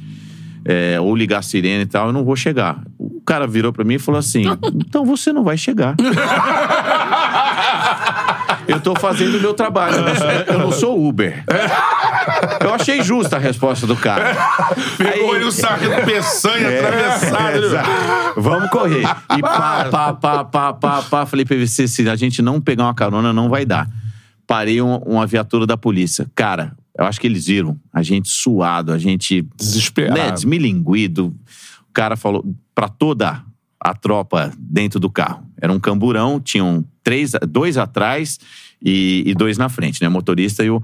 [0.65, 2.83] é, ou ligar a sirene e tal, eu não vou chegar.
[2.99, 4.45] O cara virou pra mim e falou assim:
[4.75, 5.97] então você não vai chegar.
[8.73, 9.97] Eu tô fazendo o meu trabalho.
[10.47, 11.45] Eu não sou, Uber.
[12.61, 14.35] Eu achei justa a resposta do cara.
[14.97, 17.43] Pegou Aí- ele o sargento peçanha É, atravessado.
[17.61, 17.67] né?
[17.67, 17.91] exato.
[18.37, 19.05] Vamos correr.
[19.37, 21.27] E pá, pá, pá, pá, pá, pá.
[21.27, 23.89] Falei, PVC, se a gente não pegar uma carona, não vai dar.
[24.47, 26.27] Parei um- uma viatura da polícia.
[26.35, 30.19] Cara, eu acho que eles viram a gente suado, a gente Desesperado.
[30.19, 31.27] né, desmilinguido.
[31.89, 32.45] O cara falou
[32.75, 33.43] pra toda
[33.83, 35.45] a tropa dentro do carro.
[35.61, 38.39] Era um camburão, tinham três, dois atrás
[38.81, 40.09] e, e dois na frente, né?
[40.09, 40.83] O motorista e o.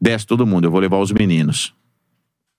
[0.00, 1.74] Desce todo mundo, eu vou levar os meninos.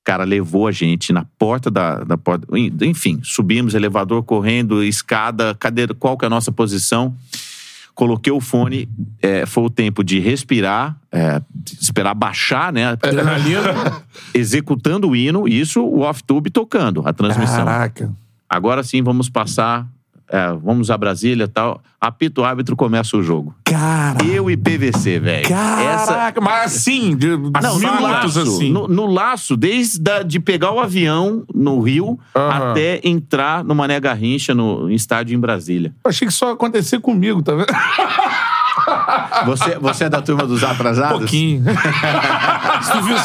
[0.01, 2.47] O cara levou a gente na porta da, da porta.
[2.81, 7.15] Enfim, subimos, elevador correndo, escada, cadeira, qual que é a nossa posição?
[7.93, 8.89] Coloquei o fone,
[9.21, 11.41] é, foi o tempo de respirar, é,
[11.79, 12.87] esperar baixar, né?
[12.87, 14.03] Adrenalina.
[14.33, 17.65] Executando o hino, isso o off-tube tocando a transmissão.
[17.65, 18.11] Caraca.
[18.51, 19.87] Agora sim, vamos passar,
[20.29, 21.81] é, vamos a Brasília e tal.
[22.01, 23.55] Apito o árbitro, começa o jogo.
[23.63, 24.25] Cara.
[24.25, 25.47] Eu e PVC, velho.
[25.47, 28.71] Caraca, mas assim, de Não, no laço, assim.
[28.71, 32.71] no, no laço, desde a, de pegar o avião no Rio Aham.
[32.71, 35.93] até entrar no Mané Garrincha, no estádio em Brasília.
[36.03, 37.67] Eu achei que só ia acontecer comigo, tá vendo?
[39.45, 41.15] Você, você é da turma dos atrasados?
[41.15, 41.63] Um pouquinho.
[42.81, 43.17] Se tu viu-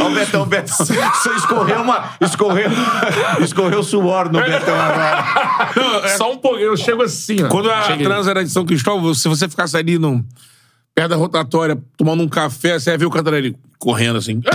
[0.00, 0.76] Ó, o Betão, o Betão.
[0.86, 2.04] Você escorreu uma.
[2.20, 2.70] Escorreu,
[3.40, 6.08] escorreu suor no Betão agora.
[6.16, 7.48] Só um pouquinho, eu chego assim, ó.
[7.48, 8.06] Quando a Cheguei.
[8.06, 10.24] trans era de São Cristóvão, se você ficasse ali no,
[10.94, 14.40] perto da rotatória, tomando um café, você ia ver o Cantarelli correndo assim.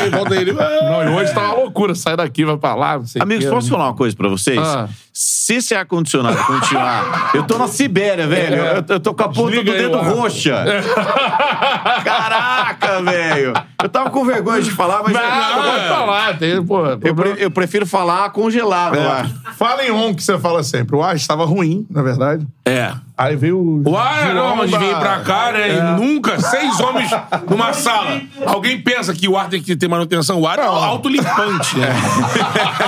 [0.00, 0.52] Aí volta ele.
[0.52, 1.94] Não, e hoje tá uma loucura.
[1.94, 3.50] Sai daqui, vai pra lá, não sei Amigos, quê.
[3.50, 4.58] posso falar uma coisa pra vocês?
[4.58, 4.88] Ah.
[5.12, 7.30] Se esse ar-condicionado continuar.
[7.34, 8.56] Eu tô na Sibéria, velho.
[8.56, 10.04] Eu, eu tô com a ponta Desliga do aí dedo ar.
[10.04, 10.64] roxa.
[12.04, 13.52] Caraca, velho.
[13.82, 15.12] Eu tava com vergonha de falar, mas.
[15.12, 16.38] Não, pode falar.
[16.38, 19.26] Tem, pô, eu, pre- eu prefiro falar congelado lá.
[19.56, 20.96] Fala em on que você fala sempre.
[20.96, 22.46] O ar estava ruim, na verdade.
[22.64, 22.92] É.
[23.16, 23.82] Aí veio o.
[23.88, 25.76] O ar, não, mas João vem da- pra cá, né?
[25.76, 27.10] E nunca, seis homens
[27.48, 28.20] numa sala.
[28.46, 30.40] Alguém pensa que o ar tem que ter manutenção.
[30.40, 31.88] O ar é autolimpante, né?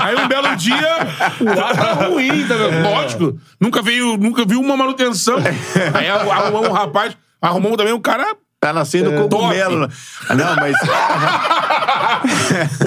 [0.01, 0.99] Aí um belo dia,
[1.41, 2.83] o ar tá ruim, tá vendo?
[2.83, 3.39] Lógico.
[3.61, 5.37] Nunca veio, nunca viu uma manutenção.
[5.95, 8.37] Aí arrumou um rapaz, arrumou também um cara.
[8.61, 9.89] Tá nascendo cogumelo.
[10.31, 10.77] Não, mas.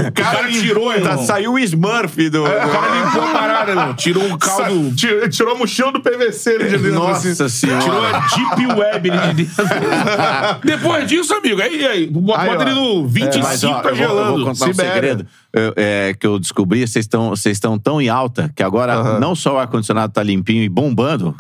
[0.08, 1.26] O cara tirou, Tá, irmão.
[1.26, 2.44] saiu o Smurf do.
[2.44, 3.94] O cara limpou a parada, irmão.
[3.96, 4.90] Tirou um caldo.
[4.90, 6.94] Sa- Tirou, tirou a mochila do PVC ali de dentro.
[6.94, 7.50] Nossa assim.
[7.50, 7.82] senhora.
[7.84, 8.20] Tirou a
[8.56, 9.66] Deep Web ali de dentro.
[10.64, 14.04] Depois disso, amigo, aí, aí bota Aí, ele no 25, Mas, ó, tá eu vou,
[14.06, 14.36] eu gelando.
[14.38, 14.94] vou contar um Sibéria.
[14.94, 15.28] segredo
[15.76, 16.86] é, que eu descobri.
[16.88, 20.64] Vocês estão vocês estão tão em alta que agora não só o ar-condicionado tá limpinho
[20.64, 21.34] e bombando,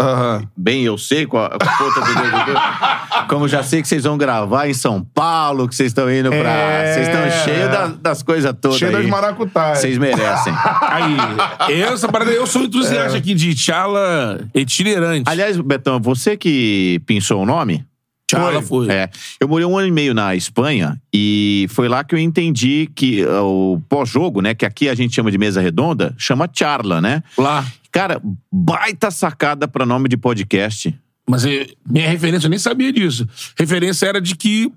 [0.55, 3.87] bem eu sei com a, com a ponta do dedo, do- como já sei que
[3.87, 6.37] vocês vão gravar em São Paulo, que vocês estão indo pra...
[6.49, 6.93] É.
[6.93, 9.07] Vocês estão cheios da- das coisas todas Cheio das aí.
[9.07, 9.79] maracutaias.
[9.79, 10.53] Vocês merecem.
[10.81, 15.29] Aí, essa parada eu sou entusiasta aqui de Tchala itinerante.
[15.29, 17.85] Aliás, Betão, você que pensou o nome...
[18.27, 18.89] Tchala foi.
[18.89, 19.09] É.
[19.39, 23.23] Eu morei um ano e meio na Espanha e foi lá que eu entendi que
[23.23, 23.43] uh,
[23.75, 27.21] o pós-jogo, né, que aqui a gente chama de mesa redonda, chama charla, né?
[27.37, 27.65] Lá.
[27.91, 28.19] Cara,
[28.51, 30.93] baita sacada pra nome de podcast.
[31.29, 33.27] Mas é, minha referência, eu nem sabia disso.
[33.57, 34.71] Referência era de que,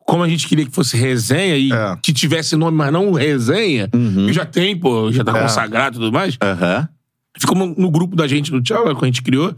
[0.00, 1.96] como a gente queria que fosse resenha e É.
[2.02, 6.12] que tivesse nome, mas não resenha, que já tem, pô, já tá consagrado e tudo
[6.12, 6.36] mais.
[6.42, 6.88] Aham.
[7.36, 9.54] Ficou no, grupo da gente do Tchau, que a gente criou.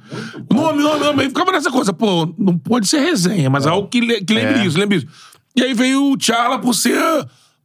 [0.51, 1.23] Nome, nome, nome.
[1.23, 4.61] Aí ficava nessa coisa, pô, não pode ser resenha, mas algo que, le- que lembre
[4.61, 4.67] É.
[4.67, 5.07] isso, lembre isso.
[5.57, 7.01] E aí veio o Tchala por ser.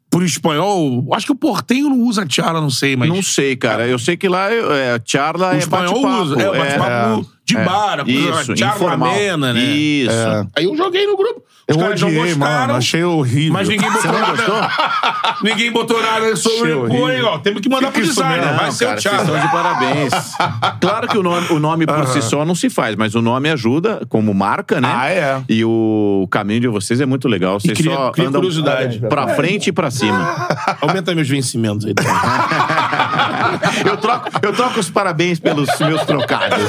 [0.09, 1.05] Por espanhol.
[1.13, 3.09] Acho que o portenho não usa Tchala, não sei, mas.
[3.09, 3.85] Não sei, cara.
[3.87, 6.21] Eu sei que lá é, charla O é espanhol bate-papo.
[6.23, 6.41] usa.
[6.41, 9.09] É, bate-papo de bar, a coisa, Isso, charla informal.
[9.11, 9.59] amena, né?
[9.61, 10.11] Isso.
[10.55, 11.43] Aí eu joguei no grupo.
[11.67, 12.61] Os Eu caras não odiei, gostaram.
[12.67, 12.75] mano.
[12.75, 13.53] Achei horrível.
[13.53, 14.71] Mas ninguém botou não nada.
[15.41, 16.73] ninguém botou nada sobre.
[16.73, 17.37] Achei Pô, ó.
[17.39, 18.53] Temos que mandar Fica pro isso designer.
[18.53, 19.39] Vai Não, ser cara, o vocês Tchala.
[19.39, 20.13] de parabéns.
[20.79, 23.49] claro que o nome, o nome por si só não se faz, mas o nome
[23.49, 24.93] ajuda como marca, né?
[24.95, 25.41] Ah, é.
[25.49, 27.59] E o caminho de vocês é muito legal.
[27.59, 28.99] Vocês cria- só cria andam curiosidade.
[28.99, 30.47] pra frente e pra cima.
[30.81, 31.95] Aumenta meus vencimentos aí.
[31.95, 33.59] tá?
[33.87, 36.59] eu, troco, eu troco os parabéns pelos meus trocados.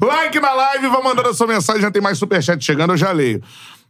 [0.00, 1.82] Like na live, vai mandando a sua mensagem.
[1.82, 3.42] Já tem mais superchat chegando, eu já leio.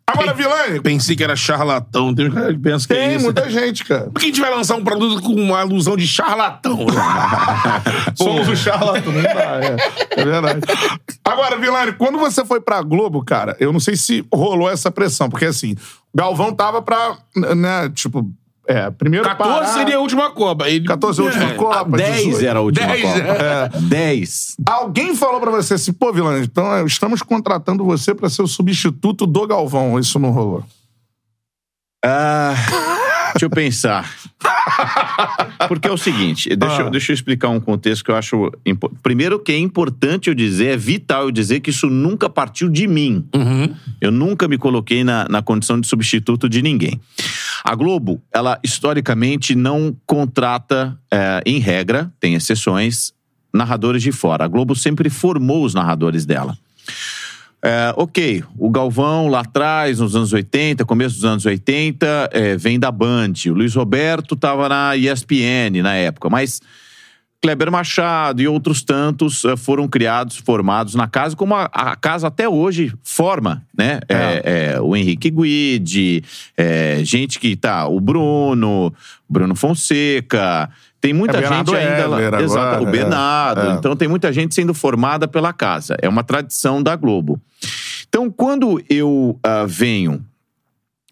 [0.05, 2.15] Agora, Vilani, Pensei que era charlatão.
[2.15, 3.25] Tem uns caras que pensam que é tem isso.
[3.25, 4.11] muita gente, cara.
[4.11, 6.77] Por que a gente vai lançar um produto com uma alusão de charlatão?
[8.17, 9.77] Somos o charlatão, não dá, é.
[10.21, 10.61] É verdade.
[11.25, 15.31] Agora, Vilani, quando você foi pra Globo, cara, eu não sei se rolou essa pressão,
[15.31, 15.77] porque assim,
[16.15, 17.17] Galvão tava pra,
[17.57, 18.29] né, tipo,
[18.67, 20.69] é, primeiro 14 parar, seria a última Copa.
[20.69, 20.85] Ele...
[20.87, 21.55] 14 a última É.
[21.55, 22.45] Copa, 10 18.
[22.47, 23.19] era a última 10, Copa.
[23.19, 23.69] é.
[23.81, 24.57] 10.
[24.67, 28.47] Alguém falou pra você assim, pô, Vilani, então é, estamos contratando você pra ser o
[28.47, 29.99] substituto do Galvão.
[29.99, 30.65] Isso não rolou.
[32.05, 32.55] Ah,
[33.33, 34.13] deixa eu pensar.
[35.69, 36.91] Porque é o seguinte, deixa, eu- Ah.
[36.91, 38.51] deixa eu explicar um contexto que eu acho.
[39.03, 42.89] Primeiro, que é importante eu dizer, é vital eu dizer que isso nunca partiu de
[42.89, 43.25] mim.
[44.01, 47.01] Eu nunca me coloquei na, na condição de substituto de ninguém.
[47.65, 53.13] A Globo, ela historicamente não contrata, eh, em regra, tem exceções,
[53.53, 54.45] narradores de fora.
[54.45, 56.57] A Globo sempre formou os narradores dela.
[57.65, 62.77] É, ok, o Galvão lá atrás, nos anos 80, começo dos anos 80, é, vem
[62.77, 63.35] da Band.
[63.47, 66.61] O Luiz Roberto estava na ESPN na época, mas
[67.43, 72.29] Kleber Machado e outros tantos eh, foram criados, formados na casa, como a, a casa
[72.29, 73.99] até hoje forma, né?
[74.09, 76.23] É, é, o Henrique Guide,
[76.57, 78.95] é, gente que tá, o Bruno,
[79.29, 80.71] Bruno Fonseca,
[81.01, 82.23] tem muita É, gente ainda lá.
[82.23, 82.91] Edler Exato, agora, o é.
[82.93, 83.61] Bernardo.
[83.61, 83.73] É.
[83.73, 85.97] Então tem muita gente sendo formada pela casa.
[86.01, 87.41] É uma tradição da Globo.
[88.09, 90.25] Então, quando eu ah, venho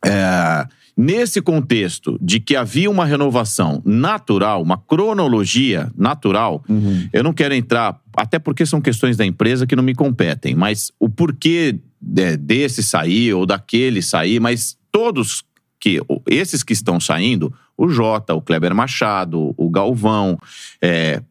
[0.05, 0.66] é,
[0.97, 6.65] nesse contexto de que havia uma renovação natural, uma cronologia natural,
[7.12, 10.93] eu não quero entrar, até porque são questões da empresa que não me competem, mas
[10.99, 11.79] o porquê
[12.17, 15.45] é, desse sair ou daquele sair, mas todos
[15.79, 15.99] que
[16.29, 20.39] esses que estão saindo, o Jota, o Kleber Machado, o Galvão,
[20.83, 21.23] é,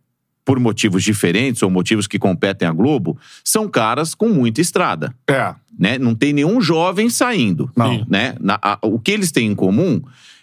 [0.44, 5.53] por motivos diferentes ou motivos que competem à Globo, são caras com muita estrada É.
[5.80, 5.97] né?
[5.97, 8.06] Não tem nenhum jovem saindo, Não.
[8.10, 8.35] né?
[8.39, 10.01] Na- a- o que eles têm em comum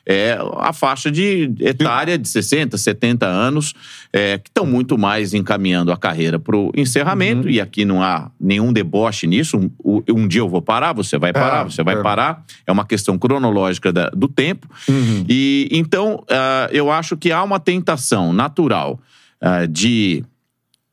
[0.09, 3.75] é a faixa de etária de 60, 70 anos,
[4.13, 8.31] é, que estão muito mais encaminhando a carreira para o encerramento, e aqui não há
[8.41, 9.59] nenhum deboche nisso.
[9.85, 12.03] Um, um dia eu vou parar, você vai parar, você vai é.
[12.03, 12.45] parar.
[12.65, 14.69] É uma questão cronológica da- do tempo.
[15.29, 19.01] E então ah, eu acho que há uma tentação natural
[19.41, 20.23] ah, de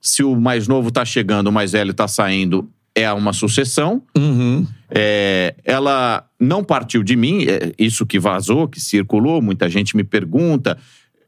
[0.02, 4.04] se o mais novo está chegando, o mais velho está saindo, é uma sucessão.
[4.90, 10.04] É, ela não partiu de mim, é, isso que vazou, que circulou, muita gente me
[10.04, 10.78] pergunta.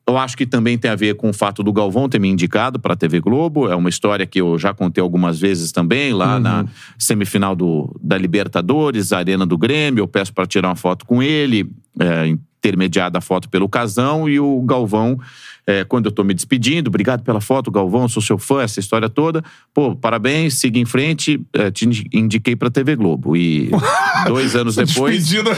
[0.08, 2.80] eu acho que também tem a ver com o fato do Galvão ter me indicado
[2.80, 3.68] para a TV Globo.
[3.68, 6.66] É uma história que eu já contei algumas vezes também, lá na
[7.00, 10.04] semifinal do, da Libertadores, Arena do Grêmio.
[10.04, 14.40] Eu peço para tirar uma foto com ele, é, intermediada a foto pelo Casão, e
[14.40, 15.20] o Galvão,
[15.68, 19.10] é, quando eu tô me despedindo, obrigado pela foto, Galvão, sou seu fã, essa história
[19.10, 19.44] toda.
[19.74, 23.36] Pô, parabéns, siga em frente, é, te indi- indiquei pra TV Globo.
[23.36, 23.72] E
[24.28, 25.52] dois anos depois, Despedida.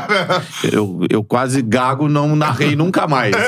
[0.72, 3.34] eu, eu quase gago, não narrei nunca mais.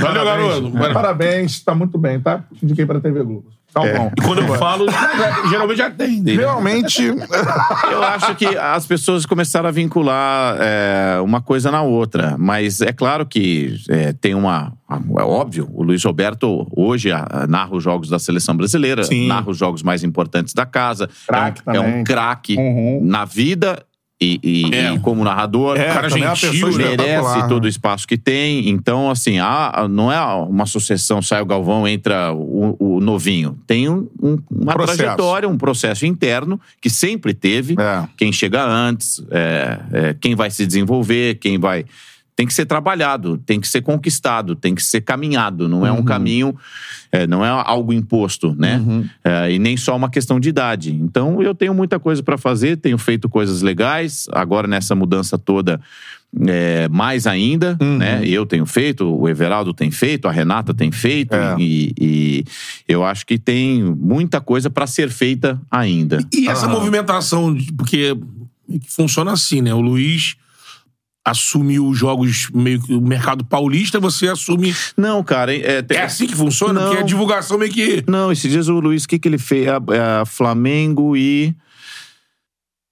[0.00, 0.70] Valeu, garoto.
[0.70, 0.92] Parabéns.
[0.94, 2.44] Parabéns, tá muito bem, tá?
[2.54, 3.46] Te Indiquei pra TV Globo.
[3.76, 4.10] Tá bom.
[4.16, 4.86] E quando eu falo,
[5.50, 6.36] geralmente atendem.
[6.36, 6.42] né?
[6.42, 7.02] Realmente.
[7.92, 12.36] Eu acho que as pessoas começaram a vincular é, uma coisa na outra.
[12.38, 14.72] Mas é claro que é, tem uma.
[14.90, 17.10] É óbvio, o Luiz Roberto hoje
[17.48, 19.26] narra os jogos da seleção brasileira, Sim.
[19.26, 21.08] narra os jogos mais importantes da casa.
[21.26, 23.00] Craque é um, é um craque Uhum.
[23.02, 23.82] na vida
[24.20, 24.94] e, e- É.
[24.94, 25.76] e como narrador.
[25.78, 26.76] É, cara também é gentil, né?
[26.78, 27.48] merece espetacular.
[27.48, 28.68] todo o espaço que tem.
[28.70, 33.58] Então, assim, há- não é uma sucessão, sai o Galvão, entra o, o novinho.
[33.66, 34.98] Tem um- um- uma Processo.
[34.98, 37.74] trajetória, um processo interno que sempre teve.
[37.78, 38.08] É.
[38.16, 41.84] Quem chega antes, é, é, quem vai se desenvolver, quem vai.
[42.36, 45.66] Tem que ser trabalhado, tem que ser conquistado, tem que ser caminhado.
[45.68, 46.00] Não é Uhum.
[46.00, 46.54] um caminho,
[47.10, 48.78] é, não é algo imposto, né?
[49.24, 50.92] É, e nem só uma questão de idade.
[50.92, 54.26] Então, eu tenho muita coisa para fazer, tenho feito coisas legais.
[54.32, 55.80] Agora, nessa mudança toda,
[56.46, 57.96] é, mais ainda, Uhum.
[57.96, 58.20] né?
[58.26, 61.32] Eu tenho feito, o Everaldo tem feito, a Renata tem feito.
[61.34, 61.56] É.
[61.58, 62.44] E, e
[62.86, 66.18] eu acho que tem muita coisa para ser feita ainda.
[66.34, 68.14] E essa movimentação, de- porque
[68.88, 69.72] funciona assim, né?
[69.72, 70.36] O Luiz
[71.26, 74.72] assume os jogos meio que o mercado paulista, você assume.
[74.96, 76.80] Não, cara, é, É assim que funciona?
[76.80, 76.86] Não.
[76.86, 78.04] Porque a divulgação meio que.
[78.06, 79.66] Não, esses dias o Luiz, o que, que ele fez?
[79.66, 81.52] A, a Flamengo e.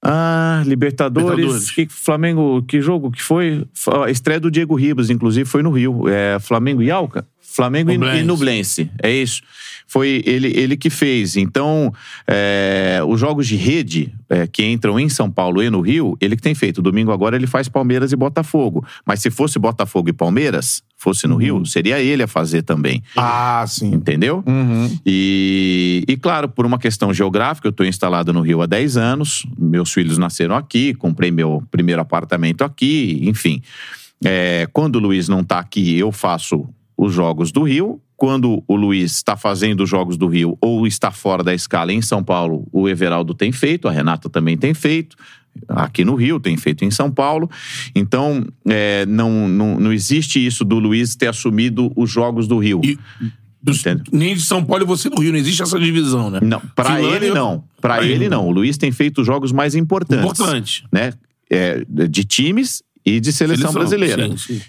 [0.05, 1.31] Ah, Libertadores.
[1.31, 1.71] Libertadores.
[1.71, 3.65] Que, Flamengo, que jogo que foi?
[4.05, 6.09] A estreia do Diego Ribas, inclusive, foi no Rio.
[6.09, 7.25] É, Flamengo e Alca?
[7.55, 8.19] Flamengo e- Nublense.
[8.21, 8.91] e Nublense.
[9.03, 9.43] É isso.
[9.87, 11.37] Foi ele, ele que fez.
[11.37, 11.93] Então,
[12.27, 16.35] é, os jogos de rede é, que entram em São Paulo e no Rio, ele
[16.35, 16.83] que tem feito.
[16.83, 18.85] Domingo agora ele faz Palmeiras e Botafogo.
[19.07, 23.03] Mas se fosse Botafogo e Palmeiras, fosse no Rio, seria ele a fazer também.
[23.17, 23.93] Ah, sim.
[23.95, 24.43] Entendeu?
[24.47, 24.91] Uhum.
[25.07, 29.47] E, e, claro, por uma questão geográfica, eu estou instalado no Rio há 10 anos,
[29.57, 33.63] meus filhos nasceram aqui, comprei meu primeiro apartamento aqui, enfim.
[34.25, 38.01] É, quando o Luiz não está aqui, eu faço os jogos do Rio.
[38.17, 42.01] Quando o Luiz está fazendo os jogos do Rio ou está fora da escala em
[42.01, 45.17] São Paulo, o Everaldo tem feito, a Renata também tem feito.
[45.69, 47.49] Aqui no Rio, tem feito em São Paulo.
[47.95, 52.81] Então, é, não, não, não existe isso do Luiz ter assumido os jogos do Rio.
[52.85, 52.99] E
[53.63, 56.41] dos- nem de São Paulo e você do Rio, não existe essa divisão, né?
[56.43, 57.65] Não, pra Fulano ele não.
[57.81, 58.47] Pra Pra ele ele não.
[58.47, 60.25] O Luiz tem feito os jogos mais importantes.
[60.25, 60.85] Importante.
[60.93, 61.13] Né?
[61.51, 64.29] É, de times e de seleção, brasileira.
[64.31, 64.61] Sim, sim.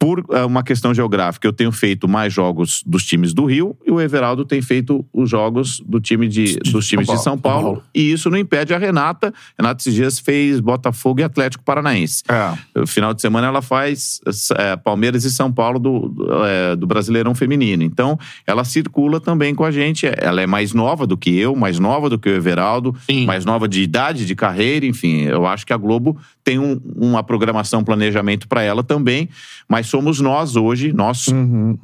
[0.00, 3.90] Por é, uma questão geográfica, eu tenho feito mais jogos dos times do Rio e
[3.90, 7.64] o Everaldo tem feito os jogos do time de, dos times de São Paulo.
[7.64, 7.82] Paulo.
[7.92, 9.34] E isso não impede a Renata.
[9.58, 12.22] Renata esses dias fez Botafogo e Atlético Paranaense.
[12.28, 12.56] É.
[12.78, 14.20] No final de semana ela faz
[14.56, 17.82] é, Palmeiras e São Paulo do, do, é, do Brasileirão Feminino.
[17.82, 18.16] Então,
[18.46, 20.06] ela circula também com a gente.
[20.06, 23.26] Ela é mais nova do que eu, mais nova do que o Everaldo, Sim.
[23.26, 25.22] mais nova de idade, de carreira, enfim.
[25.22, 29.28] Eu acho que a Globo tem um- uma programação, um planejamento para ela também.
[29.68, 31.26] Mas somos nós hoje, nós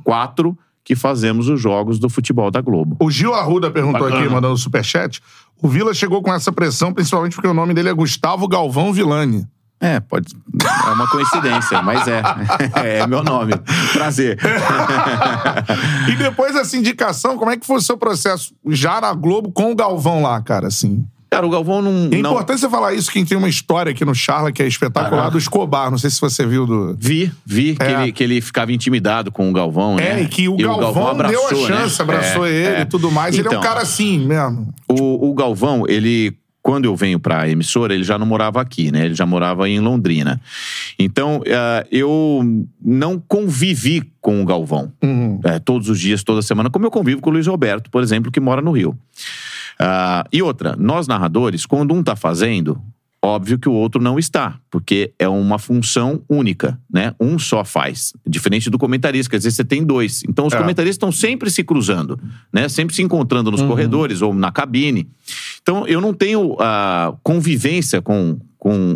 [0.03, 2.97] quatro, que fazemos os jogos do futebol da Globo.
[3.01, 4.21] O Gil Arruda perguntou Bacana.
[4.21, 5.23] aqui, mandando superchat.
[5.63, 9.47] O Vila chegou com essa pressão, principalmente porque o nome dele é Gustavo Galvão Vilani.
[9.81, 10.35] É, pode.
[10.87, 12.23] É uma coincidência, mas é.
[13.03, 13.53] É meu nome.
[13.93, 14.39] Prazer.
[16.09, 19.73] E depois dessa indicação, como é que foi o seu processo já na Globo com
[19.73, 21.05] o Galvão lá, cara, assim?
[21.35, 22.09] Cara, o Galvão não.
[22.13, 25.31] É importante você falar isso, que tem uma história aqui no Charla que é espetacular,
[25.31, 25.91] do Escobar.
[25.91, 26.97] Não sei se você viu do...
[26.99, 28.03] Vi, vi que, É.
[28.03, 30.21] ele, que ele ficava intimidado com o Galvão, né?
[30.21, 32.03] É, e que o Galvão, deu a chance, né?
[32.05, 32.81] abraçou É, ele é.
[32.83, 33.37] e tudo mais.
[33.39, 34.73] ele é um Então, cara assim mesmo.
[34.89, 36.37] O, o Galvão, ele.
[36.63, 39.05] Quando eu venho pra emissora, ele já não morava aqui, né?
[39.05, 40.41] Ele já morava em Londrina.
[40.99, 42.41] Então, eh, eu
[42.83, 45.39] não convivi com o Galvão Uhum.
[45.45, 48.33] eh, todos os dias, toda semana, como eu convivo com o Luiz Roberto, por exemplo,
[48.33, 48.97] que mora no Rio.
[49.79, 52.81] Ah, e outra, nós narradores, quando um tá fazendo,
[53.23, 57.15] óbvio que o outro não está, porque é uma função única, né?
[57.19, 58.13] Um só faz.
[58.27, 60.23] Diferente do comentarista, que às vezes você tem dois.
[60.29, 60.59] Então os É.
[60.59, 62.19] comentaristas estão sempre se cruzando,
[62.53, 62.69] né?
[62.69, 65.09] Sempre se encontrando nos corredores ou na cabine.
[65.63, 68.95] Então eu não tenho ah, convivência com, com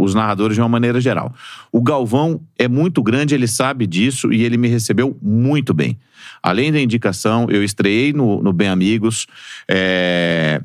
[0.00, 1.34] os narradores de uma maneira geral.
[1.72, 5.98] O Galvão é muito grande, ele sabe disso e ele me recebeu muito bem.
[6.42, 9.26] Além da indicação, eu estreiei no, no Bem Amigos.
[9.68, 10.60] é,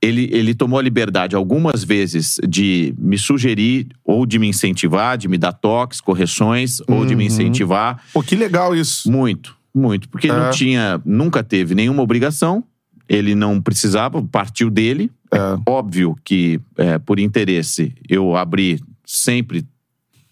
[0.00, 5.26] ele, ele tomou a liberdade algumas vezes de me sugerir ou de me incentivar, de
[5.26, 8.00] me dar toques, correções, ou de me incentivar.
[8.12, 9.10] Pô, que legal isso.
[9.10, 10.08] Muito, muito.
[10.08, 10.40] Porque ele É.
[10.40, 12.62] não tinha, nunca teve nenhuma obrigação,
[13.08, 15.10] ele não precisava, partiu dele.
[15.32, 15.38] É.
[15.66, 19.64] Óbvio que, é, por interesse, eu abri sempre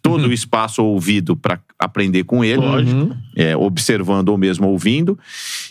[0.03, 0.31] todo Uhum.
[0.31, 2.63] o espaço ouvido para aprender com ele,
[3.35, 5.19] é, observando ou mesmo ouvindo.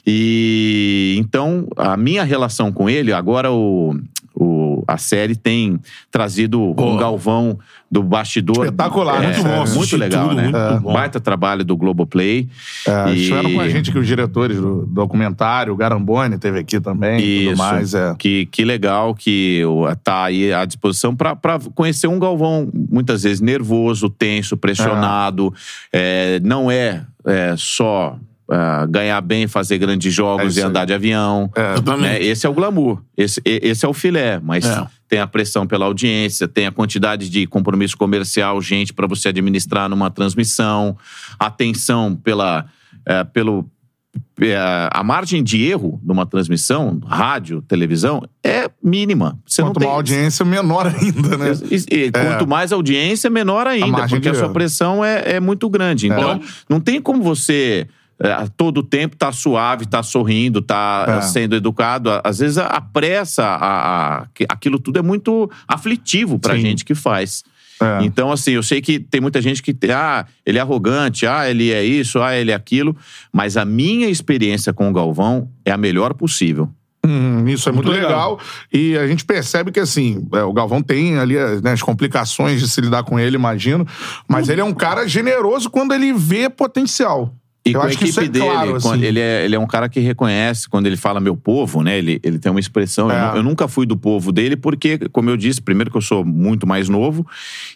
[0.06, 3.98] E então a minha relação com ele, agora o,
[4.46, 5.80] o- a série tem
[6.12, 7.58] trazido um Galvão
[7.92, 8.66] do bastidor.
[8.66, 10.44] Espetacular, É, muito bom Muito legal, tudo, né?
[10.50, 10.94] muito bom.
[10.94, 12.48] Baita trabalho do Globoplay.
[12.88, 16.80] É, E- Estiveram com a gente aqui os diretores do documentário, o Garamboni teve aqui
[16.80, 17.58] também e tudo Isso.
[17.62, 17.94] mais.
[17.94, 18.16] É.
[18.18, 21.38] Que, que legal que o- tá aí à disposição para
[21.74, 25.54] conhecer um Galvão, muitas vezes nervoso, tenso, pressionado.
[25.94, 28.18] É, não é, é, só
[28.50, 30.68] ah, ganhar bem, fazer grandes É jogos isso e aí.
[30.70, 31.50] andar de avião.
[31.56, 32.02] Exatamente.
[32.04, 32.24] né?
[32.24, 34.86] Esse é o glamour, esse, esse é o filé, mas É.
[35.08, 39.90] tem a pressão pela audiência, tem a quantidade de compromisso comercial, gente para você administrar
[39.90, 40.96] numa transmissão,
[41.40, 42.66] atenção pela,
[43.06, 43.66] eh, pelo
[44.40, 49.38] eh, a margem de erro numa transmissão, rádio, televisão, é mínima.
[49.46, 51.52] Você Quanto uma audiência menor ainda, né?
[51.70, 54.54] e, e quanto mais audiência, menor ainda, margem porque a sua erro.
[54.54, 56.08] pressão é, é muito grande.
[56.08, 56.40] Então,
[56.70, 57.88] não tem como você é,
[58.20, 61.12] a todo tempo tá suave, tá sorrindo, tá É.
[61.18, 62.10] é, sendo educado.
[62.24, 66.62] Às vezes a, a pressa, a, a- aquilo tudo é muito aflitivo pra Sim.
[66.62, 67.44] gente que faz.
[67.82, 68.06] É.
[68.06, 71.72] Então, assim, eu sei que tem muita gente que, ah, ele é arrogante, ah, ele
[71.74, 72.96] é isso, ah, ele é aquilo,
[73.34, 76.70] mas a minha experiência com o Galvão é a melhor possível.
[77.06, 78.40] Hum, isso é muito, Muito legal.
[78.40, 78.40] legal.
[78.74, 82.68] E a gente percebe que, assim, é, o Galvão tem ali né, as complicações de
[82.70, 83.86] se lidar com ele, imagino.
[84.28, 87.32] Mas ele é um cara generoso quando ele vê potencial.
[87.68, 89.04] E Eu com a que equipe é dele, claro, assim.
[89.04, 91.98] ele, é, ele é um cara que reconhece quando ele fala meu povo, né?
[91.98, 93.10] Ele, ele tem uma expressão.
[93.10, 93.32] Eu, É.
[93.32, 96.24] nu- eu nunca fui do povo dele, porque, como eu disse, primeiro que eu sou
[96.24, 97.26] muito mais novo,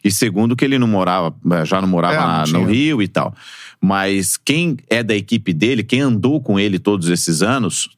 [0.04, 1.34] e segundo que ele não morava,
[1.66, 2.60] já não morava É, não na- tinha.
[2.60, 3.34] no Rio e tal.
[3.82, 7.90] Mas quem é da equipe dele, quem andou com ele todos esses anos,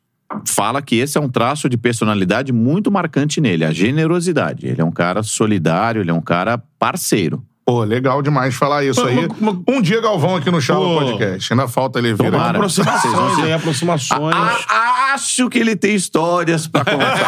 [0.48, 4.66] fala que esse é um traço de personalidade muito marcante nele, a generosidade.
[4.66, 7.44] Ele é um cara solidário, ele é um cara parceiro.
[7.66, 9.28] Pô, legal demais falar isso aí.
[9.68, 11.00] Um dia Galvão aqui no Charla Pô.
[11.06, 11.54] Podcast.
[11.54, 12.58] Ainda falta ele vir Tomara.
[12.58, 13.54] Aproximações, hein?
[13.54, 14.36] Aproximações.
[14.68, 17.22] A- acho que ele tem histórias pra contar.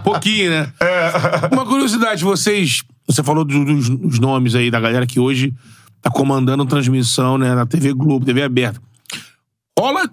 [0.04, 0.72] Pouquinho, né?
[1.52, 2.82] Uma curiosidade, vocês.
[3.06, 5.52] Você falou do- dos, dos nomes aí da galera que hoje
[6.00, 8.80] tá comandando transmissão né, na TV Globo, TV aberta.
[9.78, 10.08] Rola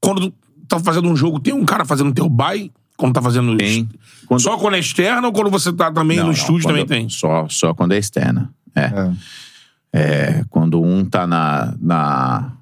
[0.00, 0.34] quando tu
[0.68, 2.70] tá fazendo um jogo, tem um cara fazendo teu bye?
[2.96, 3.56] Quando tá fazendo.
[3.56, 3.88] Tem.
[4.26, 6.76] Quando- Só quando é externo ou quando você tá também Não, no não, estúdio quando-
[6.78, 7.08] também tem?
[7.08, 8.50] Só, só quando é externa.
[8.74, 9.10] É.
[9.92, 12.52] É, quando um tá na, na-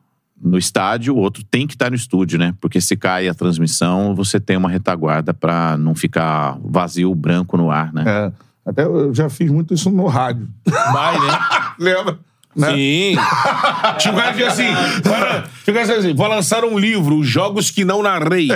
[0.40, 2.52] no estádio, o outro tem que estar no estúdio, né?
[2.60, 7.70] Porque se cai a transmissão, você tem uma retaguarda pra não ficar vazio, branco no
[7.70, 8.04] ar, né?
[8.06, 8.32] É.
[8.64, 10.48] Até eu já fiz muito isso no rádio.
[10.66, 11.38] Vai, né?
[11.78, 12.18] Lembra?
[12.54, 12.74] Né?
[12.74, 13.16] Sim.
[13.98, 14.66] Tinha um cara que assim,
[15.02, 18.48] para, tinha um cara assim, vou lançar um livro, Os Jogos que Não Narrei.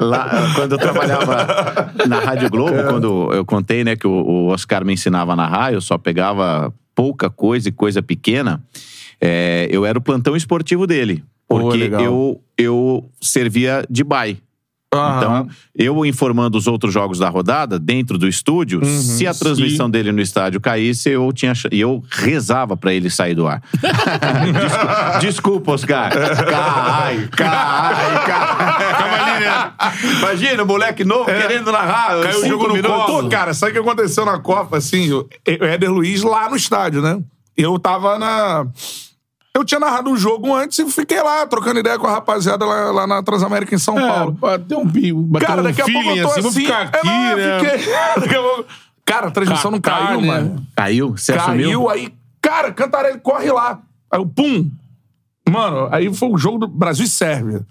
[0.00, 2.82] Lá, quando eu trabalhava na Rádio Globo, É.
[2.84, 7.30] quando eu contei, né, que o, Oscar me ensinava a narrar, eu só pegava pouca
[7.30, 8.62] coisa e coisa pequena.
[9.20, 11.24] é, eu era o plantão esportivo dele.
[11.48, 14.38] Porque eu, eu servia de bye.
[14.90, 19.90] Então, eu informando os outros jogos da rodada, dentro do estúdio, Uhum, se a transmissão
[19.90, 23.60] dele no estádio caísse, eu tinha e eu rezava pra ele sair do ar.
[23.74, 26.10] Desculpa, desculpa, Oscar.
[26.10, 29.72] Cai, cai, cai.
[30.20, 32.22] Imagina, o moleque novo querendo narrar.
[32.22, 33.06] Caiu o jogo no minutos.
[33.06, 33.28] colo.
[33.28, 34.78] Cara, sabe o que aconteceu na Copa?
[34.78, 35.28] Assim, o
[35.60, 37.20] o Éder Luiz lá no estádio, né?
[37.56, 38.66] Eu tava na.
[39.56, 42.92] Eu tinha narrado um jogo antes e fiquei lá, trocando ideia com a rapaziada lá,
[42.92, 44.32] lá na Transamérica em São É, Paulo.
[44.32, 46.60] bateu um pio, bateu Cara, um daqui a pouco eu tô assim, assim.
[46.60, 47.70] ficar aqui, é, não, eu né?
[47.70, 48.64] fiquei- daqui a pouco-
[49.04, 50.26] Cara, a transmissão não Catar, caiu, né?
[50.28, 50.66] mano.
[50.76, 51.16] Caiu?
[51.16, 51.88] Você Caiu, assumiu?
[51.90, 53.80] aí, cara, Cantarelli corre lá.
[54.10, 54.70] Aí o pum.
[55.48, 57.66] Mano, aí foi o jogo do Brasil e Sérvia.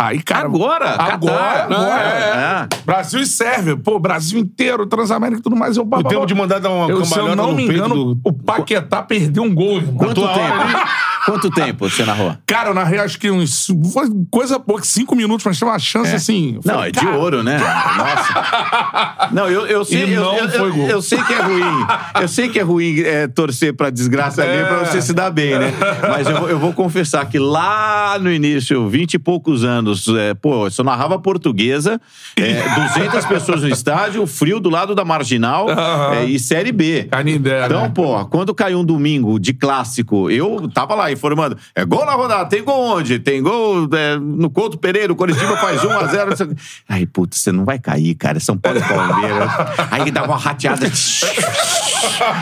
[0.00, 0.46] Aí, cara.
[0.46, 0.90] Agora?
[0.98, 1.72] Agora, Catar.
[1.72, 2.68] agora.
[2.72, 2.84] É.
[2.84, 3.76] Brasil e Sérvia.
[3.76, 5.76] Pô, Brasil inteiro, Transamérica e tudo mais.
[5.76, 8.14] Eu, O tempo de mandar dar uma eu, Se eu não no me peito engano,
[8.14, 9.94] do- o Paquetá perdeu um gol, irmão.
[9.94, 10.84] Quanto hora tempo?
[11.26, 12.36] Quanto tempo você narrou?
[12.46, 13.66] Cara, eu narrei acho que uns.
[13.94, 16.58] Foi coisa pouca, cinco minutos, mas tinha uma chance assim.
[16.64, 17.56] Não, Falei, é de cara, ouro, né?
[17.96, 19.28] Nossa.
[19.32, 20.86] Não, eu, eu sei, E eu, não eu- foi eu- gol.
[20.88, 21.86] eu sei que é ruim.
[22.20, 24.64] Eu sei que é ruim é, torcer pra desgraça ali É.
[24.64, 25.72] pra você se dar bem, né?
[26.10, 29.83] Mas eu, vou- eu vou confessar que lá no início, 20 e poucos anos,
[30.18, 32.00] é, pô, eu só narrava portuguesa,
[32.36, 32.62] é,
[32.94, 35.66] 200 pessoas no estádio, frio do lado da marginal
[36.12, 37.04] é, e Série B.
[37.10, 37.92] Canindé, Então, né?
[37.94, 41.56] pô, quando caiu um domingo de clássico, eu tava lá, informando.
[41.74, 43.18] É gol na rodada, tem gol onde?
[43.18, 46.48] Tem gol é, no Couto Pereira, o Coritiba faz 1 a 0 não sei o
[46.50, 46.56] quê.
[46.88, 48.38] Aí, putz, você não vai cair, cara.
[48.40, 49.50] São Paulo e Palmeiras.
[49.90, 50.86] Aí dava uma rateada.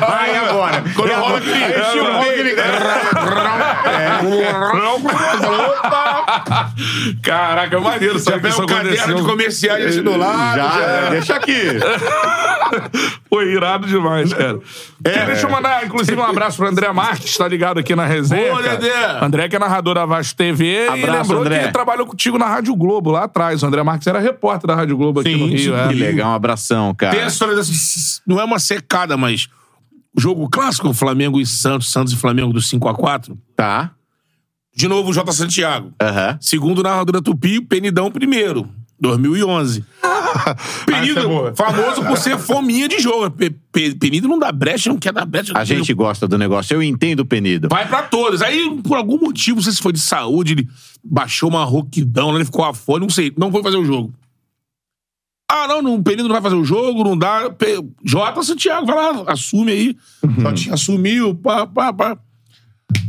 [0.09, 0.83] Aí agora.
[0.95, 2.57] Quando E rola aquele- Aí tinha um aquele-
[7.23, 8.21] Caraca, maneiro.
[8.23, 10.57] Que pega o caderno de comerciais do lado.
[10.57, 11.53] Já, deixa aqui.
[13.29, 14.59] Foi irado demais, cara.
[15.05, 15.27] É.
[15.27, 18.51] Deixa eu mandar, inclusive, um abraço pro André Marques, tá ligado aqui na resenha.
[18.51, 18.63] Boa.
[18.63, 19.19] Dedé.
[19.21, 21.67] André, que é narrador da Vasco TV, e Abraço, lembrou André.
[21.67, 23.63] que trabalhou contigo na Rádio Globo lá atrás.
[23.63, 25.77] O André Marques era repórter da Rádio Globo aqui Sim, no Rio.
[25.77, 25.89] é.
[25.89, 27.15] Que legal, um abração, cara.
[27.15, 27.73] Tem a história dessa.
[28.27, 29.49] Não é uma secada, mas.
[30.17, 33.37] O jogo clássico, Flamengo e Santos, Santos e Flamengo do 5x4.
[33.57, 33.93] Tá.
[34.75, 35.31] De novo, o J.
[35.33, 35.93] Santiago.
[36.01, 36.39] Aham.
[36.41, 38.69] Segundo narrador da Tupi, Penidão primeiro.
[39.01, 39.85] 2011.
[40.87, 41.55] Penido, Essa é boa.
[41.55, 43.31] famoso por ser fominha de jogo.
[43.33, 45.53] Pe- Pe- Penido não dá brecha, não quer dar brecha.
[45.57, 46.73] A gente gosta do negócio.
[46.75, 47.69] Eu entendo o Penido.
[47.69, 48.41] Vai pra todas.
[48.43, 50.69] Aí, por algum motivo, não sei se foi de saúde, ele
[51.05, 54.15] baixou uma rouquidão, ele ficou afora, não sei, não foi fazer o jogo.
[55.55, 57.51] Ah, não, não, o Penido não vai fazer o jogo, não dá.
[57.51, 59.97] Pe- Jota Santiago, vai lá, assume aí.
[60.39, 62.17] Jotinha assumiu, pá, pá, pá.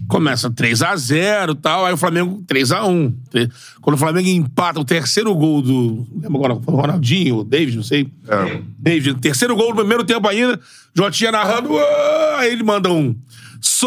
[0.07, 3.14] Começa 3x0 e tal, aí o Flamengo 3x1.
[3.32, 3.49] Tre-
[3.82, 6.06] Quando o Flamengo empata o terceiro gol do.
[6.14, 6.56] Lembra agora?
[6.61, 8.11] Foi o Ronaldinho, o David, não sei.
[8.78, 10.60] David, terceiro gol no primeiro tempo ainda.
[10.94, 11.70] Jotinha narrando,
[12.38, 13.15] aí ele manda um.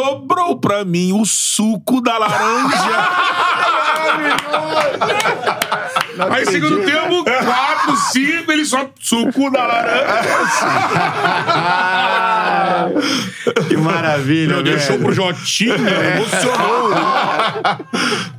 [0.01, 3.09] Sobrou pra mim o suco da laranja.
[6.31, 10.67] Aí, segundo tempo, 4, 5, ele só suco da laranja.
[13.69, 14.77] Que maravilha, Meu, velho.
[14.77, 16.91] deixou pro Jotinha, emocionou.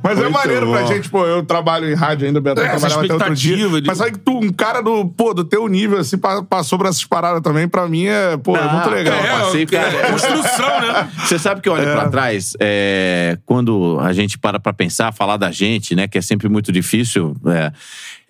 [0.02, 0.86] Mas é Muito maneiro pra bom.
[0.86, 3.54] gente, pô, eu trabalho em rádio ainda, o Beto É, essa trabalhava até outro dia.
[3.54, 6.42] expectativa de- Mas sabe que tu, um cara do, pô, do teu nível, assim, pa-
[6.42, 9.14] passou por essas paradas também, pra mim é, pô, é Não, muito legal.
[9.14, 9.88] é, cara.
[9.88, 11.08] é construção, né?
[11.24, 15.36] Você sabe que eu olho pra trás, é, quando a gente para pra pensar, falar
[15.36, 17.72] da gente, né, que é sempre muito difícil, é,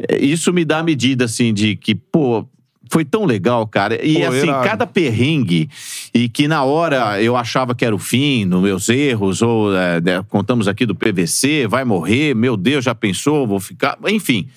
[0.09, 2.47] é, isso me dá a medida, assim, de que, pô,
[2.91, 4.05] foi tão legal, cara.
[4.05, 4.65] E, Pô, assim, irado.
[4.65, 5.69] cada perrengue,
[6.15, 10.01] e que na hora eu achava que era o fim, nos meus erros, ou é,
[10.01, 13.99] né, contamos aqui do PVC, vai morrer, meu Deus, já pensou, vou ficar.
[14.09, 14.49] Enfim,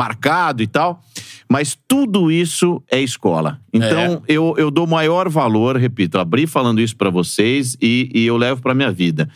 [0.00, 1.02] marcado e tal.
[1.46, 3.60] Mas tudo isso é escola.
[3.72, 8.36] Então, eu, eu dou maior valor, repito, abri falando isso pra vocês e, e eu
[8.36, 9.28] levo pra minha vida.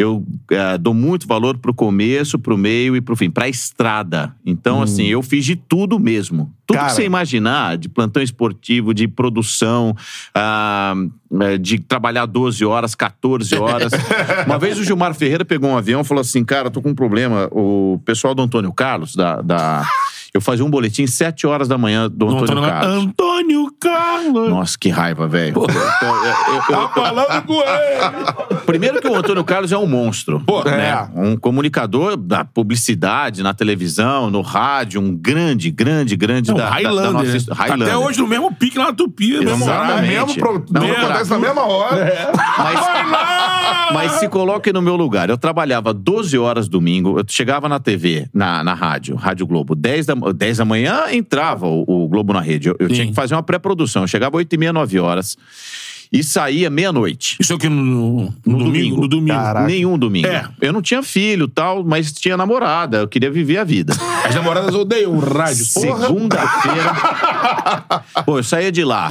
[0.00, 4.34] Eu eh, dou muito valor pro começo, pro meio e pro fim, pra estrada.
[4.46, 6.50] Então, assim, eu fiz de tudo mesmo.
[6.66, 6.88] Tudo Cara.
[6.88, 9.94] que você imaginar, de plantão esportivo, de produção,
[10.34, 10.94] ah,
[11.42, 13.92] eh, de trabalhar 12 horas, 14 horas.
[14.46, 16.94] Uma vez o Gilmar Ferreira pegou um avião e falou assim: Cara, tô com um
[16.94, 17.48] problema.
[17.50, 19.42] O pessoal do Antônio Carlos, da.
[19.42, 19.86] da-
[20.32, 23.04] Eu fazia um boletim 7 horas da manhã do Antônio, Antônio Carlos.
[23.04, 24.50] Antônio Carlos.
[24.50, 25.54] Nossa, que raiva, velho.
[25.54, 28.60] Tá falando com ele.
[28.66, 30.40] Primeiro que o Antônio Carlos é um monstro.
[30.40, 30.90] Pô, né?
[30.90, 31.08] é.
[31.18, 36.70] Um comunicador da publicidade, na televisão, no rádio, um grande, grande, grande Não, da, da,
[36.70, 37.12] da Highlander.
[37.12, 37.40] nossa né?
[37.48, 37.88] Tá Highlander.
[37.88, 39.90] Até hoje no mesmo pique lá na Tupi, no mesmo Exatamente.
[39.92, 40.08] horário.
[40.08, 42.32] mesmo, pro, Não, tudo não, acontece na mesma hora.
[42.58, 42.80] Mas,
[43.92, 45.30] mas se coloque no meu lugar.
[45.30, 50.06] Eu trabalhava 12 horas domingo, eu chegava na TV, na, na rádio, Rádio Globo, 10
[50.06, 52.68] da, 10 da manhã entrava o, o Globo na rede.
[52.68, 54.02] Eu, eu tinha que fazer uma pré-produção.
[54.02, 55.36] Eu chegava 8 e meia, 9 horas.
[56.12, 57.36] E saía meia-noite.
[57.38, 58.64] Isso aqui no, no, No domingo.
[58.68, 59.00] domingo.
[59.02, 59.60] No domingo.
[59.66, 60.26] Nenhum domingo.
[60.26, 60.44] É.
[60.60, 62.98] Eu não tinha filho tal, mas tinha namorada.
[62.98, 63.94] Eu queria viver a vida.
[64.24, 65.64] As namoradas odeiam o rádio.
[65.64, 66.94] Segunda-feira.
[68.26, 69.08] Pô, eu saía de lá.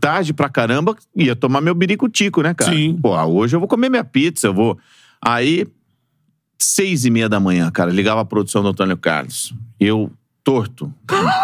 [0.00, 2.72] Tarde pra caramba, ia tomar meu biricutico, né, cara?
[2.72, 2.96] Sim.
[3.02, 4.78] Pô, hoje eu vou comer minha pizza, eu vou.
[5.20, 5.66] Aí,
[6.56, 9.52] seis e meia da manhã, cara, ligava a produção do Antônio Carlos.
[9.80, 10.08] Eu,
[10.48, 10.92] torto.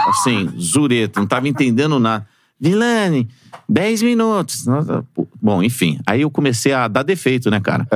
[0.08, 2.26] Assim, zureta, não tava entendendo nada.
[2.58, 3.28] Vilane,
[3.68, 4.64] dez minutos.
[4.64, 5.28] Nossa, pô.
[5.40, 5.98] Bom, enfim.
[6.06, 7.86] Aí eu comecei a dar defeito, né, cara?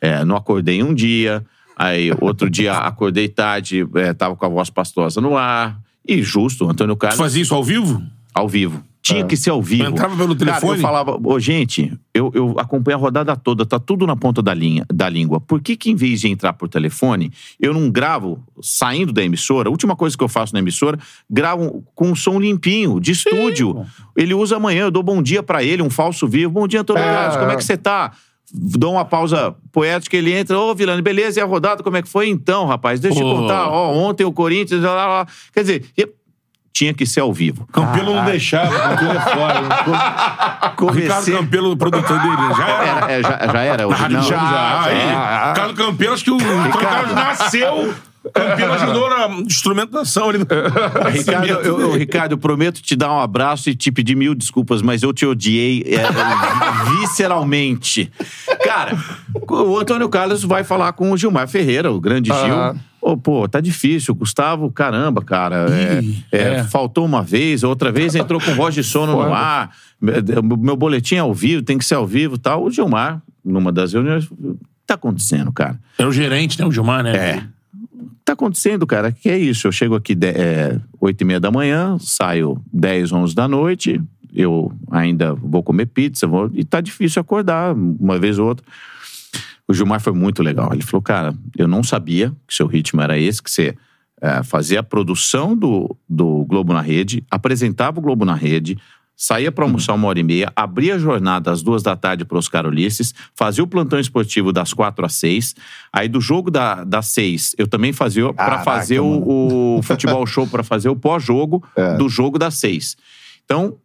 [0.00, 1.44] É, não acordei um dia.
[1.76, 5.80] Aí, outro dia, acordei tarde, é, tava com a voz pastosa no ar.
[6.06, 8.02] E justo, Antônio Tu Carlos, fazia isso ao vivo?
[8.34, 8.84] ao vivo.
[9.02, 9.84] Tinha que ser ao vivo.
[9.88, 10.78] Entrava pelo Cara, telefone?
[10.78, 14.52] eu falava, ô, gente, eu, eu acompanho a rodada toda, tá tudo na ponta da,
[14.52, 15.40] linha, da língua.
[15.40, 19.68] Por que que em vez de entrar por telefone, eu não gravo saindo da emissora?
[19.68, 20.98] A última coisa que eu faço na emissora,
[21.30, 23.86] gravo com um som limpinho, de estúdio.
[24.14, 26.52] Ele usa amanhã, eu dou bom dia pra ele, um falso vivo.
[26.52, 27.56] Bom dia, Antônio É, como é é.
[27.56, 28.12] que você tá?
[28.52, 32.08] Dou uma pausa poética, ele entra, ô Vilani, beleza, e a rodada, como é que
[32.08, 32.28] foi?
[32.28, 35.26] Então, rapaz, deixa eu te contar, ó, ontem o Corinthians, lá, lá, lá.
[35.54, 35.84] Quer dizer,
[36.72, 37.66] tinha que ser ao vivo.
[37.72, 39.60] Campelo não deixava, Campelo é fora.
[40.60, 41.34] Ricardo Comecei...
[41.34, 42.88] Campelo, o produtor dele, já era.
[42.88, 43.94] Era, é, já, já era?
[43.94, 44.22] Rádio Não.
[44.22, 44.82] Já.
[44.84, 45.48] Aí, é.
[45.48, 46.38] Ricardo Campelo, acho que o
[46.78, 47.94] Carlos nasceu
[48.34, 50.38] Campino ajudou na instrumentação ali.
[51.10, 54.82] Ricardo, eu, eu- Ricardo, eu prometo te dar um abraço e te pedir mil desculpas,
[54.82, 56.04] mas eu te odiei é,
[57.00, 58.12] visceralmente.
[58.62, 58.96] Cara,
[59.48, 62.54] o Antônio Carlos vai falar com o Gilmar Ferreira, o grande Gil.
[62.54, 62.74] Ah.
[63.00, 64.14] Ô, pô, tá difícil.
[64.14, 65.66] Gustavo, caramba, cara.
[65.70, 66.64] é, Ih, é, é.
[66.64, 69.74] Faltou uma vez, outra vez entrou com voz de sono no ar.
[70.00, 72.64] Meu, boletim é ao vivo, tem que ser ao vivo e tal.
[72.64, 75.78] O Gilmar, numa das reuniões, o que tá acontecendo, cara?
[75.98, 76.66] É o gerente, né?
[76.66, 77.16] O Gilmar, né?
[77.16, 77.42] É.
[78.24, 79.10] Tá acontecendo, cara?
[79.10, 79.66] Que é isso?
[79.66, 84.00] Eu chego aqui de, é, 8 e meia da manhã, saio 10, 11 da noite,
[84.32, 88.64] eu ainda vou comer pizza, vou, e tá difícil acordar uma vez ou outra.
[89.70, 90.72] O Gilmar foi muito legal.
[90.72, 93.76] Ele falou, cara, eu não sabia que seu ritmo era esse, que você
[94.20, 98.76] é, fazia a produção do, do Globo na Rede, apresentava o Globo na Rede,
[99.16, 102.36] saía para almoçar uma hora e meia, abria a jornada às duas da tarde para
[102.36, 105.54] Oscar Ulisses, fazia o plantão esportivo das quatro às seis.
[105.92, 110.48] Aí do jogo da, das seis, eu também fazia para fazer o, o futebol show,
[110.48, 111.96] para fazer o pós-jogo É.
[111.96, 112.96] do jogo das seis.
[113.44, 113.76] Então,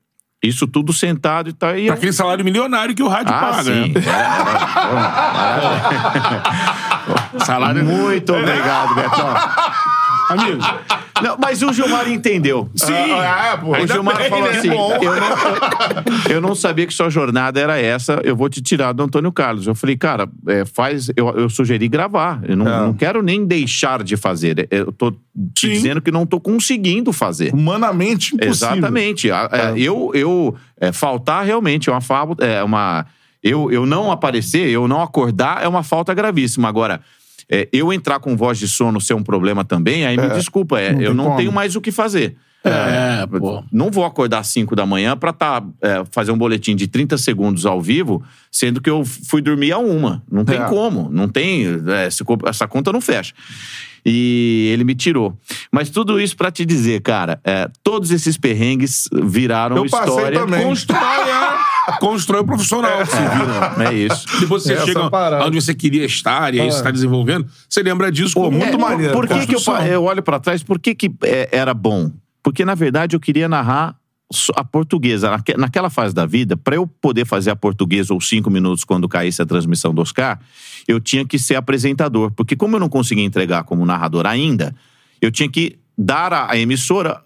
[0.48, 1.72] isso tudo sentado e tal.
[1.72, 3.64] E Pra eu- aquele salário milionário que o rádio ah, paga.
[3.64, 3.94] sim.
[3.94, 4.02] né?
[7.46, 9.34] Salário Muito obrigado, Betão.
[10.30, 10.62] Amigo,
[11.22, 12.70] Não, mas o Gilmar entendeu.
[12.76, 12.92] sim.
[12.94, 13.72] Ah, é, pô.
[13.72, 14.58] O Gilmar bem, falou né?
[14.58, 14.92] assim: Bom.
[15.02, 19.02] eu não, eu não sabia que sua jornada era essa, eu vou te tirar do
[19.04, 19.66] Antônio Carlos.
[19.66, 21.10] Eu falei, cara, é, faz.
[21.16, 22.42] Eu, eu sugeri gravar.
[22.44, 22.80] Eu não, É.
[22.82, 24.68] não quero nem deixar de fazer.
[24.70, 25.70] Eu tô te Sim.
[25.70, 27.54] dizendo que não tô conseguindo fazer.
[27.54, 28.52] Humanamente impossível.
[28.76, 29.32] Exatamente.
[29.32, 33.06] É, Eu, eu é, faltar realmente é uma fábula, é uma.
[33.42, 36.68] Eu, eu não aparecer, eu não acordar é uma falta gravíssima.
[36.68, 37.00] Agora,
[37.50, 40.94] é, eu entrar com voz de sono ser um problema também, aí me desculpa, é,
[40.94, 41.38] não eu não como.
[41.38, 42.36] tenho mais o que fazer.
[42.68, 43.64] É, pô.
[43.72, 47.16] Não vou acordar às 5 da manhã pra tá, é, fazer um boletim de 30
[47.20, 50.24] segundos ao vivo, sendo que eu fui dormir a uma.
[50.32, 50.66] Não tem É.
[50.66, 51.08] como.
[51.12, 51.64] Não tem.
[51.66, 52.08] é,
[52.48, 53.36] essa conta não fecha.
[54.06, 55.36] E ele me tirou.
[55.72, 60.40] Mas tudo isso pra te dizer, cara, é, todos esses perrengues viraram Eu história.
[60.40, 60.64] também.
[60.64, 61.76] Constrói, é.
[62.00, 63.90] Constrói o profissional vira.
[63.90, 64.26] É isso.
[64.40, 65.46] Depois você Essa chega parada.
[65.46, 68.76] onde você queria estar e aí você está desenvolvendo, você lembra disso Pô, como muito
[68.76, 69.14] é, maneiro.
[69.14, 70.62] Por que, que eu, eu olho pra trás?
[70.64, 72.12] Por que, que é, era bom?
[72.44, 73.96] Porque, na verdade, eu queria narrar
[74.56, 75.30] a portuguesa.
[75.30, 79.08] Naque- Naquela fase da vida, pra eu poder fazer a portuguesa ou cinco minutos quando
[79.08, 80.40] caísse a transmissão do Oscar,
[80.88, 82.32] eu tinha que ser apresentador.
[82.32, 84.76] Porque, como eu não conseguia entregar como narrador ainda,
[85.22, 87.22] eu tinha que dar à emissora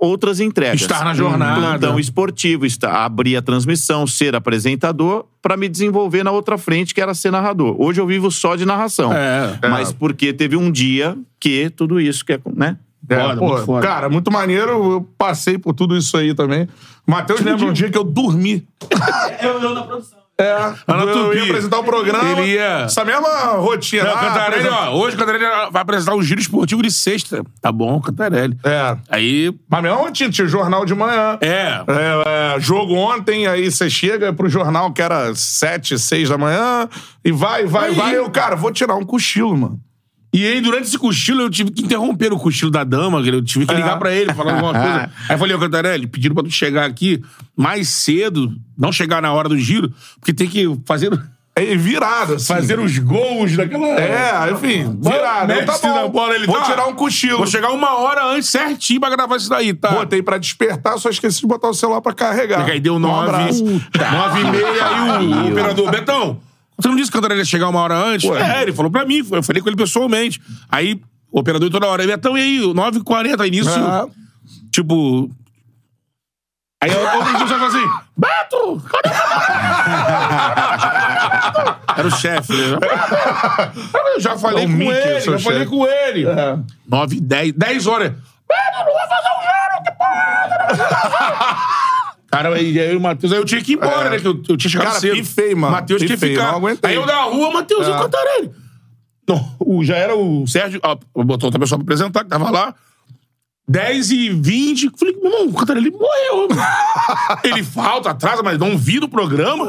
[0.00, 0.80] outras entregas.
[0.80, 1.60] Estar na jornada.
[1.60, 7.00] Plantão esportivo, estar, abrir a transmissão, ser apresentador, pra me desenvolver na outra frente, que
[7.00, 7.74] era ser narrador.
[7.80, 9.12] Hoje eu vivo só de narração.
[9.12, 9.58] É.
[9.68, 12.76] Mas porque teve um dia que tudo isso que é, né?
[13.08, 13.86] É, Foda, pô, muito foda.
[13.86, 14.92] Cara, muito maneiro.
[14.92, 16.68] Eu passei por tudo isso aí também.
[17.06, 18.66] Matheus lembra um dia que eu dormi.
[19.42, 20.18] Eu, eu na produção.
[20.40, 20.52] É,
[20.86, 21.36] Ana eu Tupi.
[21.38, 22.30] ia apresentar o programa.
[22.42, 24.04] Ele ia- Essa mesma rotina.
[24.04, 27.42] Não, Ah, Cantarelli, apresenta- ó, hoje o Cantarelli vai apresentar o giro esportivo de sexta.
[27.60, 28.56] Tá bom, Cantarelli.
[28.62, 28.96] É.
[29.10, 31.38] Aí, Mas mesmo rotina, tinha jornal de manhã.
[31.40, 36.38] é, É, é, jogo ontem, aí você chega pro jornal que era sete, seis da
[36.38, 36.88] manhã,
[37.24, 38.16] e vai, vai, Aí- vai.
[38.16, 39.80] Eu, cara, vou tirar um cochilo, mano.
[40.32, 43.64] E aí, durante esse cochilo, eu tive que interromper o cochilo da dama, eu tive
[43.66, 43.98] que ligar É.
[43.98, 45.10] pra ele, falar alguma coisa.
[45.28, 47.22] Aí eu falei, ô Cantarelli, pediram pra tu chegar aqui
[47.56, 49.90] mais cedo, não chegar na hora do giro,
[50.20, 51.10] porque tem que fazer,
[51.56, 52.44] É virado, assim.
[52.46, 53.86] fazer os gols daquela...
[53.98, 55.50] É, enfim, virado.
[55.50, 56.64] Eu, tá bom, bola, ele vou tá.
[56.66, 57.38] tirar um cochilo.
[57.38, 59.88] Vou chegar uma hora antes certinho pra gravar isso daí, tá?
[59.92, 62.66] Botei pra despertar, só esqueci de botar o celular pra carregar.
[62.68, 63.64] Aí deu Um nove, abraço.
[63.64, 64.86] nove e meia,
[65.16, 66.38] aí o, o operador, Betão,
[66.78, 68.30] você não disse que o Cantarelli ia chegar uma hora antes?
[68.30, 70.40] É, ele falou pra mim, eu falei com ele pessoalmente.
[70.70, 70.98] Aí,
[71.30, 74.06] o operador toda hora, Betão, e aí, 9h40, início, Ah.
[74.72, 75.30] tipo...
[76.80, 77.84] Aí outro dia você fala assim,
[78.16, 79.08] Beto, cadê
[81.98, 82.78] Era o chefe, né?
[84.14, 86.24] Eu já falei É com Mickey, ele, já falei com ele.
[86.28, 86.56] É.
[86.88, 88.10] 9, 10, 10 horas.
[88.12, 91.87] Beto, não vai fazer um giro, que porra!
[92.30, 94.10] Cara, aí aí o Matheus, aí eu tinha que ir embora, É.
[94.10, 94.18] né?
[94.20, 95.14] Que eu, eu tinha chegado Cara, cedo.
[95.16, 95.72] pifei, mano.
[95.72, 96.48] Matheus tinha que Pifei, ficar.
[96.52, 96.90] não aguentei.
[96.90, 97.96] Aí eu da rua, Matheus e É.
[97.98, 98.50] Cantarelli.
[99.28, 102.74] Não, o, já era o Sérgio, ó, botou outra pessoa pra apresentar, que tava lá.
[103.70, 104.90] 10 e 20.
[104.98, 106.48] Falei, meu irmão, o Cantarelli morreu.
[107.44, 109.68] ele falta, atrasa, mas não vi no programa.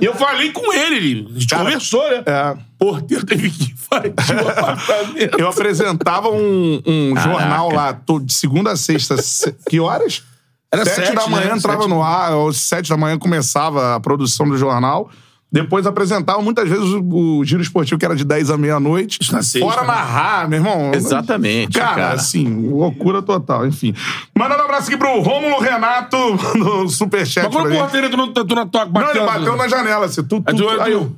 [0.00, 2.22] E eu falei com ele, ele a gente conversou, né?
[2.26, 2.56] É.
[2.76, 5.38] Porteiro teve que invadir o apartamento.
[5.38, 9.16] Eu apresentava um, um jornal lá to- de segunda a sexta.
[9.22, 10.24] se- Que horas?
[10.72, 11.56] Era sete, sete, da manhã né?
[11.56, 11.90] entrava Sete.
[11.90, 15.10] no ar, ou sete da manhã começava a produção do jornal.
[15.52, 19.18] Depois apresentava muitas vezes o, giro esportivo, que era de 10 à meia-noite.
[19.58, 19.86] Fora né?
[19.88, 20.92] narrar, meu irmão.
[20.94, 22.14] Exatamente, Cara, cara.
[22.14, 23.92] assim, loucura total, enfim.
[24.38, 26.16] Mandando um abraço aqui pro Rômulo Renato
[26.56, 27.46] no Superchat.
[27.46, 30.44] Mas quando o porteiro entrou, na toca, Não, ele bateu na janela, assim, tu, tu,
[30.46, 31.12] Aí tu- aí eu...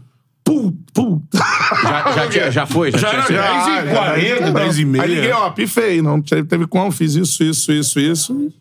[0.44, 1.20] Pum, pum.
[1.82, 2.90] Já, já, tinha- já foi?
[2.90, 3.82] Já, Já tinha já.
[3.82, 5.04] 10 e 40, 10 e meia.
[5.04, 6.00] Aí liguei, ó, pifei.
[6.02, 8.52] Não teve, teve como, fiz isso, isso, isso, isso.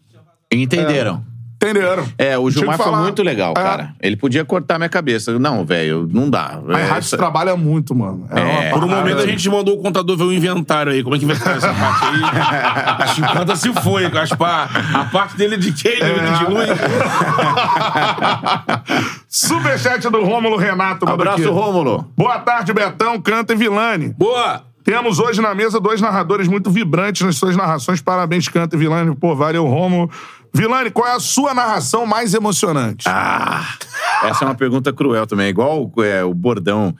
[0.52, 1.30] Entenderam?
[1.64, 2.04] Entenderam?
[2.18, 3.62] É, o que Gilmar foi muito legal, É.
[3.62, 3.94] cara.
[4.02, 5.38] Ele podia cortar minha cabeça.
[5.38, 6.58] Não, velho, não dá.
[6.68, 8.26] A É, rádio essa- trabalha muito, mano.
[8.32, 8.70] É, uma É.
[8.72, 11.04] Por um momento a gente mandou o contador ver o inventário aí.
[11.04, 12.20] Como é que vai ficar essa parte aí?
[13.04, 14.72] A 50 se foi, Gaspar.
[14.96, 16.02] A parte dele de quem?
[16.02, 16.14] É.
[16.40, 16.68] De luz?
[19.30, 21.08] Superchat do Rômulo Renato.
[21.08, 21.52] Abraço.
[21.52, 22.12] Rômulo.
[22.18, 24.10] Boa tarde, Betão, Canta e Vilani.
[24.18, 24.64] Boa!
[24.84, 28.02] Temos hoje na mesa dois narradores muito vibrantes nas suas narrações.
[28.02, 29.16] Parabéns, Canta e Vilani.
[29.16, 30.10] Pô, valeu, Rômulo.
[30.54, 33.06] Vilani, qual é a sua narração mais emocionante?
[33.08, 33.78] Ah,
[34.24, 36.96] essa é uma pergunta cruel também, igual é, o bordão.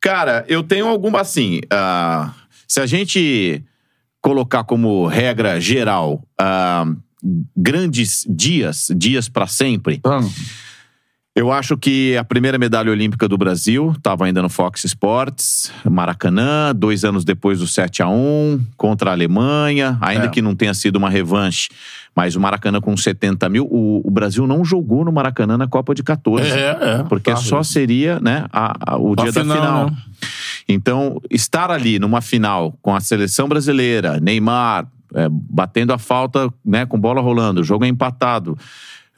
[0.00, 1.60] Cara, eu tenho alguma assim.
[1.70, 2.32] ah,
[2.68, 3.62] se a gente
[4.20, 6.86] colocar como regra geral ah,
[7.56, 10.00] grandes dias, dias pra sempre,
[11.34, 16.74] eu acho que a primeira medalha olímpica do Brasil estava ainda no Fox Sports, Maracanã,
[16.74, 20.28] dois anos depois do 7 a 1 contra a Alemanha, ainda É.
[20.28, 21.70] que não tenha sido uma revanche,
[22.14, 23.64] mas o Maracanã com 70 mil.
[23.70, 26.50] O, o Brasil não jogou no Maracanã na Copa de 14.
[26.50, 27.02] É, é.
[27.08, 29.86] Porque só seria né, a- a- o A dia da final, final.
[29.90, 29.96] né?
[30.68, 36.84] Então, estar ali numa final com a seleção brasileira, Neymar, é, batendo a falta né,
[36.86, 38.56] com bola rolando, o jogo é empatado.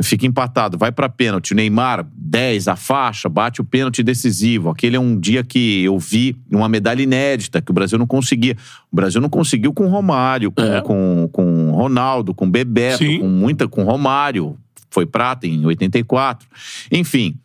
[0.03, 1.53] Fica empatado, vai pra pênalti.
[1.53, 4.69] O Neymar, 10, a faixa, bate o pênalti decisivo.
[4.69, 8.57] Aquele é um dia que eu vi uma medalha inédita que o Brasil não conseguia.
[8.91, 10.81] O Brasil não conseguiu com Romário, com, É.
[10.81, 13.21] com, com Ronaldo, com Bebeto, Sim.
[13.21, 14.57] com muita, com Romário.
[14.91, 16.47] Foi prata em 84.
[16.91, 17.37] Enfim,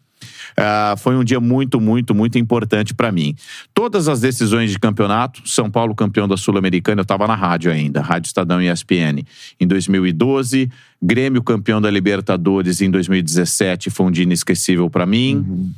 [0.57, 3.35] ah, foi um dia muito, muito, muito importante pra mim.
[3.73, 8.01] Todas as decisões de campeonato, São Paulo campeão da Sul-Americana, eu estava na rádio ainda,
[8.01, 9.23] Rádio Estadão e ESPN,
[9.59, 10.69] em 2012.
[11.01, 15.71] Grêmio campeão da Libertadores em 2017, foi um dia inesquecível pra mim.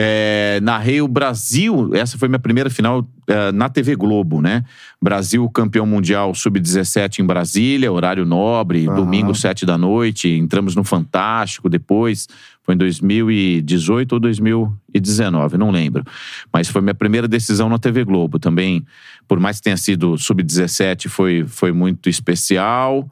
[0.00, 4.64] É, narrei o Brasil, essa foi minha primeira final eh, na TV Globo, né?
[5.02, 10.28] Brasil campeão mundial sub-17 em Brasília, horário nobre, domingo, sete da noite.
[10.28, 12.28] Entramos no Fantástico depois,
[12.62, 16.04] foi em 2018 ou 2019, não lembro.
[16.52, 18.86] Mas foi minha primeira decisão na TV Globo também.
[19.26, 23.10] Por mais que tenha sido sub-17, foi, foi muito especial.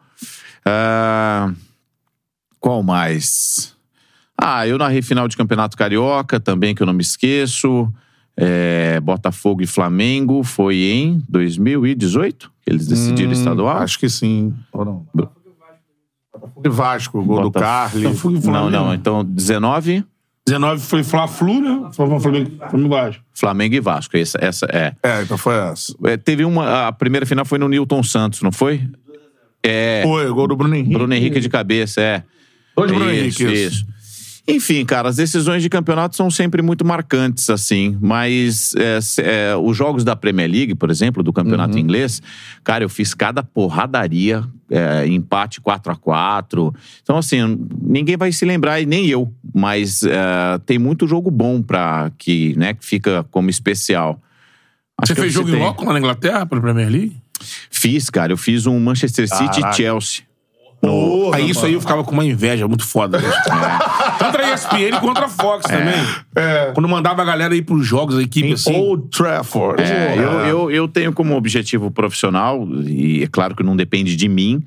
[0.64, 1.52] Ah,
[2.60, 3.75] qual mais?
[4.40, 7.92] Ah, eu narrei final de Campeonato Carioca também, que eu não me esqueço.
[8.38, 13.78] É, Botafogo e Flamengo foi em 2018 que eles decidiram Hum, estadual.
[13.78, 14.52] Acho que sim.
[14.72, 15.06] Ou não?
[15.14, 18.02] Botafogo e Vasco, gol do Carly.
[18.04, 18.70] Botafogo e Não, Flamengo.
[18.70, 18.94] não.
[18.94, 20.04] Então, 19,
[20.46, 21.90] 19 foi Fla-Flu, né?
[21.92, 23.22] Flamengo, Flamengo, Flamengo Vasco.
[23.32, 24.16] Flamengo e Vasco.
[24.18, 24.92] Essa, essa é.
[25.02, 25.94] É, então foi essa.
[26.04, 26.88] É, Teve uma.
[26.88, 28.82] A primeira final foi no Newton Santos, não foi?
[29.62, 30.02] É.
[30.04, 30.92] Foi, gol do Bruno Henrique.
[30.92, 32.18] Bruno Henrique de cabeça, é.
[32.18, 32.24] De
[32.76, 33.76] Bruno Isso, Henrique, isso.
[33.76, 33.86] isso.
[34.48, 37.98] Enfim, cara, as decisões de campeonato são sempre muito marcantes, assim.
[38.00, 41.80] Mas é, é, os jogos da Premier League, por exemplo, do campeonato Uhum.
[41.80, 42.22] inglês,
[42.62, 48.44] cara, eu fiz cada porradaria, é, empate 4 a 4 Então, assim, ninguém vai se
[48.44, 49.32] lembrar, e nem eu.
[49.52, 54.22] Mas é, tem muito jogo bom pra, que, né, que fica como especial.
[54.96, 57.16] Acho Você fez jogo em loco lá na Inglaterra, pela Premier League?
[57.70, 58.32] Fiz, cara.
[58.32, 60.22] Eu fiz um Manchester City e Chelsea.
[60.80, 63.18] Porra, aí isso aí eu ficava com uma inveja muito foda.
[63.18, 63.28] né?
[64.18, 65.94] Tanto a ESPN quanto a Fox também.
[66.34, 66.70] É.
[66.74, 68.74] Quando mandava a galera ir pros jogos, a equipe Em assim.
[68.76, 69.82] Old Trafford.
[69.82, 74.28] É, eu, eu, eu tenho como objetivo profissional, e é claro que não depende de
[74.28, 74.62] mim,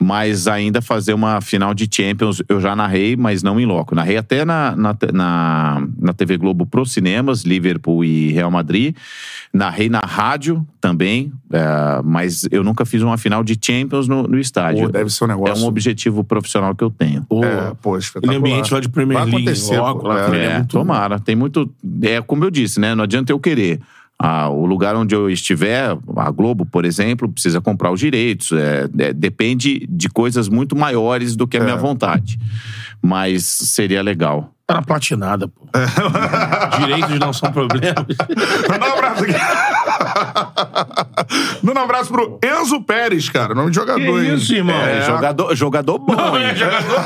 [0.00, 2.42] mas ainda fazer uma final de Champions.
[2.48, 3.94] Eu já narrei, mas não em loco.
[3.94, 8.96] Narrei até na, na, na, na TV Globo pro cinemas, Liverpool e Real Madrid.
[9.54, 14.38] Narrei na rádio também, é, mas eu nunca fiz uma final de Champions no, no
[14.38, 14.86] estádio.
[14.86, 17.22] Pô, deve ser um negócio- É um objetivo profissional que eu tenho.
[17.24, 18.36] Pô, É, pô, espetacular.
[18.38, 20.36] aquele ambiente lá de Premier Vai League, acontecer, logo, pô, é.
[20.38, 21.20] É, é muito- tomara.
[21.20, 21.70] Tem muito.
[22.02, 22.94] É como eu disse, né?
[22.94, 23.80] Não adianta eu querer.
[24.24, 28.52] Ah, o lugar onde eu estiver, a Globo, por exemplo, precisa comprar os direitos.
[28.52, 31.64] É, é, depende de coisas muito maiores do que a É.
[31.64, 32.38] minha vontade.
[33.02, 34.52] Mas seria legal.
[34.64, 35.66] Tá na platinada, pô.
[36.78, 37.96] Direitos não são problemas.
[38.68, 39.32] Manda um abraço aqui.
[41.62, 43.54] Manda um abraço pro Enzo Pérez, cara.
[43.54, 44.34] Nome de jogador, Que hein?
[44.34, 44.76] isso, irmão?
[44.76, 46.44] É, jogador, jogador bom, Não, hein?
[46.46, 47.00] é jogador,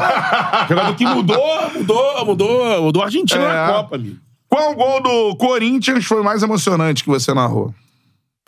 [0.68, 3.66] jogador que mudou, mudou, mudou, mudou a Argentina É.
[3.66, 4.16] na Copa, amigo.
[4.48, 7.74] Qual gol do Corinthians foi mais emocionante que você narrou?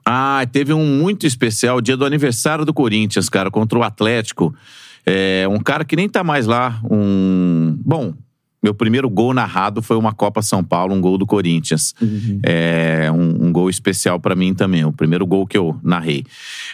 [0.05, 4.55] Ah, teve um muito especial, dia do aniversário do Corinthians, cara, contra o Atlético.
[5.05, 6.81] É, um cara que nem tá mais lá.
[6.91, 7.77] Um.
[7.85, 8.15] Bom,
[8.63, 11.95] Meu primeiro gol narrado foi uma Copa São Paulo, um gol do Corinthians.
[12.43, 16.25] É um, um gol especial pra mim também, o primeiro gol que eu narrei.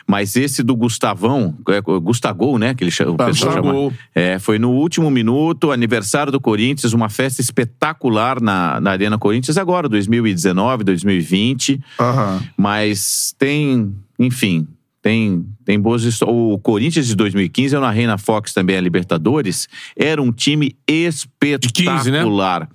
[0.06, 2.74] Mas esse do Gustavão, é, Gustagol, né?
[2.74, 3.73] Que ele, o pessoal chama.
[3.73, 3.93] Gustagol.
[4.15, 9.59] É, foi no último minuto, aniversário do Corinthians, uma festa espetacular na, na Arena Corinthians
[9.59, 11.81] agora, 2019, 2020.
[12.01, 12.43] Aham.
[12.56, 14.66] Mas tem, enfim,
[15.05, 16.35] tem, tem boas histórias.
[16.35, 22.66] O Corinthians de 2015, eu narrei na Fox também a Libertadores, era um time espetacular.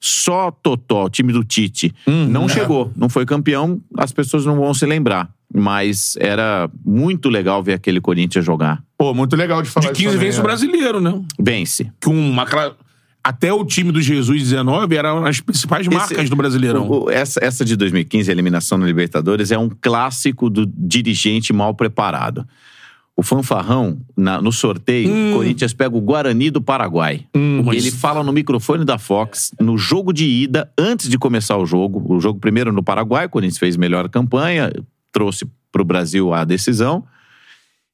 [0.00, 1.94] Só Totó, o time do Tite.
[2.28, 5.30] não chegou, não foi campeão, as pessoas não vão se lembrar.
[5.54, 8.82] Mas era muito legal ver aquele Corinthians jogar.
[8.98, 10.42] Pô, muito legal de falar De isso 15 também, vence o é.
[10.42, 11.22] brasileiro, né?
[11.38, 11.92] Vence.
[12.02, 12.44] Com uma,
[13.28, 16.86] até o time do Jesus 19 eram as principais marcas Esse- do Brasileirão.
[16.88, 21.52] o- o- essa, essa de 2015, a eliminação na Libertadores, é um clássico do dirigente
[21.52, 22.46] mal preparado.
[23.16, 27.24] O fanfarrão, na- no sorteio, o Corinthians pega o Guarani do Paraguai.
[27.34, 31.64] mas- Ele fala no microfone da Fox, no jogo de ida, antes de começar o
[31.66, 32.04] jogo.
[32.14, 34.70] O jogo primeiro no Paraguai, o Corinthians fez melhor campanha,
[35.10, 37.04] trouxe pro Brasil a decisão.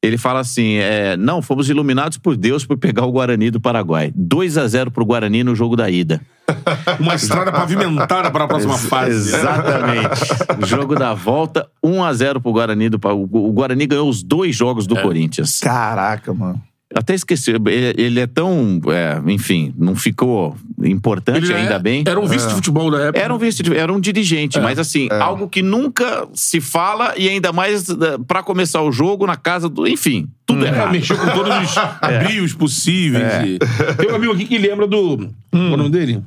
[0.03, 4.12] Ele fala assim: é, não, fomos iluminados por Deus por pegar o Guarani do Paraguai.
[4.16, 6.20] 2 a 0 pro Guarani no jogo da ida.
[6.99, 9.35] Uma estrada pavimentada para a próxima Ex- fase.
[9.35, 10.20] Exatamente.
[10.66, 12.89] Jogo da volta, 1 a 0 pro Guarani.
[12.89, 15.61] Do, Pa- o o Guarani ganhou os dois jogos do Corinthians.
[15.61, 16.61] Caraca, mano.
[16.94, 17.51] Até esqueci.
[17.52, 18.81] Ele, ele é tão.
[18.89, 22.05] é, enfim, não ficou importante, Ele ainda é- bem.
[22.06, 23.19] Era um vice de futebol da época.
[23.19, 27.52] Era um vice, era um dirigente, mas assim, algo que nunca se fala e ainda
[27.52, 27.94] mais eh,
[28.27, 29.86] pra começar o jogo na casa do.
[29.86, 30.93] Enfim, tudo É, errado.
[30.93, 31.74] mexeu com todos os
[32.27, 33.24] brios possíveis.
[33.47, 33.59] e-
[33.97, 35.16] Tem um amigo aqui que lembra do.
[35.51, 36.23] Qual é o nome dele?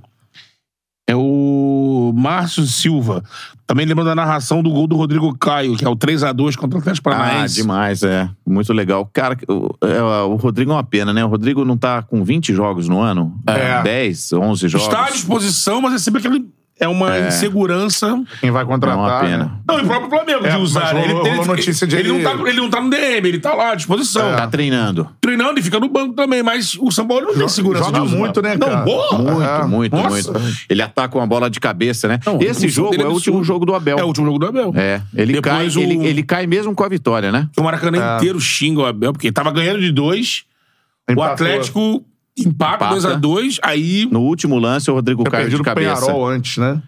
[1.07, 3.23] É o Márcio Silva.
[3.68, 6.82] Também lembra da narração do gol do Rodrigo Caio, que é o 3x2 contra o
[6.82, 7.56] Atlético Ah, Paranaense.
[7.56, 8.30] demais, é.
[8.45, 9.10] Muito legal.
[9.11, 11.23] Cara, o, é, o Rodrigo é uma pena, né?
[11.26, 13.34] O Rodrigo não tá com 20 jogos no ano?
[13.48, 13.82] É.
[13.82, 14.88] 10, 11 jogos.
[14.88, 16.45] Está à disposição, mas é sempre aquele.
[16.77, 18.22] É uma insegurança.
[18.41, 18.97] Quem vai É contratar.
[18.99, 19.38] uma pena.
[19.45, 19.52] né?
[19.65, 20.91] Não, e o próprio Flamengo É, de usar.
[20.93, 23.53] rolou- rolou notícia de ele, ele- não tá, ele não tá no DM, ele tá
[23.53, 24.35] lá à disposição.
[24.35, 25.10] Tá treinando.
[25.22, 28.06] Treinando e fica no banco também, mas o São Paulo não tem segurança joga de
[28.07, 28.18] usar.
[28.18, 28.81] muito, né, Não, cara?
[28.81, 29.18] boa.
[29.18, 29.65] Muito, É.
[29.65, 30.38] muito, Nossa.
[30.38, 30.57] muito.
[30.69, 32.19] Ele ataca uma bola de cabeça, né?
[32.26, 33.97] Não, Esse o jogo é é o último jogo do Abel.
[33.97, 34.73] É o último jogo do Abel.
[34.76, 37.47] É, ele cai, o- ele, ele cai mesmo com a vitória, né?
[37.57, 40.43] O Maracanã inteiro xinga o Abel, porque ele tava ganhando de dois.
[41.07, 41.34] O Empatou.
[41.34, 42.03] Atlético
[42.37, 43.19] empata Empata.
[43.19, 44.07] 2x2, aí.
[44.11, 46.01] No último lance, o Rodrigo Tinha cai de cabeça.
[46.01, 46.81] Penharol antes, né?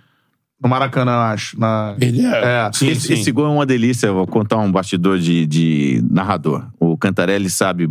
[0.61, 1.59] No Maracanã, eu acho.
[1.59, 1.95] Na...
[1.99, 3.13] É, sim, esse, sim.
[3.13, 4.07] esse gol é uma delícia.
[4.07, 6.65] Eu vou contar um bastidor de, de narrador.
[6.79, 7.89] O Cantarelli sabe.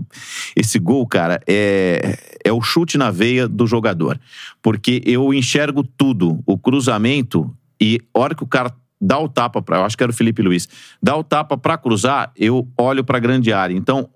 [0.57, 4.19] Esse gol, cara, é, é o chute na veia do jogador.
[4.61, 6.41] Porque eu enxergo tudo.
[6.45, 9.79] O cruzamento e a hora que o cara dá o tapa pra.
[9.79, 10.69] Eu acho que era o Felipe Luiz.
[11.01, 13.75] Dá o tapa pra cruzar, eu olho pra grande área.
[13.75, 14.09] Então,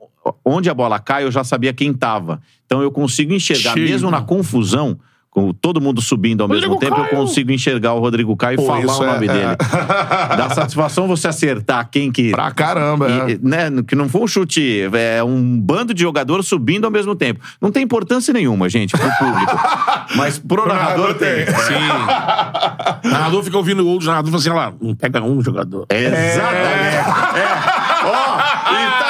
[0.45, 2.41] onde a bola cai, eu já sabia quem tava.
[2.67, 4.99] Então eu consigo enxergar, Cheio, mesmo na confusão.
[5.33, 7.23] Com todo mundo subindo ao mesmo Rodrigo tempo, eu Caio.
[7.23, 9.33] consigo enxergar o Rodrigo Caio e Pô, falar isso o é- nome é.
[9.33, 9.57] dele.
[10.37, 12.33] Dá satisfação você acertar quem que.
[12.33, 13.31] Pra caramba, é.
[13.31, 17.15] E, né, que não foi um chute, é um bando de jogadores subindo ao mesmo
[17.15, 17.39] tempo.
[17.61, 19.57] Não tem importância nenhuma, gente, pro público.
[20.17, 21.47] Mas pro narrador tem.
[21.47, 21.75] Sim.
[23.03, 25.23] O narrador fica ouvindo o gol do narrador e fala assim: olha lá, não pega
[25.23, 25.87] um jogador.
[25.89, 26.97] Exatamente.
[27.39, 27.51] É.
[28.05, 28.39] Ó,
[28.73, 29.10] e tá.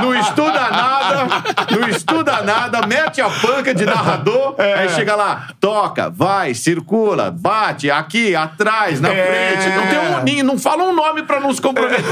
[0.00, 1.26] Não estuda nada,
[1.70, 7.90] não estuda nada, mete a panca de narrador, aí chega lá, toca, vai, circula, bate,
[7.90, 9.68] aqui, atrás, na frente.
[9.76, 12.02] Não, tem um, nem- não fala um nome pra não se comprometer.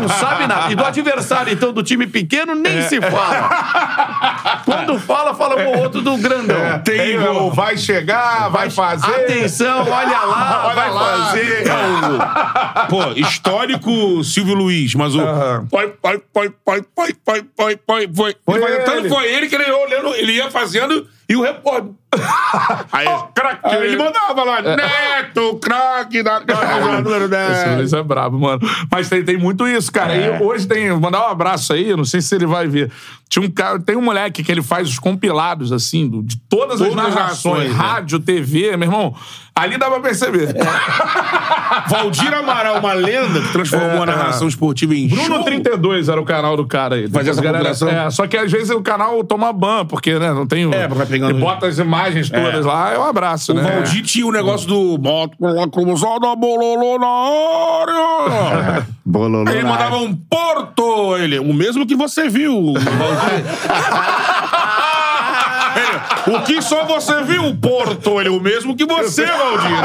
[0.00, 0.72] Não sabe nada.
[0.72, 4.60] E do adversário, então, do time pequeno, nem se fala.
[4.64, 6.78] Quando fala, fala com o outro do grandão.
[6.84, 9.10] Tem o vai chegar, vai fazer.
[9.12, 11.26] Atenção, olha lá, Olha vai lá.
[11.26, 11.64] fazer.
[12.88, 15.20] Pô, histórico Silvio Luiz, mas o.
[15.70, 18.36] Pai, pai, pai, pai, pai, pai, pai, foi.
[18.44, 18.82] Foi Ele vai ele.
[18.82, 21.92] entrando, foi ele que ele ia olhando, ele ia fazendo e o repórter.
[22.92, 27.76] Aí, craque, ele mandava lá, Neto, craque da casa, número Esse 10.
[27.78, 28.60] Luiz é brabo, mano.
[28.90, 30.14] Mas tem, tem muito isso, cara.
[30.14, 30.90] E hoje tem.
[30.90, 32.90] Vou mandar um abraço aí, não sei se ele vai ver.
[33.30, 36.78] Tinha um cara, tem um moleque que ele faz os compilados, assim, do- de todas,
[36.78, 37.74] Todas as as narrações, narrações, né?
[37.82, 39.14] rádio, TV, meu irmão.
[39.54, 40.48] Ali dá pra perceber.
[41.88, 45.44] Valdir Amaral, uma lenda que transformou a narração esportiva em Bruno jogo.
[45.44, 47.08] 32 era o canal do cara aí.
[47.08, 47.70] Fazia essa Galera-?
[47.70, 50.72] É, só que às vezes o canal toma ban, porque, né, não tem...
[50.72, 53.62] É, vai pegando- Ele bota as imagens todas lá, é um abraço, O né?
[53.62, 54.98] Valdir tinha o negócio do.
[54.98, 57.06] Bota a cruzada, bololô na
[57.86, 58.86] área.
[59.04, 61.16] Bololô ele na mandava um Porto.
[61.16, 62.74] Ele, o mesmo que você viu.
[62.74, 63.44] Valdir.
[65.74, 68.20] Ele, O que só você viu, o Porto?
[68.20, 69.76] Ele é o mesmo que você, Valdir.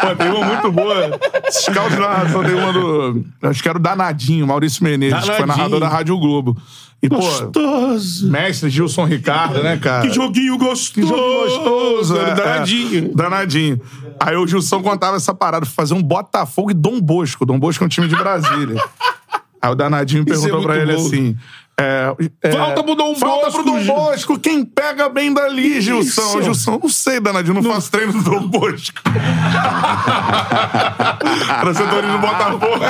[0.00, 1.18] Pô, tem uma muito boa.
[1.50, 3.24] Scout de narração, tem uma do.
[3.42, 5.56] Acho que era o Danadinho, Maurício Menezes, que foi Danadinho.
[5.56, 6.56] narrador da Rádio Globo.
[7.04, 8.30] E, pô, Gostoso.
[8.30, 10.06] mestre Gilson Ricardo, né, cara?
[10.08, 10.92] Que joguinho gostoso.
[10.94, 13.04] Que jogo gostoso, é, danadinho.
[13.10, 13.80] é, danadinho.
[14.18, 17.44] Aí o Gilson contava essa parada, fazer um Botafogo e Dom Bosco.
[17.44, 18.82] Dom Bosco é um time de Brasília.
[19.60, 21.06] Aí o danadinho Isso é perguntou pra muito ele bom.
[21.06, 21.36] assim.
[21.80, 23.84] É, é, Falta pro Dom Falta Bosco, pro Dom.
[23.84, 24.38] Bosco.
[24.38, 26.22] Quem pega bem dali, Gilson?
[26.22, 26.42] Isso.
[26.42, 29.00] Gilson, não sei, danadinho, não, faço treino do Dom Bosco.
[31.62, 32.84] Torcedores do Botafogo.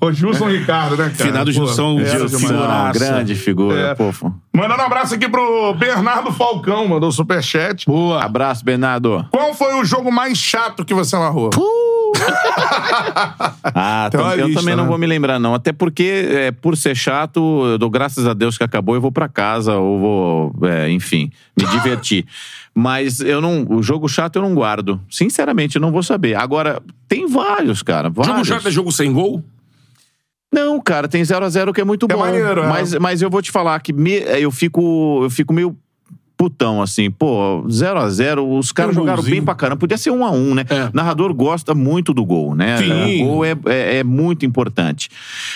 [0.00, 1.30] Ô, Gilson Ricardo, né, cara?
[1.30, 2.38] Finado Pô, Gilson, era Gilson.
[2.38, 2.98] Figuraça.
[2.98, 3.96] grande figura, É.
[3.96, 4.32] fofo.
[4.54, 7.84] Mandando um abraço aqui pro Bernardo Falcão, mandou superchat.
[7.86, 8.22] Boa.
[8.22, 9.26] Abraço, Bernardo.
[9.30, 11.50] Qual foi o jogo mais chato que você narrou?
[13.74, 14.88] Ah, tam- eu lista, também não né?
[14.88, 15.54] vou me lembrar, não.
[15.54, 19.12] Até porque, é, por ser chato, eu dou graças a Deus que acabou e vou
[19.12, 22.24] pra casa, ou vou, é, enfim, me divertir.
[22.74, 23.66] Mas eu não.
[23.68, 25.00] O jogo chato eu não guardo.
[25.10, 26.34] Sinceramente, eu não vou saber.
[26.36, 28.08] Agora, tem vários, cara.
[28.08, 28.34] Vários.
[28.34, 29.42] Jogo chato é jogo sem gol?
[30.52, 32.20] Não, cara, tem 0 a 0 que é muito É bom.
[32.20, 32.66] maneiro, é.
[32.68, 35.76] mas, mas eu vou te falar que me- eu, fico, eu fico meio
[36.38, 37.10] putão, assim.
[37.10, 39.80] Pô, 0 a 0 os caras Um jogaram bem pra caramba.
[39.80, 40.64] Podia ser 1 a 1 né?
[40.70, 40.90] É.
[40.94, 42.78] Narrador gosta muito do gol, né?
[42.78, 43.24] Sim.
[43.24, 45.10] O gol é, é, é muito importante.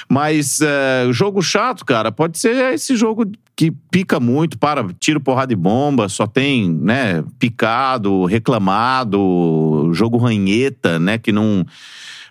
[0.08, 5.52] Mas é, jogo chato, cara, pode ser esse jogo que pica muito, para, tiro, porrada
[5.52, 11.64] e bomba, só tem, né, picado, reclamado, jogo ranheta, né, que não...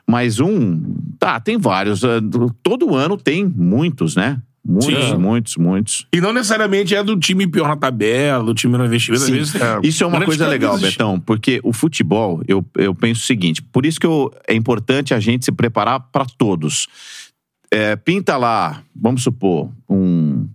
[0.06, 0.82] Mais um,
[1.18, 2.03] tá, tem vários.
[2.03, 2.19] eh,
[2.61, 4.41] Todo ano tem muitos, né?
[4.63, 5.17] Muitos, Sim.
[5.17, 6.07] muitos, muitos.
[6.13, 9.23] E não necessariamente é do time pior na tabela, do time no investimento.
[9.23, 9.33] Às Sim.
[9.33, 10.77] vezes, Isso é uma coisa legal.
[10.77, 15.13] Betão, porque o futebol, eu, eu penso o seguinte: por isso que eu- é importante
[15.15, 16.88] a gente se preparar para todos.
[17.71, 20.47] É, pinta lá, vamos supor, um.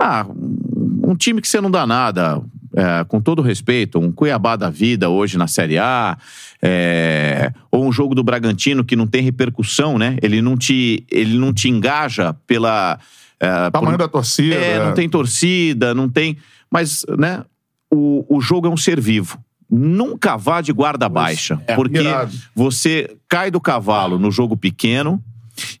[0.00, 2.40] Ah, um, um time que você não dá nada,
[2.74, 6.16] é, com todo respeito, um Cuiabá da vida hoje na Série A,
[6.62, 10.16] é, ou um jogo do Bragantino que não tem repercussão, né?
[10.22, 12.98] Ele não te, ele não te engaja pela.
[13.40, 14.54] É, Tamanho por- da torcida.
[14.54, 16.36] é, não tem torcida, não tem.
[16.70, 17.44] Mas, né,
[17.90, 19.38] o, o jogo é um ser vivo.
[19.70, 21.60] Nunca vá de guarda baixa.
[21.66, 22.32] É, porque irado.
[22.54, 25.22] você cai do cavalo no jogo pequeno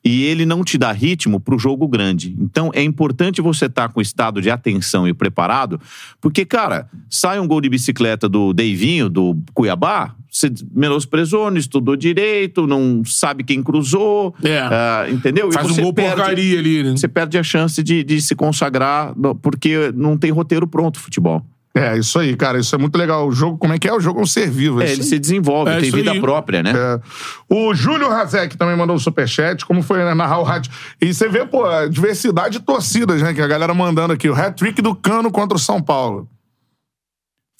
[0.04, 2.34] e ele não te dá ritmo pro jogo grande.
[2.38, 5.80] Então é importante você estar com estado de atenção e preparado,
[6.20, 11.96] porque, cara, sai um gol de bicicleta do Deivinho, do Cuiabá, você menosprezou, não estudou
[11.96, 14.58] direito, não sabe quem cruzou, É.
[14.60, 15.48] ah, entendeu?
[15.48, 16.90] E Faz um você gol perde- porcaria ali, né?
[16.96, 21.44] você perde a chance de, de se consagrar, porque não tem roteiro pronto o futebol.
[21.78, 22.58] É, isso aí, cara.
[22.58, 23.26] Isso é muito legal.
[23.26, 23.92] O jogo, como é que é?
[23.94, 24.80] O jogo é um ser vivo.
[24.80, 26.20] É, isso ele se desenvolve, É tem vida aí.
[26.20, 26.72] própria, né?
[26.74, 27.00] É.
[27.48, 29.64] O Júlio Razek também mandou um superchat.
[29.64, 30.70] Como foi né, narrar o rádio?
[31.00, 33.32] E você vê, pô, a diversidade de torcidas, né?
[33.34, 34.28] Que a galera mandando aqui.
[34.28, 36.28] O hat-trick do Cano contra o São Paulo.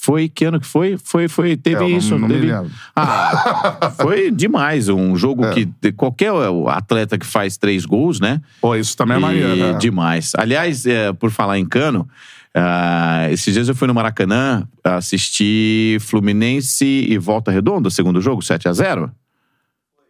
[0.01, 0.97] Foi que ano que foi?
[0.97, 2.17] Foi, foi, teve É, não- isso.
[2.17, 2.53] não teve...
[2.95, 4.89] Ah, foi demais.
[4.89, 5.51] Um jogo É.
[5.53, 6.31] que qualquer
[6.69, 8.41] atleta que faz três gols, né?
[8.61, 9.57] Pô, isso também é maneiro.
[9.57, 9.73] né?
[9.79, 10.33] Demais.
[10.37, 12.09] Aliás, é, por falar em cano,
[12.55, 18.69] ah, esses dias eu fui no Maracanã assistir Fluminense e Volta Redonda, segundo jogo, 7
[18.69, 19.11] a 0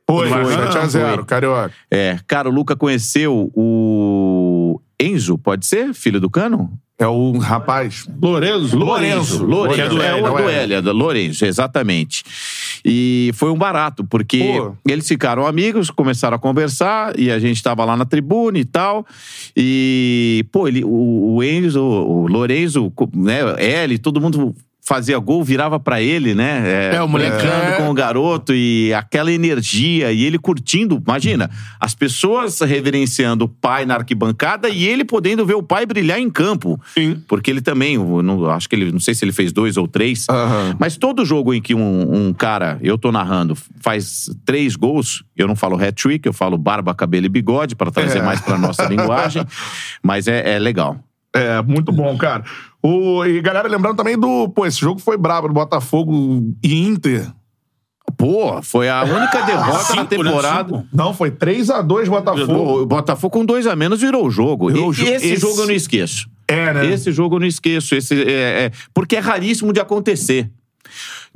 [0.06, 1.24] Foi, Foi, 7x0, foi.
[1.24, 1.72] Carioca.
[1.90, 4.27] É, cara, o Luca conheceu o
[5.00, 5.94] Enzo, pode ser?
[5.94, 6.72] Filho do Cano?
[6.98, 8.08] É o rapaz.
[8.20, 8.76] Lourenço?
[8.76, 9.44] Lourenço.
[9.44, 9.76] Lourenço.
[9.76, 10.62] Que é do É, o do é?
[10.62, 12.24] Hélio, é do Lourenço, exatamente.
[12.84, 14.74] E foi um barato, porque Pô.
[14.84, 19.06] eles ficaram amigos, começaram a conversar, e a gente tava lá na tribuna e tal.
[19.56, 24.52] E, pô, ele, o, o Enzo, o Lourenço, né, Hélio, todo mundo
[24.88, 26.94] fazia gol, virava pra ele, né?
[26.94, 27.76] É, o moleque- É.
[27.76, 31.00] com o garoto e aquela energia e ele curtindo.
[31.06, 36.18] Imagina, as pessoas reverenciando o pai na arquibancada e ele podendo ver o pai brilhar
[36.18, 36.80] em campo.
[36.94, 37.22] Sim.
[37.28, 40.26] Porque ele também, não, acho que ele, não sei se ele fez dois ou três,
[40.30, 40.74] Aham.
[40.78, 45.46] mas todo jogo em que um, um cara, eu tô narrando, faz três gols, eu
[45.46, 48.22] não falo hat-trick, eu falo barba, cabelo e bigode, pra trazer É.
[48.22, 49.44] mais pra nossa linguagem,
[50.02, 50.98] mas é, é legal.
[51.34, 52.44] É, muito bom, cara.
[52.82, 54.48] O, e galera, lembrando também do.
[54.48, 57.30] Pô, esse jogo foi brabo, do Botafogo e Inter.
[58.16, 60.06] Pô, foi a única derrota na Cinco, né?
[60.30, 60.76] temporada.
[60.78, 60.88] Cinco.
[60.92, 62.80] Não, foi 3x2 Botafogo.
[62.82, 64.68] O Botafogo com dois a menos virou o jogo.
[64.70, 65.10] Virou E- jogo.
[65.10, 66.28] Esse, Esse- jogo eu não esqueço.
[66.48, 66.86] É, né?
[66.86, 67.94] Esse jogo eu não esqueço.
[67.94, 70.50] Esse, é, é- porque é raríssimo de acontecer.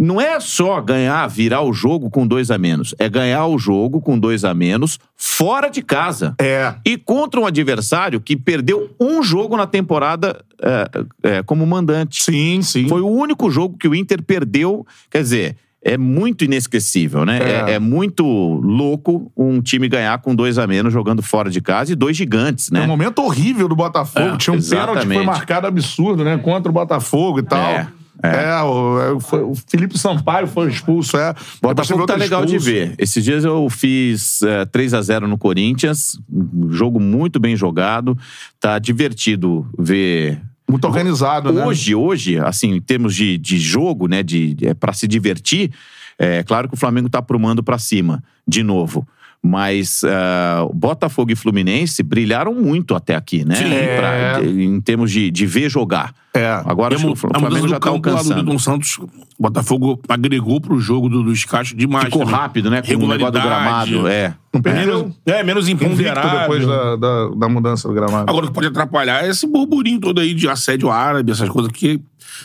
[0.02, 2.92] Não é só ganhar, virar o jogo com dois a menos.
[2.98, 6.34] É ganhar o jogo com dois a menos fora de casa.
[6.40, 6.74] É.
[6.84, 10.90] E contra um adversário que perdeu um jogo na temporada é,
[11.22, 12.20] é, como mandante.
[12.20, 12.88] Sim, sim.
[12.88, 14.84] Foi o único jogo que o Inter perdeu.
[15.08, 17.38] Quer dizer, é muito inesquecível, né?
[17.38, 17.70] É.
[17.70, 21.92] É, é muito louco um time ganhar com dois a menos jogando fora de casa
[21.92, 22.86] e dois gigantes, É um né?
[22.88, 24.34] momento horrível do Botafogo.
[24.34, 25.26] É, Tinha um pênalti que foi exatamente.
[25.26, 26.36] marcado absurdo, né?
[26.38, 27.70] Contra o Botafogo e tal.
[27.70, 27.86] É,
[28.23, 29.12] É, o, é,
[29.43, 31.35] o Felipe Sampaio foi expulso, é.
[31.61, 32.94] Botafogo tá legal de ver.
[32.97, 38.16] Esses dias eu fiz é, 3 a 0 no Corinthians, um jogo muito bem jogado.
[38.61, 40.40] Tá divertido ver
[40.70, 41.65] Muito organizado, né?
[41.66, 45.73] Hoje, hoje, assim, em termos de, de jogo, né, de, é, para se divertir,
[46.16, 49.07] é claro que o Flamengo tá aprumando pra cima, de novo.
[49.44, 53.56] Mas ah, Botafogo e Fluminense brilharam muito até aqui, né?
[53.56, 53.64] Sim.
[53.98, 54.44] Pra- É.
[54.44, 56.14] em termos de, de ver jogar.
[56.32, 56.47] É.
[56.64, 58.36] Agora acho que o a Flamengo já tá do alcançando.
[58.36, 59.09] Newton Santos, o
[59.39, 62.05] Botafogo agregou pro jogo do, do Escacho demais.
[62.05, 62.35] Ficou também.
[62.36, 62.82] rápido, né?
[62.82, 63.90] Com o negócio do Regularidade.
[63.90, 64.09] gramado.
[64.09, 64.35] É.
[64.55, 64.98] Não perdeu.
[64.98, 66.40] Menos, é, menos imponderável.
[66.40, 68.31] depois da, da, da mudança do gramado.
[68.31, 71.70] Agora, o que pode atrapalhar é esse burburinho todo aí de assédio árabe, essas coisas
[71.73, 72.01] que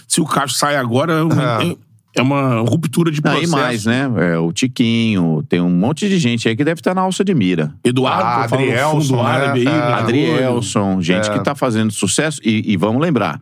[0.07, 1.75] se o Castro sai agora, é
[2.17, 2.19] É.
[2.19, 3.51] é, é uma ruptura de Não, processo.
[3.53, 4.09] e mais, né?
[4.17, 7.33] É, o Tiquinho, tem um monte de gente aí que deve estar na alça de
[7.33, 7.73] mira.
[7.83, 9.59] Eduardo, Ah, Adrielson, fundo né?
[9.61, 9.63] É.
[9.63, 9.71] né?
[9.93, 11.33] Adrielson, gente É.
[11.33, 12.39] que tá fazendo sucesso.
[12.43, 13.39] E, e vamos lembrar,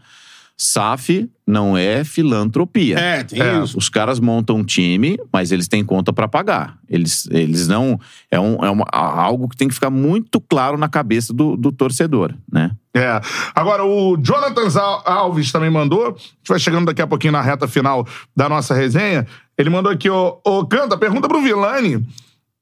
[0.57, 2.97] SAF não é filantropia.
[2.97, 3.61] É, tem É.
[3.63, 3.77] isso.
[3.77, 6.77] Os caras montam um time, mas eles têm conta pra pagar.
[6.89, 7.99] Eles, eles não.
[8.31, 11.71] É, um, é uma- algo que tem que ficar muito claro na cabeça do, do
[11.71, 12.71] torcedor, né?
[12.93, 13.19] É.
[13.53, 14.67] Agora, o Jonathan
[15.05, 16.05] Alves também mandou.
[16.05, 19.27] A gente vai chegando daqui a pouquinho na reta final da nossa resenha.
[19.57, 22.05] Ele mandou aqui, ô, ô Canta, pergunta pro Vilani.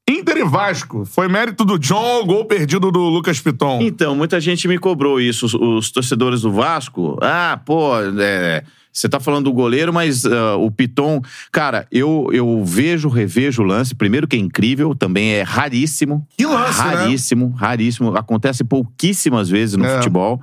[0.07, 3.79] Inter e Vasco, foi mérito do John gol perdido do Lucas Piton?
[3.81, 7.17] Então, muita gente me cobrou isso, os, os torcedores do Vasco.
[7.21, 8.63] Ah, pô, é,
[8.93, 11.21] você tá falando do goleiro, mas ah, o Piton.
[11.51, 13.95] Cara, eu, eu vejo, revejo o lance.
[13.95, 16.25] Primeiro que é incrível, também é raríssimo.
[16.37, 16.93] Que lance, né?
[16.95, 18.15] Raríssimo, raríssimo.
[18.15, 19.95] Acontece pouquíssimas vezes no É.
[19.95, 20.39] futebol.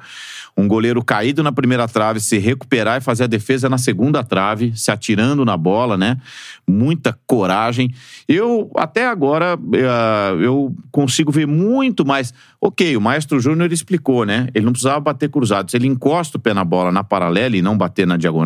[0.56, 4.72] Um goleiro caído na primeira trave, se recuperar e fazer a defesa na segunda trave,
[4.76, 6.18] se atirando na bola, né?
[6.66, 7.94] Muita coragem.
[8.28, 12.34] Eu, até agora, eh, eu consigo ver muito mais.
[12.60, 14.48] Ok, o Maestro Júnior explicou, né?
[14.54, 15.70] Ele não precisava bater cruzado.
[15.70, 18.39] Se ele encosta o pé na bola na paralela e não bater na diagonal,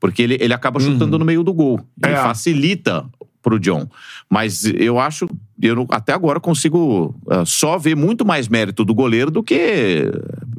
[0.00, 1.80] porque ele, ele acaba chutando no meio do gol.
[2.02, 2.16] Ele É.
[2.16, 3.04] facilita
[3.42, 3.86] pro John.
[4.30, 5.28] Mas eu acho,
[5.60, 10.10] eu não- até agora consigo ah, só ver muito mais mérito do goleiro do que.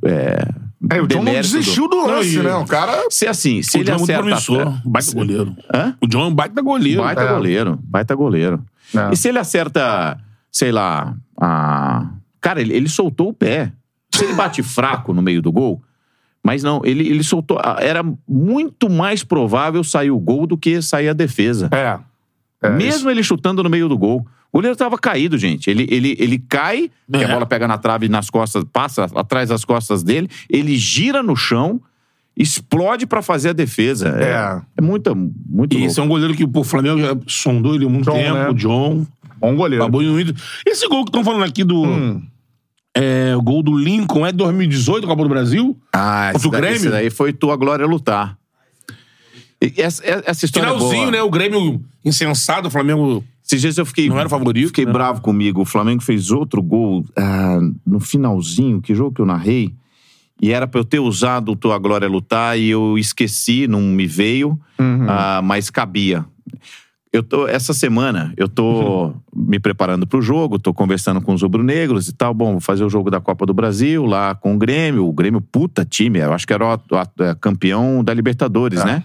[0.03, 0.47] É,
[0.91, 2.55] É, o John não desistiu do lance, Não, né?
[2.57, 3.05] O cara.
[3.09, 4.23] Se assim, se O ele John é muito acerta.
[4.23, 4.81] promissor.
[4.85, 5.55] Baita goleiro.
[5.73, 5.95] Hã?
[5.99, 7.01] O John é um baita goleiro.
[7.01, 7.27] Baita É.
[7.33, 8.63] goleiro, baita goleiro.
[8.95, 9.09] É.
[9.11, 10.15] E se ele acerta,
[10.51, 12.11] sei lá, a...
[12.39, 13.71] Cara, ele, ele soltou o pé.
[14.13, 15.81] Se ele bate fraco no meio do gol,
[16.45, 17.59] mas não, ele, ele soltou.
[17.79, 21.67] Era muito mais provável sair o gol do que sair a defesa.
[21.71, 21.97] É.
[22.61, 24.25] É, Mesmo ele chutando no meio do gol.
[24.51, 25.69] O goleiro tava caído, gente.
[25.71, 27.27] Ele, ele, ele cai, que a É.
[27.27, 31.81] bola pega na trave nas costas, passa atrás das costas dele, ele gira no chão,
[32.37, 34.09] explode pra fazer a defesa.
[34.19, 34.61] É, É.
[34.77, 35.91] é muito, muito E louco.
[35.91, 38.33] esse é um goleiro que o Flamengo já sondou ele há muito John, tempo.
[38.35, 38.49] né?
[38.49, 39.05] O John.
[39.39, 39.83] Bom goleiro.
[39.83, 40.33] Acabou indo.
[40.65, 41.83] Esse gol que estão falando aqui do.
[41.83, 42.21] Hum.
[42.95, 45.77] É, o gol do Lincoln é de 2018, Copa do Brasil?
[45.91, 46.77] Ah, esse daí, Grêmio?
[46.77, 48.37] esse daí foi tua glória lutar.
[49.61, 51.11] E essa, essa história é Finalzinho, boa.
[51.11, 51.21] né?
[51.21, 53.23] O Grêmio insensado, o Flamengo.
[53.45, 54.07] Esses dias eu fiquei.
[54.09, 54.93] Não era o favorito, Fiquei né?
[54.93, 55.61] bravo comigo.
[55.61, 58.81] O Flamengo fez outro gol ah, no finalzinho.
[58.81, 59.73] Que jogo que eu narrei?
[60.41, 64.05] E era pra eu ter usado o Tua Glória Lutar e eu esqueci, não me
[64.05, 64.59] veio,
[65.07, 66.25] ah, mas cabia.
[67.15, 72.07] Eu tô, essa semana eu tô me preparando pro jogo, tô conversando com os rubro-negros
[72.09, 72.33] e tal.
[72.33, 75.07] Bom, vou fazer o jogo da Copa do Brasil lá com o Grêmio.
[75.07, 79.03] O Grêmio, puta time, eu acho que era o, o- é, campeão da Libertadores, né?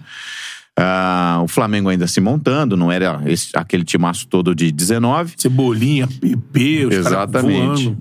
[0.77, 5.33] Ah, o Flamengo ainda se montando, não era esse- aquele timaço todo de 19.
[5.37, 7.85] Cebolinha, PP, os Exatamente.
[7.85, 7.97] voando.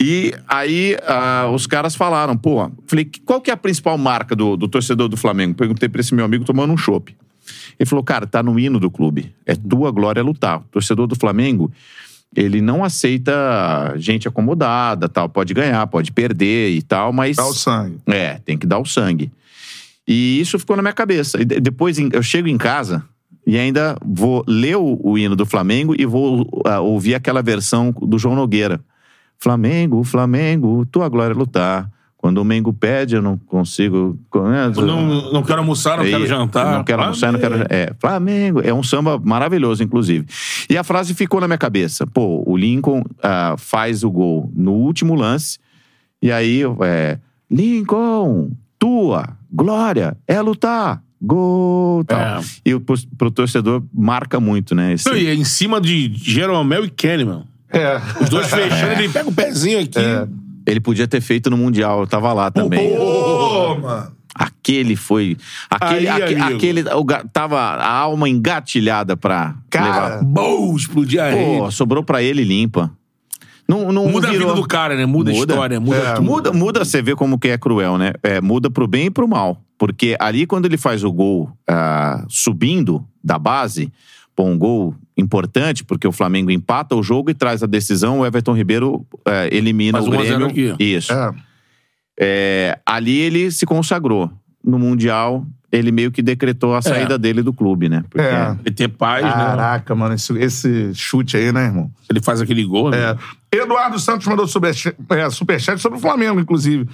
[0.00, 4.56] E aí ah, os caras falaram, pô, falei, qual que é a principal marca do,
[4.56, 5.54] do torcedor do Flamengo?
[5.54, 7.16] Perguntei pra esse meu amigo tomando um chopp.
[7.78, 9.34] Ele falou, cara, tá no hino do clube.
[9.46, 10.58] É tua glória lutar.
[10.58, 11.70] O torcedor do Flamengo,
[12.34, 15.28] ele não aceita gente acomodada, tal.
[15.28, 17.36] Pode ganhar, pode perder e tal, mas...
[17.36, 17.98] Dá o sangue.
[18.06, 19.30] É, tem que dar o sangue.
[20.06, 21.40] E isso ficou na minha cabeça.
[21.40, 23.04] E de- depois eu chego em casa
[23.46, 27.92] e ainda vou ler o, o hino do Flamengo e vou ah, ouvir aquela versão
[27.92, 28.80] do João Nogueira.
[29.38, 31.90] Flamengo, Flamengo, tua glória é lutar.
[32.20, 34.18] Quando o Mengo pede, eu não consigo.
[34.82, 36.76] Não, não quero almoçar, não quero E- jantar.
[36.76, 37.54] Não quero almoçar, não quero.
[37.70, 38.60] É, Flamengo.
[38.60, 40.26] É um samba maravilhoso, inclusive.
[40.68, 42.04] E a frase ficou na minha cabeça.
[42.08, 45.58] Pô, o Lincoln ah, faz o gol no último lance.
[46.20, 47.18] E aí, é,
[47.48, 48.50] Lincoln,
[48.80, 51.00] tua glória é lutar.
[51.22, 52.18] Gol, tal.
[52.18, 52.40] É.
[52.64, 54.92] E o, pro, pro torcedor marca muito, né?
[54.92, 57.44] Esse- Não, e é em cima de Jeromel e Kahneman.
[57.70, 58.00] É.
[58.20, 59.98] Os dois fechando, ele pega o pezinho aqui.
[60.70, 62.94] Ele podia ter feito no Mundial, eu tava lá também.
[62.96, 64.12] Pô, mano.
[64.34, 65.36] Aquele foi.
[65.68, 69.86] Aquele, Aí, aque- aquele o tava a alma engatilhada pra Cara,
[70.16, 70.24] levar.
[70.24, 71.30] Bom, explodir a.
[71.32, 72.90] Pô, sobrou pra ele limpa.
[73.66, 74.48] Não, não Muda a virou.
[74.48, 75.04] vida do cara, né?
[75.04, 76.24] Muda, a história, muda É, tudo.
[76.24, 78.12] Muda, muda, você vê como que é cruel, né?
[78.22, 79.60] É, muda pro bem e pro mal.
[79.76, 83.92] Porque ali, quando ele faz o gol ah, subindo da base,
[84.38, 88.26] pô, um gol importante, porque o Flamengo empata o jogo e traz a decisão, o
[88.26, 90.74] Everton Ribeiro eh, elimina Faz o 1 a 0 Grêmio.
[90.74, 90.84] aqui.
[90.84, 91.12] Isso.
[91.12, 91.34] É.
[92.20, 94.30] É, ali ele se consagrou.
[94.64, 98.04] No Mundial, ele meio que decretou a saída dele do clube, né?
[98.08, 98.56] Porque É.
[98.64, 99.30] Ele ter paz, né?
[99.32, 101.90] Caraca, mano, esse, esse chute aí, né, irmão?
[102.08, 103.16] Ele faz aquele gol, né?
[103.52, 103.56] É.
[103.58, 106.88] Eduardo Santos mandou superchat, é, superchat sobre o Flamengo, inclusive.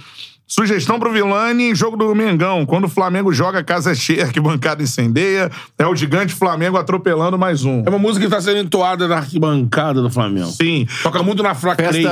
[0.47, 2.67] Sugestão pro Vilani em jogo do Mengão.
[2.67, 5.51] Quando o Flamengo joga, a casa é cheia, arquibancada incendeia.
[5.79, 7.83] É o gigante Flamengo atropelando mais um.
[7.87, 10.49] É uma música que tá sendo entoada na arquibancada do Flamengo.
[10.49, 10.87] Sim.
[11.03, 12.05] Toca muito na Fla Festa, Crazy,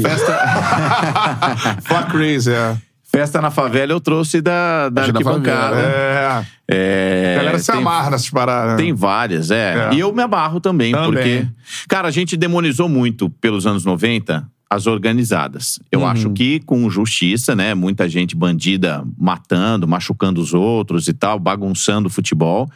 [0.00, 0.02] né?
[0.10, 2.76] festa, Fla Crazy, é.
[3.04, 5.76] festa na favela eu trouxe da, da da arquibancada.
[5.76, 6.56] favela, É.
[6.68, 8.72] É, A galera se tem- amarra nessas paradas.
[8.72, 8.76] né?
[8.78, 9.88] Tem várias, é.
[9.92, 9.94] É.
[9.94, 11.12] E eu me abarro também, Também.
[11.12, 11.46] porque.
[11.88, 15.78] Cara, a gente demonizou muito pelos anos 90 as organizadas.
[15.90, 16.06] Eu Uhum.
[16.06, 17.74] acho que com justiça, né?
[17.74, 22.68] Muita gente bandida matando, machucando os outros e tal, bagunçando o futebol.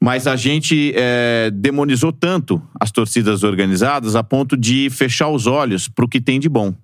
[0.00, 5.86] Mas a gente é, demonizou tanto as torcidas organizadas a ponto de fechar os olhos
[5.86, 6.74] pro que tem de bom.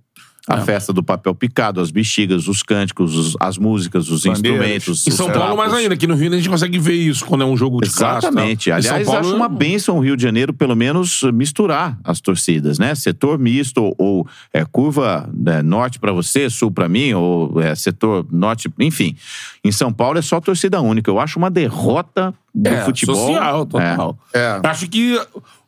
[0.49, 0.61] A É.
[0.63, 4.39] festa do papel picado, as bexigas, os cânticos, os- as músicas, os Bandeiras.
[4.59, 5.07] instrumentos.
[5.07, 5.57] Em os São Paulo, trapos.
[5.59, 7.91] mais ainda, que no Rio a gente consegue ver isso quando é um jogo de
[7.91, 8.27] classe.
[8.27, 8.71] Exatamente.
[8.71, 8.79] tal.
[8.79, 12.21] Em São Aliás, Paulo, acho uma bênção o Rio de Janeiro, pelo menos, misturar as
[12.21, 12.95] torcidas, né?
[12.95, 18.27] Setor misto, ou é, curva né, norte pra você, sul pra mim, ou é, setor
[18.33, 19.15] norte, enfim.
[19.63, 21.11] Em São Paulo é só torcida única.
[21.11, 23.15] Eu acho uma derrota do É, futebol.
[23.17, 24.19] social, total.
[24.33, 24.61] É.
[24.65, 25.21] Acho que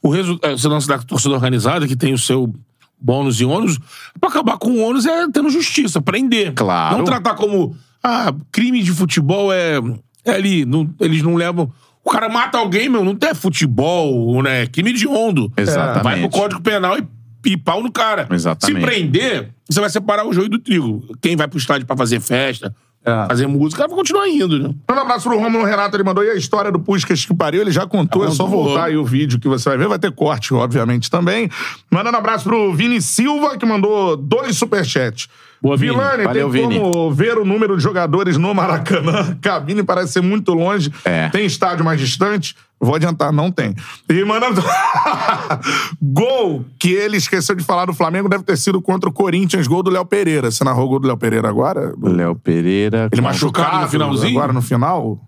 [0.03, 2.53] o resultado, esse lance da torcida organizada, que tem o seu
[3.01, 3.79] bônus e ônus,
[4.21, 6.53] pra acabar com o ônus é tendo justiça, prender.
[6.55, 6.99] Claro.
[6.99, 9.79] Não tratar como, ah, crime de futebol é,
[10.25, 11.73] é ali, não- eles não levam...
[12.03, 14.63] O cara mata alguém, meu, não tem futebol, né?
[14.63, 15.53] É crime de ondo.
[15.55, 16.03] Exatamente.
[16.03, 17.07] Vai pro Código Penal e,
[17.45, 18.27] e pau no cara.
[18.31, 18.81] Exatamente.
[18.81, 21.05] Se prender, você vai separar o joio do trigo.
[21.21, 22.75] Quem vai pro estádio pra fazer festa,
[23.05, 23.27] É.
[23.29, 24.75] fazer música, vai continuar indo, né?
[24.89, 26.23] Manda um abraço pro Romulo Renato, ele mandou.
[26.23, 28.65] E a história do Puskas que pariu, ele já contou, é só contou.
[28.65, 29.89] voltar aí o vídeo que você vai ver.
[29.89, 31.49] Vai ter corte, obviamente, também.
[31.91, 35.29] Mandando um abraço pro Vini Silva, que mandou dois superchats.
[35.63, 35.93] Boa, Vini.
[35.93, 36.81] Vilani, Valeu, tem Vini.
[36.81, 39.37] como ver o número de jogadores no Maracanã?
[39.41, 40.93] Cabine parece ser muito longe.
[41.05, 41.29] É.
[41.31, 42.55] Tem estádio mais distante?
[42.81, 43.75] Vou adiantar, não tem.
[44.09, 44.63] E mandando.
[46.03, 49.83] gol que ele esqueceu de falar do Flamengo deve ter sido contra o Corinthians, gol
[49.83, 50.51] do Léo Pereira.
[50.51, 51.93] Você narrou o gol do Léo Pereira agora?
[52.03, 53.09] Léo Pereira.
[53.13, 54.39] Ele machucado no finalzinho?
[54.39, 55.19] Agora no final?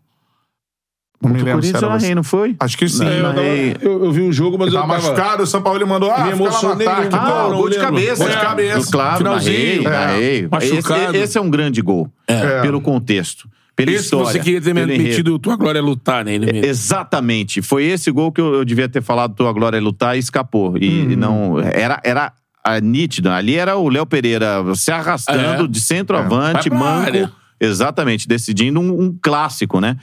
[1.21, 2.57] Não me O lembro se Corinthians era narrei, não foi?
[2.59, 3.05] Acho que sim.
[3.05, 5.09] Não, eu, tava- eu- eu vi o jogo, mas Ele eu tava tava...
[5.13, 6.11] machucado, o São Paulo ele mandou.
[6.11, 7.09] Ah, Me fica lá no emocionei, Ah,
[7.49, 8.25] Não, o gol de cabeça.
[8.25, 8.91] Gol de cabeça.
[8.91, 9.83] Claro, Finalzinho.
[9.83, 9.91] narrei, É.
[10.07, 10.49] narrei.
[10.51, 11.01] Machucado.
[11.03, 12.11] Esse, esse é um grande gol.
[12.63, 13.49] Pelo contexto.
[13.75, 14.27] Pela Esse história.
[14.27, 16.35] você queria ter metido Tua Glória é Lutar, né?
[16.35, 17.63] Ele- Exatamente.
[17.63, 20.77] Foi esse gol que eu, eu devia ter falado Tua Glória é lutar e escapou.
[20.79, 21.11] E, Uhum.
[21.11, 21.59] e não.
[21.61, 22.01] Era.
[22.05, 22.33] era
[22.65, 23.35] a nítida.
[23.35, 25.67] Ali era o Léo Pereira se arrastando É.
[25.69, 26.71] de centroavante, É.
[26.71, 27.07] Vai pra manco.
[27.07, 27.33] área.
[27.61, 29.97] Exatamente, decidindo um, um clássico, né?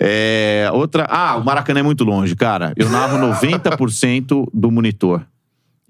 [0.00, 1.06] É, outra.
[1.08, 2.72] Ah, o Maracanã é muito longe, cara.
[2.76, 5.22] Eu narro 90% do monitor.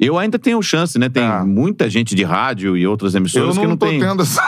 [0.04, 1.08] Eu ainda tenho chance, né?
[1.08, 1.44] Tem Ah.
[1.44, 4.00] muita gente de rádio e outras Eu emissoras não, que não tô tem.
[4.00, 4.42] tendo essa.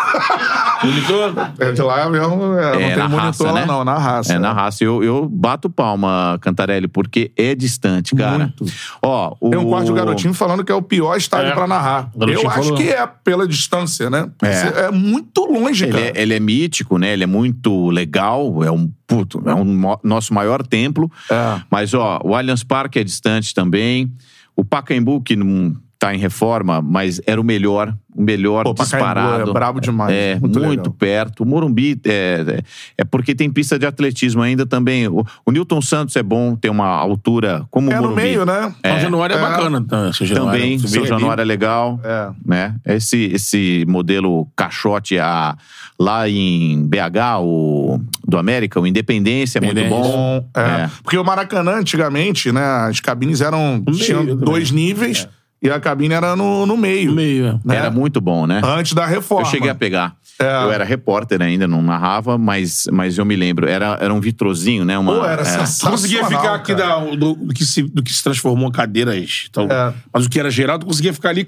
[0.82, 1.32] Monitor?
[1.58, 2.34] É de lá mesmo.
[2.58, 3.64] É, não É, tem na monitor raça, lá, né?
[3.66, 4.32] não, na raça.
[4.34, 4.84] É na raça.
[4.84, 8.38] Eu, eu bato palma, Cantarelli, porque é distante, cara.
[8.38, 8.64] Muito.
[9.02, 9.50] Ó, o...
[9.50, 11.54] Tem um quarto do garotinho falando que é o pior estádio É.
[11.54, 12.10] pra narrar.
[12.18, 12.74] Eu acho falou.
[12.76, 14.28] que é pela distância, né?
[14.42, 14.86] É.
[14.86, 16.04] É muito longe, Ele cara.
[16.06, 17.12] é, ele é mítico, né?
[17.12, 18.62] Ele é muito legal.
[18.64, 21.10] É um puto, é um mo- nosso maior templo.
[21.30, 21.60] É.
[21.70, 24.10] Mas, ó, o Allianz Parque é distante também.
[24.56, 29.48] O Pacaembu, que não tá em reforma, mas era o melhor, o melhor Pô, disparado.
[29.50, 31.42] é brabo demais, É, muito muito, perto.
[31.42, 32.62] O Morumbi é, é,
[32.98, 35.08] é porque tem pista de atletismo ainda também.
[35.08, 38.22] O, o Newton Santos é bom, tem uma altura como É o no Morumbi.
[38.22, 38.74] meio, né?
[38.84, 39.42] São Januário é, É.
[39.42, 39.80] bacana.
[39.82, 40.12] tá?
[40.12, 42.00] São Januário, Também, São vê Januário é legal.
[42.04, 42.30] É.
[42.44, 42.74] Né?
[42.84, 45.56] Esse, esse modelo caixote a,
[45.98, 50.46] lá em BH, o, do América, o Independência, é muito bom.
[50.54, 50.60] É.
[50.60, 50.90] É.
[51.02, 52.62] Porque o Maracanã, antigamente, né?
[52.88, 53.82] As cabines eram.
[53.96, 54.36] tinham também.
[54.44, 55.26] dois níveis
[55.62, 57.10] e a cabine era no, no meio.
[57.10, 57.60] No meio, é.
[57.64, 57.76] né?
[57.76, 58.60] Era muito bom, né?
[58.62, 59.46] Antes da reforma.
[59.46, 60.16] Eu cheguei a pegar.
[60.38, 60.64] É.
[60.64, 63.68] Eu era repórter ainda, não narrava, mas, mas eu me lembro.
[63.68, 64.98] Era, era um vitrozinho, né?
[64.98, 65.56] Uma, Pô, era é.
[65.88, 69.46] conseguia ficar aqui da, do, do que se, do que se transformou em cadeiras.
[69.48, 69.94] Então, É.
[70.12, 71.46] Mas o que era geral, tu conseguia ficar ali.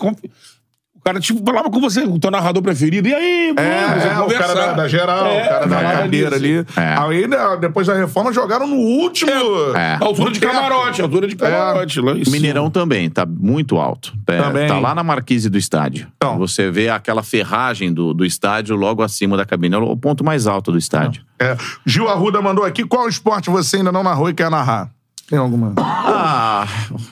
[1.06, 3.06] Cara, tipo, falava com você, o teu narrador preferido.
[3.06, 3.68] E aí, mano?
[3.68, 6.66] É, é, o cara da, da geral, É, o cara da cadeira ali.
[6.76, 9.30] Aí, né, depois da reforma, jogaram no último.
[9.76, 9.98] É.
[10.00, 12.00] Altura de camarote, altura de camarote.
[12.00, 12.12] lá.
[12.12, 14.12] Mineirão também, tá muito alto.
[14.26, 14.66] É, Também.
[14.66, 16.08] Tá lá na marquise do estádio.
[16.16, 16.38] Então.
[16.38, 19.76] Você vê aquela ferragem do, do estádio logo acima da cabine.
[19.76, 21.22] É o ponto mais alto do estádio.
[21.38, 21.56] É.
[21.86, 22.84] Gil Arruda mandou aqui.
[22.84, 24.90] Qual esporte você ainda não narrou e quer narrar?
[25.28, 25.74] Tem alguma?
[25.76, 26.68] Ah,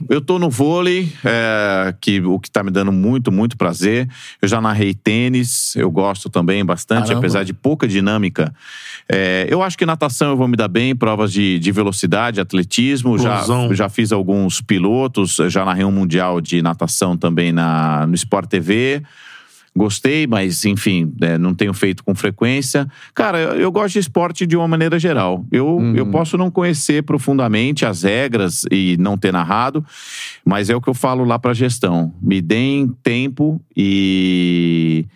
[0.08, 4.08] eu tô no vôlei, é, que, o que tá me dando muito, muito prazer.
[4.40, 7.18] Eu já narrei tênis, eu gosto também bastante, Caramba.
[7.18, 8.54] apesar de pouca dinâmica.
[9.10, 13.18] É, eu acho que natação eu vou me dar bem, provas de, de velocidade, atletismo.
[13.18, 18.48] Já, já fiz alguns pilotos, já narrei um mundial de natação também na, no Sport
[18.48, 19.02] TV.
[19.76, 22.86] Gostei, mas enfim, é, não tenho feito com frequência.
[23.12, 25.44] Cara, eu, eu gosto de esporte de uma maneira geral.
[25.50, 29.84] Eu, eu posso não conhecer profundamente as regras e não ter narrado,
[30.44, 32.14] mas é o que eu falo lá pra gestão.
[32.22, 35.06] Me deem tempo e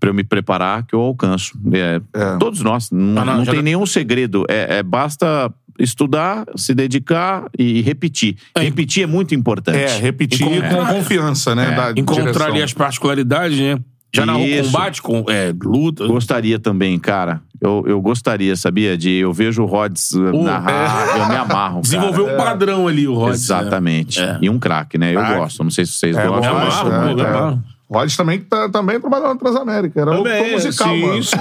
[0.00, 1.58] para eu me preparar que eu alcanço.
[1.72, 2.00] É,
[2.38, 4.44] Todos nós, não, Ah, não, não já- tem nenhum segredo.
[4.48, 8.36] É, é basta estudar, se dedicar e repetir.
[8.56, 9.76] Repetir é muito importante.
[9.78, 11.70] É, repetir com- com confiança, né?
[11.72, 12.46] da Encontrar direção.
[12.46, 13.78] ali as particularidades, né?
[14.16, 14.64] Já narrou Isso.
[14.70, 16.06] combate, com, é, luta.
[16.06, 17.40] Gostaria também, cara.
[17.60, 18.96] Eu, eu gostaria, sabia?
[18.96, 21.74] De eu vejo o Rods uh, narrar, eu me amarro.
[21.76, 21.80] cara.
[21.82, 23.42] Desenvolveu um padrão ali, o Rhodes.
[23.44, 24.20] Exatamente.
[24.20, 24.38] É.
[24.42, 25.14] E um craque, né?
[25.14, 25.38] Eu Craque.
[25.38, 25.64] gosto.
[25.64, 26.54] Não sei se vocês É, gostam.
[26.58, 27.26] Me gosto, amarro, é, pô, me é.
[27.26, 27.62] amarro.
[27.88, 30.00] Rods também, tá, também trabalhou na Transamérica.
[30.00, 31.22] Era Também, o musical, sim, mano.
[31.22, 31.36] sim.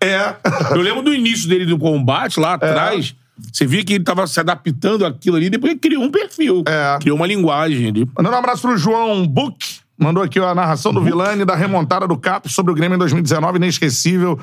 [0.00, 0.04] É.
[0.06, 0.36] É.
[0.72, 2.54] Eu lembro do início dele no combate, lá É.
[2.54, 3.14] atrás.
[3.50, 6.62] Você via que ele tava se adaptando àquilo ali, depois ele criou um perfil.
[6.66, 6.98] É.
[7.00, 8.08] Criou uma linguagem ali.
[8.16, 9.80] Mandando um abraço pro João Buck.
[10.02, 12.98] Mandou aqui ó, a narração do Vilani da remontada do Cap sobre o Grêmio em
[12.98, 14.38] 2019, inesquecível.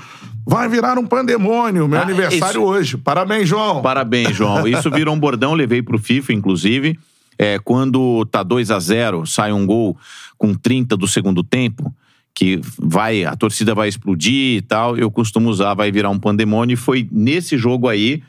[0.45, 1.87] Vai virar um pandemônio.
[1.87, 2.61] Meu Ah, aniversário isso.
[2.61, 2.97] hoje.
[2.97, 3.81] Parabéns, João.
[3.81, 4.67] Parabéns, João.
[4.67, 6.97] Isso virou um bordão, levei pro FIFA, inclusive.
[7.37, 9.97] É, quando tá 2 a 0 sai um gol
[10.37, 11.93] com 30 do segundo tempo,
[12.33, 16.73] que vai, a torcida vai explodir e tal, eu costumo usar, vai virar um pandemônio.
[16.73, 18.23] E foi nesse jogo aí,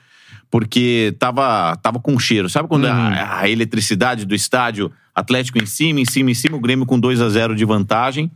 [0.51, 2.49] porque tava, tava com cheiro.
[2.51, 6.61] Sabe quando a, a eletricidade do estádio, Atlético em cima, em cima, em cima, o
[6.61, 8.31] Grêmio com 2 a 0 de vantagem.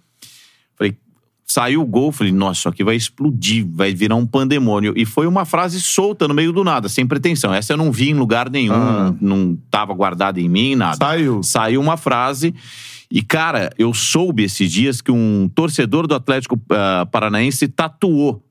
[0.76, 0.96] Falei,
[1.46, 4.92] saiu o gol, falei, nossa, isso aqui vai explodir, vai virar um pandemônio.
[4.96, 7.52] E foi uma frase solta no meio do nada, sem pretensão.
[7.52, 9.14] Essa eu não vi em lugar nenhum, Ah.
[9.20, 10.96] não tava guardada em mim, nada.
[10.96, 11.42] Saiu.
[11.42, 12.54] Saiu uma frase.
[13.10, 18.42] E, cara, eu soube esses dias que um torcedor do Atlético ah, Paranaense tatuou.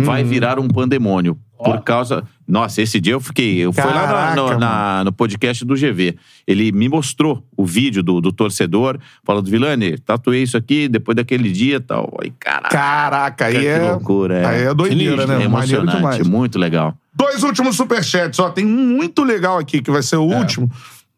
[0.00, 0.26] Vai Hum.
[0.26, 1.38] virar um pandemônio.
[1.62, 2.24] Por causa.
[2.48, 3.58] Nossa, esse dia eu fiquei.
[3.58, 6.16] Eu fui lá Caraca, no, na- no podcast do GV.
[6.46, 11.52] Ele me mostrou o vídeo do, do torcedor, falando, Vilani, tatuei isso aqui depois daquele
[11.52, 12.10] dia e tal.
[12.22, 12.68] Aí, caraca.
[12.70, 13.78] Caraca, aí que é.
[13.90, 14.38] loucura.
[14.38, 14.44] É.
[14.46, 15.42] Aí é doideira, né?
[15.42, 16.96] É emocionante, muito legal.
[17.14, 18.48] Dois últimos superchats, ó.
[18.48, 20.38] Tem um muito legal aqui, que vai ser o É.
[20.38, 20.70] último.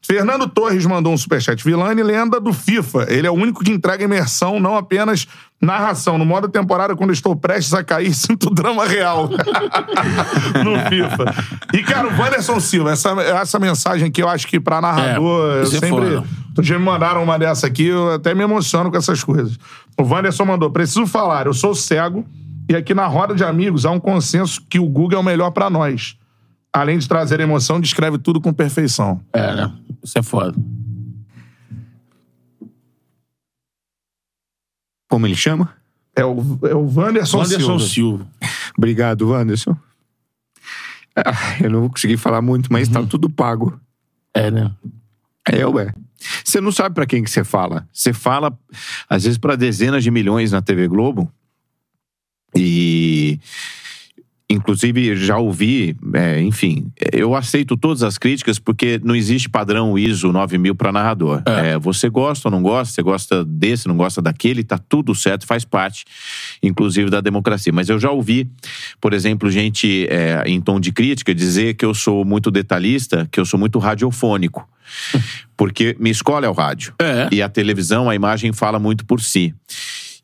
[0.02, 1.62] Fernando Torres mandou um superchat.
[1.62, 3.06] Vilani, lenda do FIFA.
[3.08, 5.26] Ele é o único que entrega imersão, não apenas
[5.60, 6.16] narração.
[6.16, 9.28] No modo temporada, quando estou prestes a cair, sinto drama real.
[10.64, 11.34] no FIFA.
[11.74, 15.58] E, cara, o Wanderson Silva, essa, essa mensagem aqui, eu acho que pra narrador, É,
[15.58, 15.88] eu é sempre...
[15.90, 16.24] foda.
[16.48, 19.56] Outro dia me mandaram uma dessa aqui, eu até me emociono com essas coisas.
[19.96, 22.26] O Wanderson mandou, preciso falar, eu sou cego
[22.68, 25.50] e aqui na roda de amigos há um consenso que o Google é o melhor
[25.52, 26.16] pra nós.
[26.72, 29.20] Além de trazer emoção, descreve tudo com perfeição.
[29.32, 29.72] É, né?
[30.02, 30.56] Isso é foda.
[35.08, 35.74] Como ele chama?
[36.14, 37.84] É o, é o Wanderson, Anderson Silva.
[37.84, 38.26] Silva.
[38.76, 39.76] Obrigado, Wanderson.
[41.16, 43.78] Ah, eu não vou conseguir falar muito, mas tá tudo pago.
[44.32, 44.70] É, né?
[45.48, 45.92] É, ué.
[46.44, 47.88] Você não sabe pra quem que você fala.
[47.92, 48.56] Você fala,
[49.08, 51.30] às vezes, para dezenas de milhões na TV Globo.
[52.54, 53.29] E.
[54.50, 60.32] Inclusive, já ouvi, é, enfim, eu aceito todas as críticas porque não existe padrão ISO
[60.32, 61.40] 9000 para narrador.
[61.46, 65.46] É, você gosta ou não gosta, você gosta desse, não gosta daquele, tá tudo certo,
[65.46, 66.04] faz parte,
[66.60, 67.72] inclusive, da democracia.
[67.72, 68.50] Mas eu já ouvi,
[69.00, 73.38] por exemplo, gente é, em tom de crítica dizer que eu sou muito detalhista, que
[73.38, 74.68] eu sou muito radiofônico.
[75.56, 76.94] Porque minha escola é o rádio.
[76.98, 77.28] É.
[77.30, 79.54] E a televisão, a imagem fala muito por si.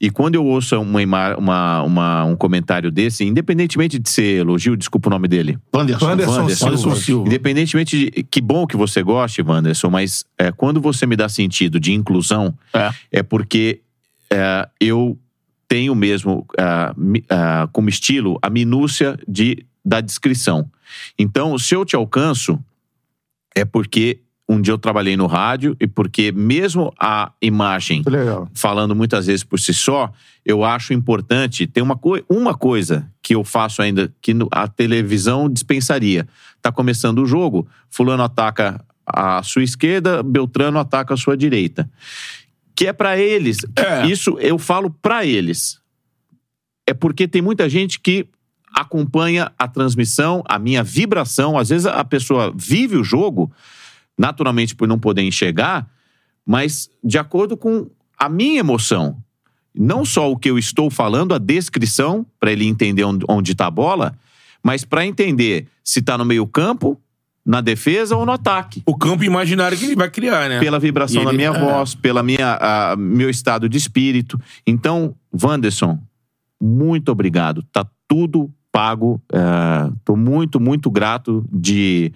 [0.01, 5.09] E quando eu ouço uma, uma- uma- um comentário desse, independentemente de ser elogio, desculpa
[5.09, 5.59] o nome dele.
[5.75, 6.97] Wanderson, Wanderson Wanderson, Silva.
[6.97, 7.27] Silva.
[7.27, 8.23] Independentemente de.
[8.25, 12.55] Que bom que você goste, Wanderson, mas é, quando você me dá sentido de inclusão,
[12.75, 12.91] É.
[13.13, 13.81] é porque
[14.31, 15.19] é, eu
[15.69, 16.47] tenho mesmo
[16.97, 20.71] mi- ah, como estilo a minúcia de, da descrição.
[21.19, 22.59] Então, se eu te alcanço,
[23.55, 28.49] é porque um dia eu trabalhei no rádio e porque mesmo a imagem legal.
[28.55, 30.13] falando muitas vezes por si só,
[30.45, 31.67] eu acho importante.
[31.67, 36.29] Tem uma, coi uma coisa que eu faço ainda que no- a televisão dispensaria.
[36.63, 41.89] Tá começando o jogo, fulano ataca a sua esquerda, Beltrano ataca a sua direita.
[42.75, 43.59] que é pra eles.
[44.05, 45.81] Que Isso eu falo pra eles.
[46.87, 48.27] É porque tem muita gente que
[48.75, 51.59] acompanha a transmissão, a minha vibração.
[51.59, 53.51] Às vezes a pessoa vive o jogo,
[54.19, 55.89] naturalmente por não poder enxergar,
[56.45, 57.89] mas de acordo com
[58.19, 59.17] a minha emoção.
[59.79, 63.67] Não só o que eu estou falando, a descrição, para ele entender onde, onde tá
[63.67, 64.17] a bola,
[64.63, 66.99] mas para entender se tá no meio-campo,
[67.45, 68.83] na defesa ou no ataque.
[68.87, 70.59] O campo imaginário que ele vai criar, né?
[70.61, 71.61] Pela vibração E da ele- minha é.
[71.61, 72.59] voz, pela minha
[72.99, 74.41] meu estado de espírito.
[74.67, 76.01] Então, Wanderson,
[76.61, 77.63] muito obrigado.
[77.71, 79.23] Tá tudo pago.
[79.33, 82.13] Ah, Tô muito, muito grato de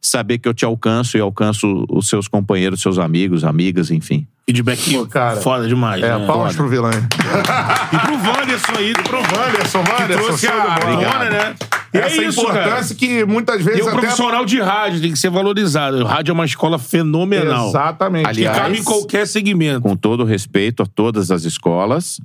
[0.00, 4.26] saber que eu te alcanço e alcanço os seus companheiros, seus amigos, amigas, enfim.
[4.46, 5.40] Feedback cara.
[5.40, 6.02] foda demais.
[6.02, 6.26] É, né?
[6.26, 6.90] palmas pro vilão.
[6.90, 11.54] E pro Wanderson aí, pro Wanderson, que Wanderson, trouxe a tona, né?
[11.92, 13.12] E Essa é isso, importância cara.
[13.12, 13.98] que muitas E vezes o até...
[14.00, 15.98] profissional de rádio tem que ser valorizado.
[15.98, 17.68] O rádio é uma escola fenomenal.
[17.68, 18.24] Exatamente.
[18.24, 19.80] Que Aliás, cabe em qualquer segmento.
[19.82, 22.20] com todo respeito a todas as escolas.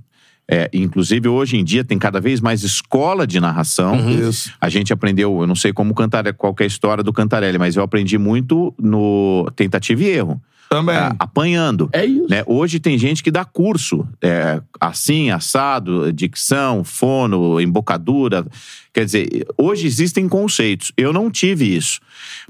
[0.50, 3.94] É, inclusive, hoje em dia, tem cada vez mais escola de narração.
[3.94, 4.30] Uhum.
[4.30, 4.52] Isso.
[4.60, 7.58] A gente aprendeu, eu não sei como Cantarelli, qual que é a história do Cantarelli,
[7.58, 10.42] mas eu aprendi muito no tentativa e erro.
[10.70, 10.96] Também.
[10.96, 11.88] É, apanhando.
[11.94, 12.26] É isso.
[12.28, 12.44] Né?
[12.48, 18.46] Hoje tem gente que dá curso, é, assim, assado, dicção, fono, embocadura.
[18.92, 20.92] Quer dizer, hoje existem conceitos.
[20.98, 22.00] Eu não tive isso.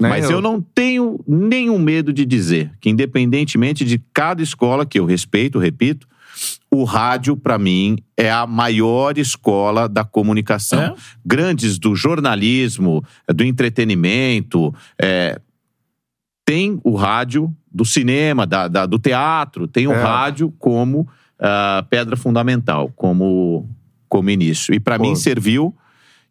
[0.00, 0.32] Nem mas eu.
[0.32, 0.40] eu.
[0.40, 6.08] não tenho nenhum medo de dizer que, independentemente de cada escola que eu respeito, repito,
[6.76, 10.80] o rádio, para mim, é a maior escola da comunicação.
[10.80, 10.94] É?
[11.24, 15.40] Grandes do jornalismo, do entretenimento, é,
[16.46, 20.02] tem o rádio do cinema, da, da- do teatro, tem o É.
[20.02, 21.08] rádio como
[21.40, 23.68] ah, pedra fundamental, como,
[24.08, 24.72] como início.
[24.74, 25.74] E para mim serviu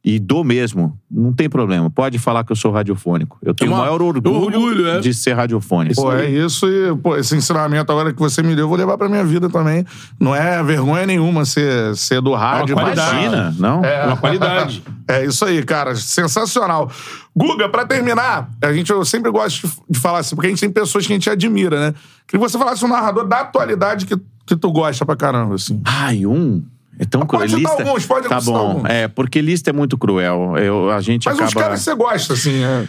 [0.05, 0.99] e dou mesmo.
[1.09, 1.89] Não tem problema.
[1.89, 3.37] Pode falar que eu sou radiofônico.
[3.41, 4.99] Eu tenho o uma- maior orgulho, orgulho, é.
[4.99, 5.95] de ser radiofônico.
[6.01, 8.97] Pô, é isso e, pô, esse ensinamento agora que você me deu, eu vou levar
[8.97, 9.85] pra minha vida também.
[10.19, 12.75] Não é vergonha nenhuma ser, ser do rádio.
[12.75, 13.11] mas- qualidade.
[13.25, 13.85] Imagina, não?
[13.85, 14.05] É.
[14.07, 14.83] Uma qualidade.
[15.05, 15.95] É isso aí, cara.
[15.95, 16.89] Sensacional.
[17.35, 20.61] Guga, pra terminar, a gente, eu sempre gosto de, de falar assim, porque a gente
[20.61, 21.93] tem pessoas que a gente admira, né?
[22.25, 24.15] Queria que você falasse um narrador da atualidade que,
[24.47, 25.81] que tu gosta pra caramba, assim.
[25.83, 26.63] Ai, um.
[26.99, 27.49] É tão Pode cruel.
[27.49, 27.83] citar Lista...
[27.83, 28.55] alguns, pode Tá bom.
[28.55, 28.89] alguns.
[28.89, 30.55] É, porque lista é muito cruel.
[30.57, 31.47] Eu, a gente Mas acaba...
[31.47, 32.87] uns caras que você gosta, assim, é.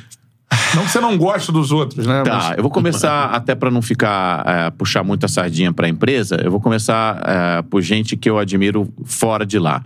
[0.74, 2.22] Não que você não gosta dos outros, né?
[2.22, 6.36] Tá, Mas- eu vou começar, até pra não ficar, é, puxar muita sardinha pra empresa,
[6.42, 9.82] eu vou começar é, por gente que eu admiro fora de lá.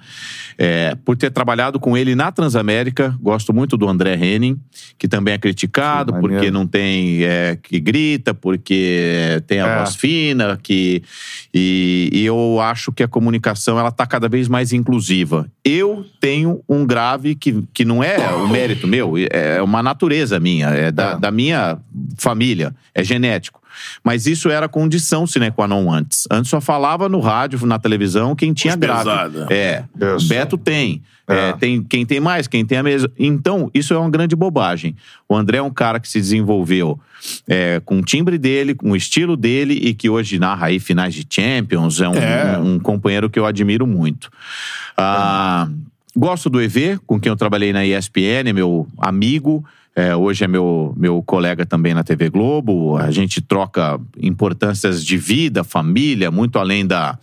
[0.61, 4.59] É, por ter trabalhado com ele na Transamérica, gosto muito do André Henning,
[4.99, 7.21] que também é criticado Que porque não tem,
[7.63, 9.79] que grita, porque tem a É.
[9.79, 11.01] voz fina, que,
[11.55, 15.47] e, e eu acho que a comunicação ela tá cada vez mais inclusiva.
[15.65, 20.69] Eu tenho um grave que, que não é o mérito meu, é uma natureza minha,
[20.69, 21.19] é da, É.
[21.19, 21.79] da minha
[22.17, 23.59] família, é genético.
[24.03, 26.27] Mas isso era condição sine qua non antes.
[26.29, 29.05] Antes só falava no rádio, na televisão, quem tinha Os grave.
[29.05, 29.47] pesada.
[29.51, 29.85] É.
[30.17, 30.27] Isso.
[30.29, 31.01] Beto tem.
[31.29, 31.51] É.
[31.51, 31.83] É, tem.
[31.85, 33.09] Quem tem mais, quem tem a mesma.
[33.17, 34.97] Então, isso é uma grande bobagem.
[35.29, 36.99] O André é um cara que se desenvolveu
[37.47, 41.15] é, com o timbre dele, com o estilo dele e que hoje narra aí finais
[41.15, 42.01] de Champions.
[42.01, 42.59] É um, É.
[42.59, 44.29] um- um companheiro que eu admiro muito.
[44.97, 45.69] Ah,
[46.19, 49.65] Gosto do EV, com quem eu trabalhei na ESPN, meu amigo.
[49.95, 52.97] é, hoje é meu, meu colega também na TV Globo.
[52.97, 57.17] A gente troca importâncias de vida, família, muito além da,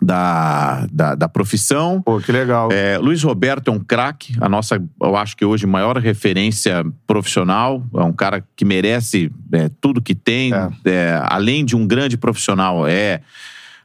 [0.00, 2.02] da, da, da profissão.
[2.02, 2.72] Pô, que legal.
[2.72, 7.80] É, Luiz Roberto é um craque, a nossa, eu acho que hoje, maior referência profissional.
[7.94, 10.52] É um cara que merece é, tudo que tem.
[10.52, 10.68] É.
[10.84, 13.20] É, além de um grande profissional, é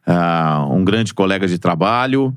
[0.03, 2.35] ah, um grande colega de trabalho.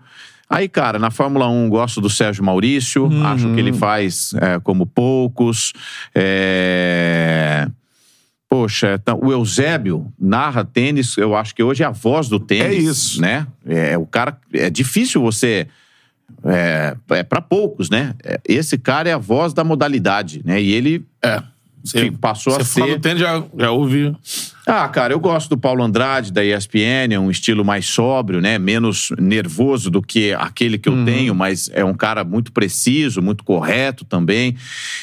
[0.51, 4.85] Aí, cara, na Fórmula 1 gosto do Sérgio Maurício, acho que ele faz é, como
[4.85, 5.73] poucos.
[6.15, 7.69] É,
[8.49, 12.67] Poxa, tá- o Eusébio narra tênis, eu acho que hoje é a voz do tênis.
[12.67, 13.21] É isso.
[13.21, 13.47] Né?
[13.65, 14.37] É, o cara.
[14.53, 15.69] É difícil você.
[16.45, 18.13] É, é para poucos, né?
[18.25, 20.61] É, Esse cara é a voz da modalidade, né?
[20.61, 21.41] E ele É.
[21.83, 22.97] Você, passou a você fala ser.
[22.97, 24.15] do tênis, já, já ouvi.
[24.67, 28.59] Ah, cara, eu gosto do Paulo Andrade, da ESPN, é um estilo mais sóbrio, né?
[28.59, 31.05] Menos nervoso do que aquele que eu Uhum.
[31.05, 34.57] tenho, mas é um cara muito preciso, muito correto também.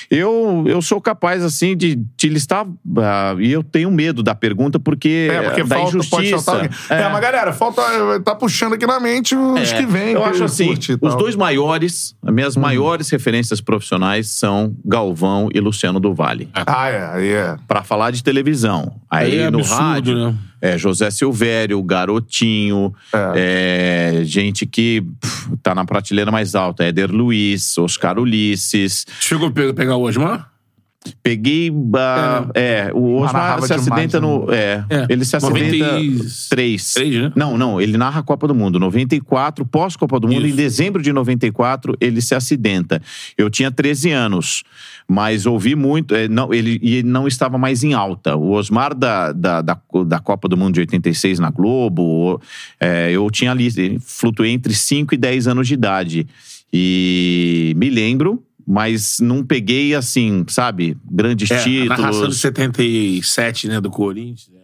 [0.10, 2.66] Eu, eu sou capaz, assim, de te listar,
[2.98, 6.52] ah, e eu tenho medo da pergunta, porque, É, porque da falta, injustiça.
[6.52, 6.70] alguém.
[6.90, 7.10] É.
[7.10, 7.82] mas galera, falta.
[8.24, 10.12] Tá puxando aqui na mente os É, que vêm.
[10.14, 10.72] Eu que acho assim,
[11.02, 11.14] os.
[11.14, 11.18] Uhum.
[11.18, 16.50] dois maiores, as minhas maiores referências profissionais são Galvão e Luciano do Vale.
[16.54, 17.56] Ah, é, aí é.
[17.68, 18.96] Pra falar de televisão.
[19.10, 20.36] Aí Aí é no absurdo, rádio, né?
[20.62, 22.94] é José Silvério, Garotinho,
[23.36, 26.84] é, gente que pff, tá na prateleira mais alta.
[26.84, 29.06] Éder Luiz, Oscar Ulisses.
[29.20, 30.52] Chegou a pe- pegar o Osmar?
[31.24, 31.72] Peguei.
[31.96, 34.28] ah, é, o Osmar se demais, acidenta né?
[34.28, 34.52] no.
[34.54, 35.66] É, É, ele se acidenta.
[35.78, 36.96] 93, Três.
[36.98, 37.32] né?
[37.34, 38.78] Não, não, ele narra a Copa do Mundo.
[38.78, 40.54] 94, pós-Copa do Mundo, Isso.
[40.54, 43.02] em dezembro de 94, ele se acidenta.
[43.38, 44.64] Eu tinha 13 anos,
[45.08, 46.14] mas ouvi muito.
[46.14, 48.36] é, não, ele, e ele não estava mais em alta.
[48.36, 52.42] O Osmar da, da, da, da Copa do Mundo de 86 na Globo,
[52.80, 56.28] é, eu tinha ali, flutuei entre 5 e 10 anos de idade.
[56.74, 58.44] E me lembro.
[58.70, 60.98] Mas não peguei assim, sabe?
[61.10, 62.42] Grandes É, a narração de títulos.
[62.42, 64.57] 77, né, do Corinthians.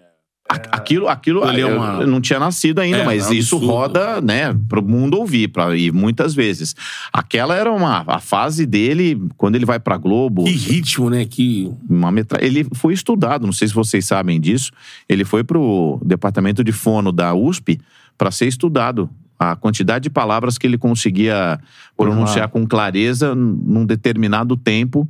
[0.72, 3.56] Aquilo, aquilo Ali é uma- eu não tinha nascido ainda, É, mas é um isso
[3.56, 3.66] absurdo.
[3.74, 6.76] roda, né, pro mundo ouvir, pra, e muitas vezes.
[7.12, 11.26] Aquela era uma a fase dele quando ele vai pra Globo, Que ritmo, né?
[11.26, 11.72] Que.
[11.90, 12.44] uma metra...
[12.44, 14.72] ele foi estudado, não sei se vocês sabem disso.
[15.10, 17.80] Ele foi pro departamento de fono da USP
[18.18, 19.10] para ser estudado.
[19.40, 21.60] A quantidade de palavras que ele conseguia
[21.98, 25.10] pronunciar com clareza num determinado tempo.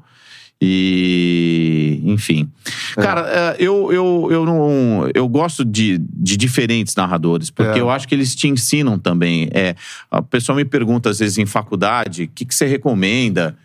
[0.62, 2.50] E, enfim.
[2.96, 5.10] Cara, eh, eu, eu, eu não.
[5.14, 7.82] Eu gosto de, de diferentes narradores, porque É.
[7.82, 9.50] eu acho que eles te ensinam também.
[9.52, 9.76] É,
[10.10, 13.58] a pessoa me pergunta, às vezes, em faculdade, o que, que você recomenda?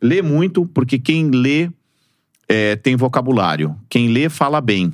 [0.00, 1.70] Lê muito, porque quem lê
[2.48, 3.74] é, tem vocabulário.
[3.88, 4.92] Quem lê fala bem.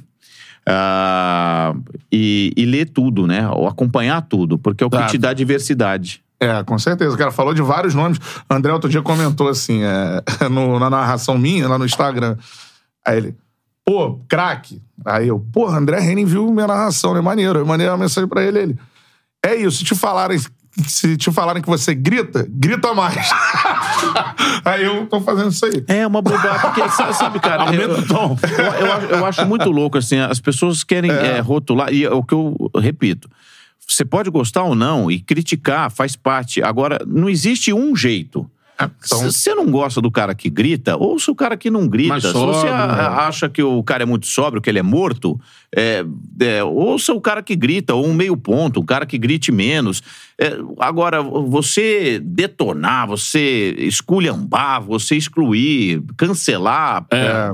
[0.66, 1.74] Ah,
[2.12, 3.48] e, e lê tudo, né?
[3.48, 6.22] Ou acompanhar tudo, porque é o que te dá diversidade.
[6.40, 7.14] É, com certeza.
[7.14, 8.18] O cara falou de vários nomes.
[8.50, 12.36] O André outro dia comentou assim, é, no- na narração minha, lá no Instagram.
[13.06, 13.36] Aí ele,
[13.84, 14.80] pô, craque.
[15.04, 17.20] Aí eu, pô, André Henning viu minha narração, né?
[17.20, 17.58] Maneiro.
[17.58, 18.78] Eu mandei uma mensagem pra ele, ele.
[19.44, 20.38] É isso, se te falarem,
[20.86, 23.30] se te falarem que você grita, grita mais.
[24.64, 25.84] aí eu tô fazendo isso aí.
[25.88, 27.62] É uma bobagem, porque sa- sabe, cara.
[27.64, 28.36] Aumenta o tom.
[28.42, 32.10] Eu, eu acho- eu acho muito louco, assim, as pessoas querem é, rotular, e é
[32.10, 33.28] o que eu repito.
[33.92, 36.62] Você pode gostar ou não, e criticar faz parte.
[36.62, 38.48] Agora, não existe um jeito.
[38.82, 42.18] então- Se você não gosta do cara que grita, ouça o cara que não grita.
[42.18, 43.02] Se você a- né?
[43.26, 45.38] acha que o cara é muito sóbrio, que ele é morto,
[45.76, 46.02] é,
[46.40, 50.02] é, ouça o cara que grita, ou um meio ponto, um cara que grite menos.
[50.40, 57.04] É, agora, você detonar, você esculhambar, você excluir, cancelar.
[57.10, 57.52] É.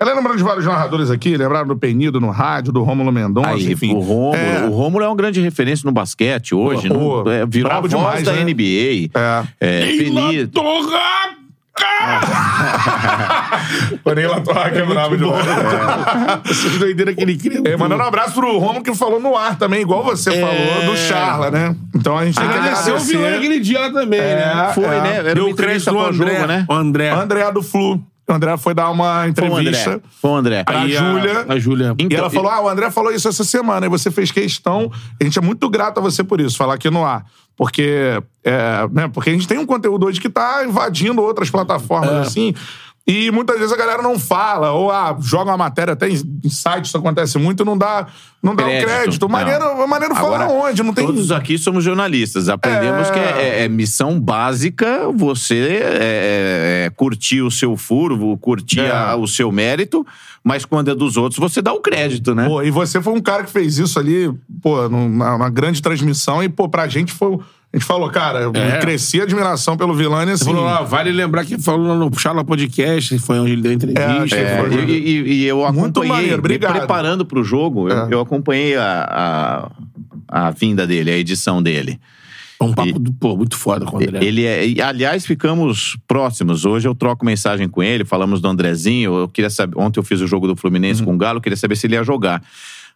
[0.00, 3.70] Ela lembrando de vários narradores aqui, lembraram do Penido no rádio, do Rômulo Mendonça, Aí,
[3.72, 3.94] enfim.
[3.94, 4.64] o Rômulo, É.
[4.64, 6.88] o Rômulo é uma grande referência no basquete hoje.
[6.88, 8.40] Pô, não- é, virou a brabo voz demais, da né?
[8.40, 9.10] NBA.
[9.14, 9.44] É.
[9.60, 10.62] É, Penido.
[14.14, 15.44] Nem lá torrar que é brabo demais.
[16.50, 17.60] Essas doideiras que ele cria.
[17.64, 20.40] É, mandando um abraço pro Romulo que falou no ar também, igual você É.
[20.40, 21.76] falou, do Charla, né?
[21.94, 23.16] Então a gente tem que Agradeceu o agradecer.
[23.18, 24.72] vilão aquele dia lá também, É, né?
[24.74, 25.00] Foi, é.
[25.00, 25.16] né?
[25.18, 26.46] Era Deu uma crédito pós-jogo, André.
[26.46, 26.64] né?
[26.68, 27.10] O André.
[27.10, 28.02] André do Flu.
[28.30, 29.90] O André foi dar uma Foi o entrevista.
[29.90, 30.02] André.
[30.20, 30.64] Foi o André.
[30.64, 31.46] Pra Aí a- Júlia.
[31.48, 31.94] A Júlia.
[31.98, 34.90] E Então, ela falou: Ah, o André falou isso essa semana, e você fez questão.
[35.20, 37.24] A gente é muito grato a você por isso, falar aqui no ar.
[37.56, 42.10] Porque, é, né, porque a gente tem um conteúdo hoje que tá invadindo outras plataformas,
[42.10, 42.20] É.
[42.20, 42.54] assim.
[43.10, 46.84] E muitas vezes a galera não fala, ou ah, joga uma matéria, até em site
[46.84, 48.06] isso acontece muito, não dá,
[48.40, 48.86] não dá o Crédito.
[48.88, 49.22] crédito.
[49.22, 49.28] Não.
[49.30, 50.82] Maneiro, maneiro fala onde?
[50.82, 51.04] Não tem.
[51.06, 52.48] Todos aqui somos jornalistas.
[52.48, 53.12] Aprendemos É.
[53.12, 58.90] que é, é- é missão básica você é, é, curtir o seu furo, curtir É.
[58.92, 60.06] a- o seu mérito,
[60.44, 62.46] mas quando é dos outros, você dá o crédito, né?
[62.46, 64.32] Pô, e você foi um cara que fez isso ali,
[64.62, 67.38] pô, numa, numa grande transmissão, e, pô, pra gente foi.
[67.72, 68.78] A gente falou, cara, eu É.
[68.80, 70.46] cresci a admiração pelo Vilani, assim.
[70.46, 73.76] Falou, ah, vale lembrar que falou no Charla Podcast, foi onde ele deu a É,
[73.76, 74.36] entrevista.
[74.36, 74.74] É, foi.
[74.90, 75.70] e, e- e eu Muito
[76.00, 76.72] acompanhei, maneiro, me obrigado.
[76.78, 78.08] preparando pro jogo, eu, É.
[78.10, 79.70] eu acompanhei a,
[80.28, 82.00] a, a vinda dele, a edição dele.
[82.60, 84.18] Um papo, do- pô, muito foda com o André.
[84.22, 86.66] Ele é, e, aliás, ficamos próximos.
[86.66, 89.14] Hoje eu troco mensagem com ele, falamos do Andrezinho.
[89.16, 89.78] Eu queria saber.
[89.78, 91.94] Ontem eu fiz o jogo do Fluminense com o Galo, eu queria saber se ele
[91.94, 92.42] ia jogar.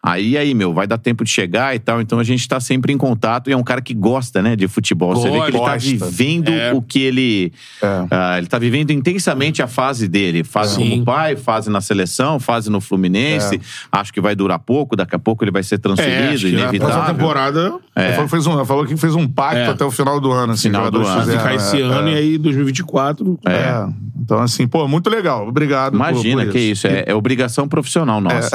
[0.06, 1.98] Aí, aí, meu, vai dar tempo de chegar e tal.
[2.02, 3.48] Então a gente tá sempre em contato.
[3.48, 5.16] E é um cara que gosta, né, de futebol.
[5.16, 6.74] Você vê que ele tá vivendo É.
[6.74, 7.52] o que ele.
[7.82, 7.86] É.
[8.10, 10.44] ah, ele tá vivendo intensamente a fase dele.
[10.44, 10.90] Fase Sim.
[10.90, 13.58] como pai, fase na seleção, fase no Fluminense.
[13.90, 14.94] Acho que vai durar pouco.
[14.94, 16.80] Daqui a pouco ele vai ser é, transferido, na inevitável.
[16.80, 19.66] próxima temporada Ele falou, que fez um, falou que fez um pacto É.
[19.68, 20.52] até o final do ano.
[20.52, 21.06] Assim, Final do ano.
[21.06, 22.12] ficar fizeram, esse é, ano é.
[22.12, 23.38] e aí 2024.
[23.46, 23.86] É.
[24.20, 25.48] Então, assim, pô, muito legal.
[25.48, 25.92] Obrigado.
[25.92, 26.86] por- Imagina por que isso.
[26.86, 28.50] É, é obrigação profissional nossa.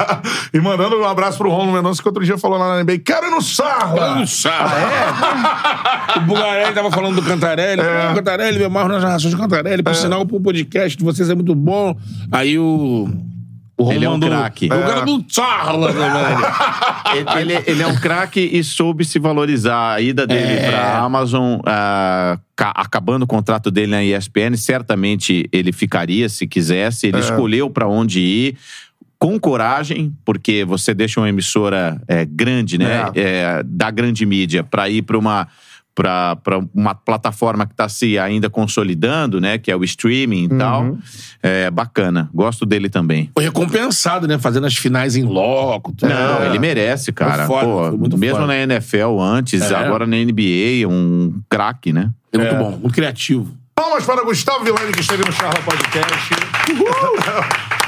[0.52, 3.26] e mandando um abraço pro Romulo Mendonça, que outro dia falou lá na NBA, quero
[3.26, 4.22] ir no Sarla!
[4.46, 6.18] Ah, é?
[6.18, 7.80] o Bugarelli tava falando do Cantarelli.
[7.80, 8.14] É.
[8.14, 9.82] Cantarelli, me amarro nas narrações de Cantarelli.
[9.82, 11.96] Por sinal, o podcast de vocês é muito bom.
[12.32, 13.08] Aí o...
[13.76, 14.66] O Romulo Ele é um mandou- craque.
[14.66, 17.40] O cara do Charla, né, velho?
[17.40, 19.94] Ele, ele- ele é um craque e soube se valorizar.
[19.94, 20.70] A ida dele É.
[20.70, 21.58] pra Amazon,
[22.54, 27.06] ca- acabando o contrato dele na ESPN, certamente ele ficaria se quisesse.
[27.06, 27.08] É.
[27.08, 28.56] Ele escolheu pra onde ir.
[29.20, 33.10] Com coragem, porque você deixa uma emissora é, grande, né?
[33.14, 35.46] É, da grande mídia, pra ir pra uma,
[35.94, 36.38] para
[36.74, 39.58] uma plataforma que está se ainda consolidando, né?
[39.58, 40.96] Que é o streaming e tal.
[41.42, 42.30] É bacana.
[42.32, 43.30] Gosto dele também.
[43.34, 44.38] Foi recompensado, né?
[44.38, 45.92] Fazendo as finais em loco.
[45.92, 46.08] tudo.
[46.08, 47.46] Não, ele merece, cara.
[47.46, 48.46] Foi foda, Pô, foi muito mesmo foda.
[48.46, 49.74] na NFL antes, É.
[49.74, 52.10] agora na NBA, um craque, né?
[52.32, 53.54] É muito bom, muito criativo.
[53.74, 56.30] Palmas para Gustavo Villani, que esteve no Charla Podcast.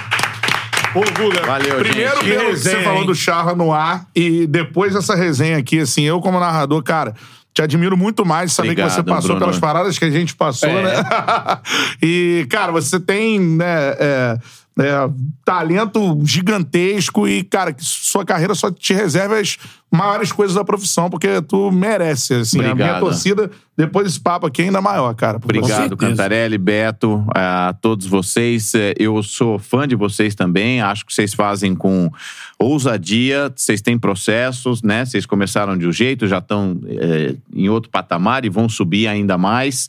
[0.94, 2.24] Ô, Guga, Valeu, primeiro gente.
[2.24, 3.06] pelo Que que você resenha, falou hein?
[3.06, 7.14] do Charla no ar e depois dessa resenha aqui, assim, eu como narrador, cara,
[7.54, 9.40] te admiro muito mais saber que você Obrigado, passou Bruno.
[9.40, 10.82] pelas paradas que a gente passou, É.
[10.82, 10.92] né?
[12.02, 14.38] e, cara, você tem, né, é,
[14.78, 15.10] é,
[15.44, 19.58] talento gigantesco e, cara, que sua carreira só te reserva as
[19.90, 22.58] maiores coisas da profissão, porque tu merece, assim.
[22.58, 23.00] A minha Obrigado.
[23.00, 25.36] torcida, depois desse papo aqui, é ainda maior, cara.
[25.36, 25.94] Obrigado.
[25.96, 28.74] Cantarelli, Beto, a todos vocês.
[28.74, 30.80] É, Eu sou fã de vocês também.
[30.80, 32.10] Acho que vocês fazem com
[32.58, 33.52] ousadia.
[33.54, 35.04] Vocês têm processos, né?
[35.04, 39.36] Vocês começaram de um jeito, já estão é, em outro patamar e vão subir ainda
[39.36, 39.88] mais.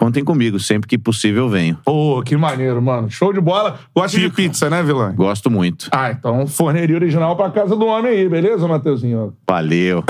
[0.00, 1.78] Contem comigo, sempre que possível eu venho.
[1.84, 3.10] Pô, que maneiro, mano.
[3.10, 3.78] Show de bola.
[3.94, 5.12] Gosta de pizza, né, Vilã?
[5.14, 5.90] Gosto muito.
[5.92, 9.34] Ah, então forneria original pra casa do homem aí, beleza, Mateuzinho?
[9.46, 10.02] Valeu.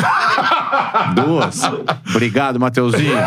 [1.17, 1.63] Duas.
[2.09, 3.19] Obrigado, Mateuzinho.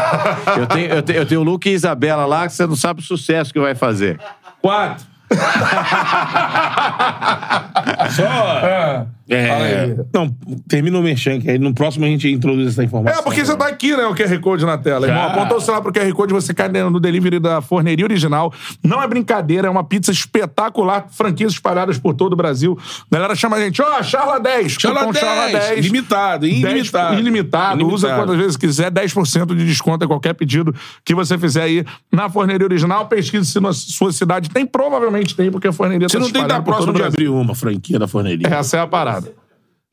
[0.58, 3.02] Eu tenho, eu, tenho, eu tenho o Luke e Isabela lá que você não sabe
[3.02, 4.18] o sucesso que vai fazer.
[4.62, 5.06] Quatro.
[8.10, 8.60] Só.
[8.66, 9.06] É.
[9.30, 10.30] É, não,
[10.68, 13.20] termina o merchan, que aí no próximo a gente introduz essa informação.
[13.20, 15.08] É, porque já tá aqui, né, o QR Code na tela.
[15.08, 18.54] Irmão, apontou o celular pro QR Code, você cai no delivery da Forneria Original.
[18.84, 22.78] Não é brincadeira, é uma pizza espetacular, franquias espalhadas por todo o Brasil.
[23.10, 24.72] A galera chama a gente, ó, Charla 10.
[24.74, 25.86] Charla cupom 10, Charla 10.
[25.86, 27.20] ilimitado, 10, ilimitado.
[27.20, 27.88] ilimitado.
[27.88, 30.76] Usa quantas vezes quiser, 10% de desconto em qualquer pedido
[31.06, 33.08] que você fizer aí na Forneria Original.
[33.08, 36.64] Pesquise se na sua cidade tem, provavelmente tem, porque a Forneria Você tá não tem
[36.64, 38.48] próximo o de abrir uma franquia da forneria.
[38.48, 39.13] Essa é a parada.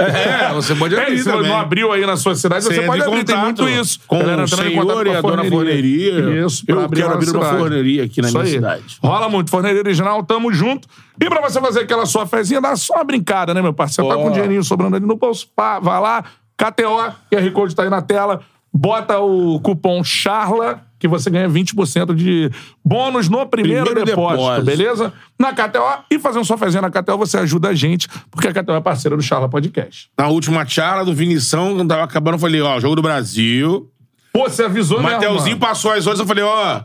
[0.01, 1.49] É, você pode É, abrir se também.
[1.51, 3.25] não abriu aí na sua cidade, você, Você pode entra em abrir.
[3.25, 4.01] Tem muito isso.
[4.07, 6.45] com Galera o senhor e a dona forneria.
[6.47, 7.59] Isso, Eu abrir quero abrir uma cidade.
[7.59, 8.53] forneria aqui na Isso minha aí.
[8.55, 8.99] cidade.
[9.03, 9.51] Rola muito.
[9.51, 10.89] Forneria Original, tamo junto.
[11.21, 14.09] E pra você fazer aquela sua fezinha, dá só uma brincada, né, meu parceiro?
[14.11, 16.25] Tá com o dinheirinho sobrando ali no bolso, pá, vai lá,
[16.57, 18.41] KTO, QR Code tá aí na tela,
[18.73, 22.51] bota o cupom CHARLA, que você ganha 20% de
[22.85, 24.65] bônus no primeiro, Primeiro depósito, depósito.
[24.67, 25.13] beleza?
[25.39, 26.05] Na KTO.
[26.11, 28.81] E fazer um só fezinha na KTO, você ajuda a gente, porque a KTO é
[28.81, 30.11] parceira do Charla Podcast.
[30.17, 33.91] Na última charla do Vinição, quando tava acabando, eu falei, ó, jogo do Brasil.
[34.33, 36.83] Pô, você avisou O mesmo, Mateuzinho passou as horas, eu falei, ó,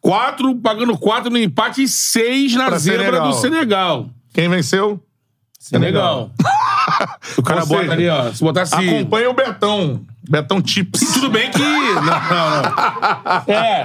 [0.00, 3.28] quatro, pagando quatro no empate e seis na Pra zebra Senegal.
[3.28, 4.10] do Senegal.
[4.32, 5.00] Quem venceu?
[5.60, 6.30] Senegal.
[7.36, 8.74] O cara Ou bota ali, ó, se botasse...
[8.74, 10.00] Acompanha o Betão.
[10.28, 11.00] Betão Tips.
[11.14, 11.58] Tudo bem que.
[11.58, 13.54] Não, não, não.
[13.54, 13.84] É.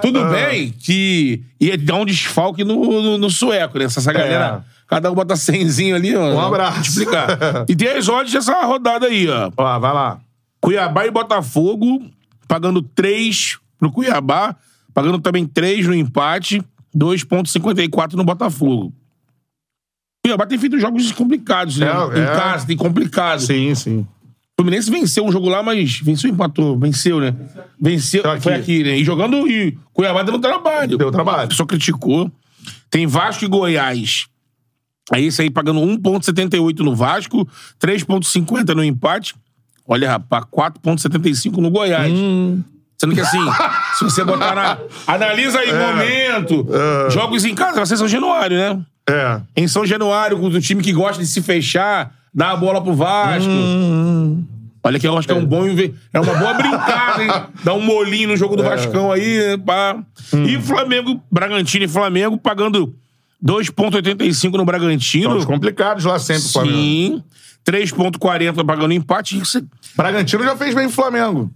[0.00, 0.30] Tudo Ah.
[0.30, 3.84] bem que ia dar um desfalque no, no, no sueco, né?
[3.84, 4.64] Essa galera.
[4.86, 6.30] Cada um bota cenzinho ali, ó.
[6.30, 6.34] É.
[6.34, 6.72] Um abraço.
[6.74, 7.28] Vou te explicar.
[7.68, 9.50] E tem as odds dessa rodada aí, ó.
[9.56, 10.18] Ó, vai lá.
[10.60, 12.02] Cuiabá e Botafogo,
[12.48, 14.56] pagando 3 pro Cuiabá,
[14.94, 16.62] pagando também 3 no empate,
[16.96, 18.92] 2,54 no Botafogo.
[20.24, 21.86] Cuiabá tem feito jogos complicados, né?
[21.86, 22.26] É, em é.
[22.26, 23.40] casa, tem complicado.
[23.40, 23.98] Sim, sim.
[23.98, 26.78] O Fluminense venceu um jogo lá, mas venceu e empatou.
[26.78, 27.34] Venceu, né?
[27.80, 28.22] Venceu.
[28.22, 28.42] Tá aqui.
[28.42, 28.96] Foi aqui, né?
[28.96, 30.96] E jogando e Cuiabá dando trabalho.
[30.96, 31.48] Deu trabalho.
[31.48, 32.30] Pessoa criticou.
[32.88, 34.26] Tem Vasco e Goiás.
[35.10, 37.48] Aí esse aí pagando 1,78 no Vasco,
[37.80, 39.34] 3,50 no empate.
[39.88, 42.12] Olha, rapaz, 4,75 no Goiás.
[42.12, 42.62] Hum.
[42.96, 43.40] Sendo que assim,
[43.98, 44.78] se você botar na.
[45.12, 46.68] Analisa aí, momento.
[47.10, 48.80] Jogos em casa, vai ser São Januário, né?
[49.12, 49.40] É.
[49.56, 52.94] Em São Januário, com o time que gosta de se fechar, dá a bola pro
[52.94, 53.50] Vasco.
[54.84, 57.30] Olha que eu acho que é um bom inve- é uma boa brincada, hein?
[57.62, 60.02] Dá um molinho no jogo do Vascão aí, pá.
[60.48, 62.92] E Flamengo, Bragantino e Flamengo pagando
[63.44, 65.30] 2.85 no Bragantino.
[65.30, 66.76] Jogos complicados lá sempre, Flamengo.
[66.76, 67.22] Sim.
[67.64, 69.38] 3.40 pagando empate.
[69.38, 69.62] Isso é-
[69.96, 71.48] Bragantino já fez bem o Flamengo.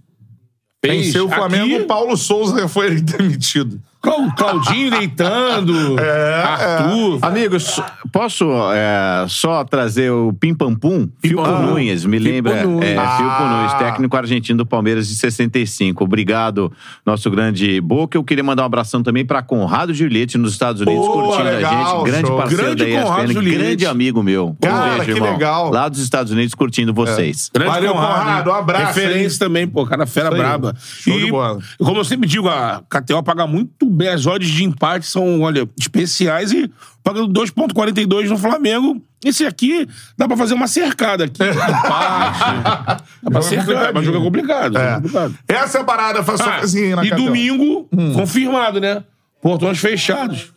[0.81, 3.81] fez Venceu o Flamengo, aqui, o Paulo Souza foi demitido.
[4.01, 5.95] Clau- Claudinho deitando.
[5.99, 7.19] É, Arthur.
[7.21, 11.07] Amigos, posso é, só trazer o Pim Pam Pum?
[11.35, 11.61] Pam.
[11.65, 12.63] Nunes, me lembra.
[12.63, 12.89] Nunes.
[12.89, 13.75] É, Ah.
[13.77, 16.03] Técnico argentino do Palmeiras de 65.
[16.03, 16.71] Obrigado,
[17.05, 18.17] nosso grande Boca.
[18.17, 21.73] Eu queria mandar um abração também para Conrado Giulietti nos Estados Unidos, Pô, curtindo legal,
[21.73, 22.05] a gente.
[22.11, 22.37] Grande show.
[22.37, 24.55] parceiro Grande da Conrado ESPN, grande amigo meu.
[24.61, 25.31] Cara, um beijo, que irmão.
[25.33, 25.71] legal.
[25.71, 27.49] Lá dos Estados Unidos curtindo vocês.
[27.53, 30.73] Grande Valeu, Conrado, um abraço, Referência também, pô, cara fera braba.
[30.79, 31.59] Show e, de bola.
[31.77, 33.96] como eu sempre digo, a KTO paga muito bem.
[34.11, 36.69] As odds de empate são, olha, especiais e
[37.03, 39.01] pagando 2,42 no Flamengo.
[39.25, 39.87] Esse aqui
[40.17, 41.41] dá pra fazer uma cercada aqui.
[41.41, 43.03] Empate.
[43.23, 44.77] Dá pra cercar, mas jogo é complicado.
[44.77, 44.91] É.
[44.91, 44.95] É.
[44.95, 45.37] complicado.
[45.47, 49.03] Essa é a parada, faz só Ah, assim na e domingo, confirmado, né?
[49.41, 50.53] Portões fechados.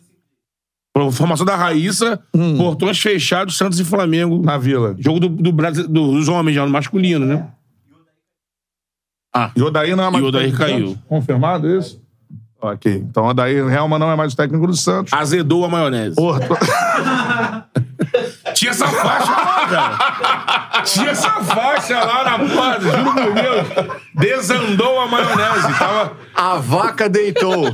[1.13, 2.19] Formação da Raíssa,
[2.57, 4.43] portões fechados, Santos e Flamengo.
[4.43, 4.93] Na Vila.
[4.99, 7.47] Jogo do, do Brasi- do- dos homens já, no masculino, né?
[9.33, 10.97] Ah, E o Odair não é mais E o Odair técnico do caiu.
[11.07, 12.00] Confirmado isso?
[12.61, 12.93] Ok.
[13.09, 15.11] Então o Odair Helma não é mais o técnico do Santos.
[15.13, 16.15] azedou a maionese.
[18.53, 20.81] Tinha essa faixa lá, cara.
[20.83, 23.67] Tinha essa faixa lá na porta, juro por Deus.
[24.15, 25.73] Desandou a maionese.
[25.79, 26.13] Tava.
[26.35, 27.65] A vaca deitou.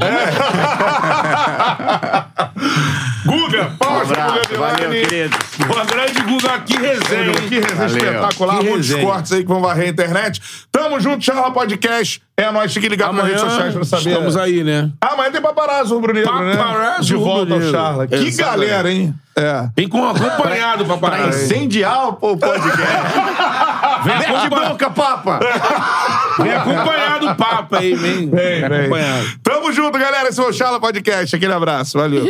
[3.25, 5.37] Guga, palmas pro Guga valeu, querido.
[5.67, 7.33] Boa grande Guga, que resenha?
[7.33, 7.97] Que resenha Valeu.
[7.97, 9.05] espetacular, Que muitos resenha.
[9.05, 10.41] cortes aí que vão varrer a internet.
[10.71, 12.21] Tamo junto, Charla Podcast.
[12.37, 14.09] É nóis, fique ligado nas redes sociais pra saber.
[14.09, 14.91] estamos aí, né?
[15.01, 16.55] Ah, amanhã tem paparazzo rubro negro, né?
[16.55, 17.71] Paparazzo De volta ao rubro-negro.
[17.71, 18.07] Charla.
[18.07, 18.37] Que Exatamente.
[18.69, 19.13] galera, hein?
[19.35, 19.69] É.
[19.75, 21.29] Vem com acompanhado, Pra papai.
[21.29, 22.77] incendiar o podcast.
[24.03, 25.39] Vem, Mete acompa- bronca, papa!
[26.39, 28.29] vem acompanhado o papo aí, vem.
[28.29, 28.63] Vem, vem.
[28.63, 29.27] acompanhado.
[29.43, 30.29] Tamo junto, galera.
[30.29, 31.35] Esse foi o Charla Podcast.
[31.35, 31.97] Aquele abraço.
[31.97, 32.25] Valeu.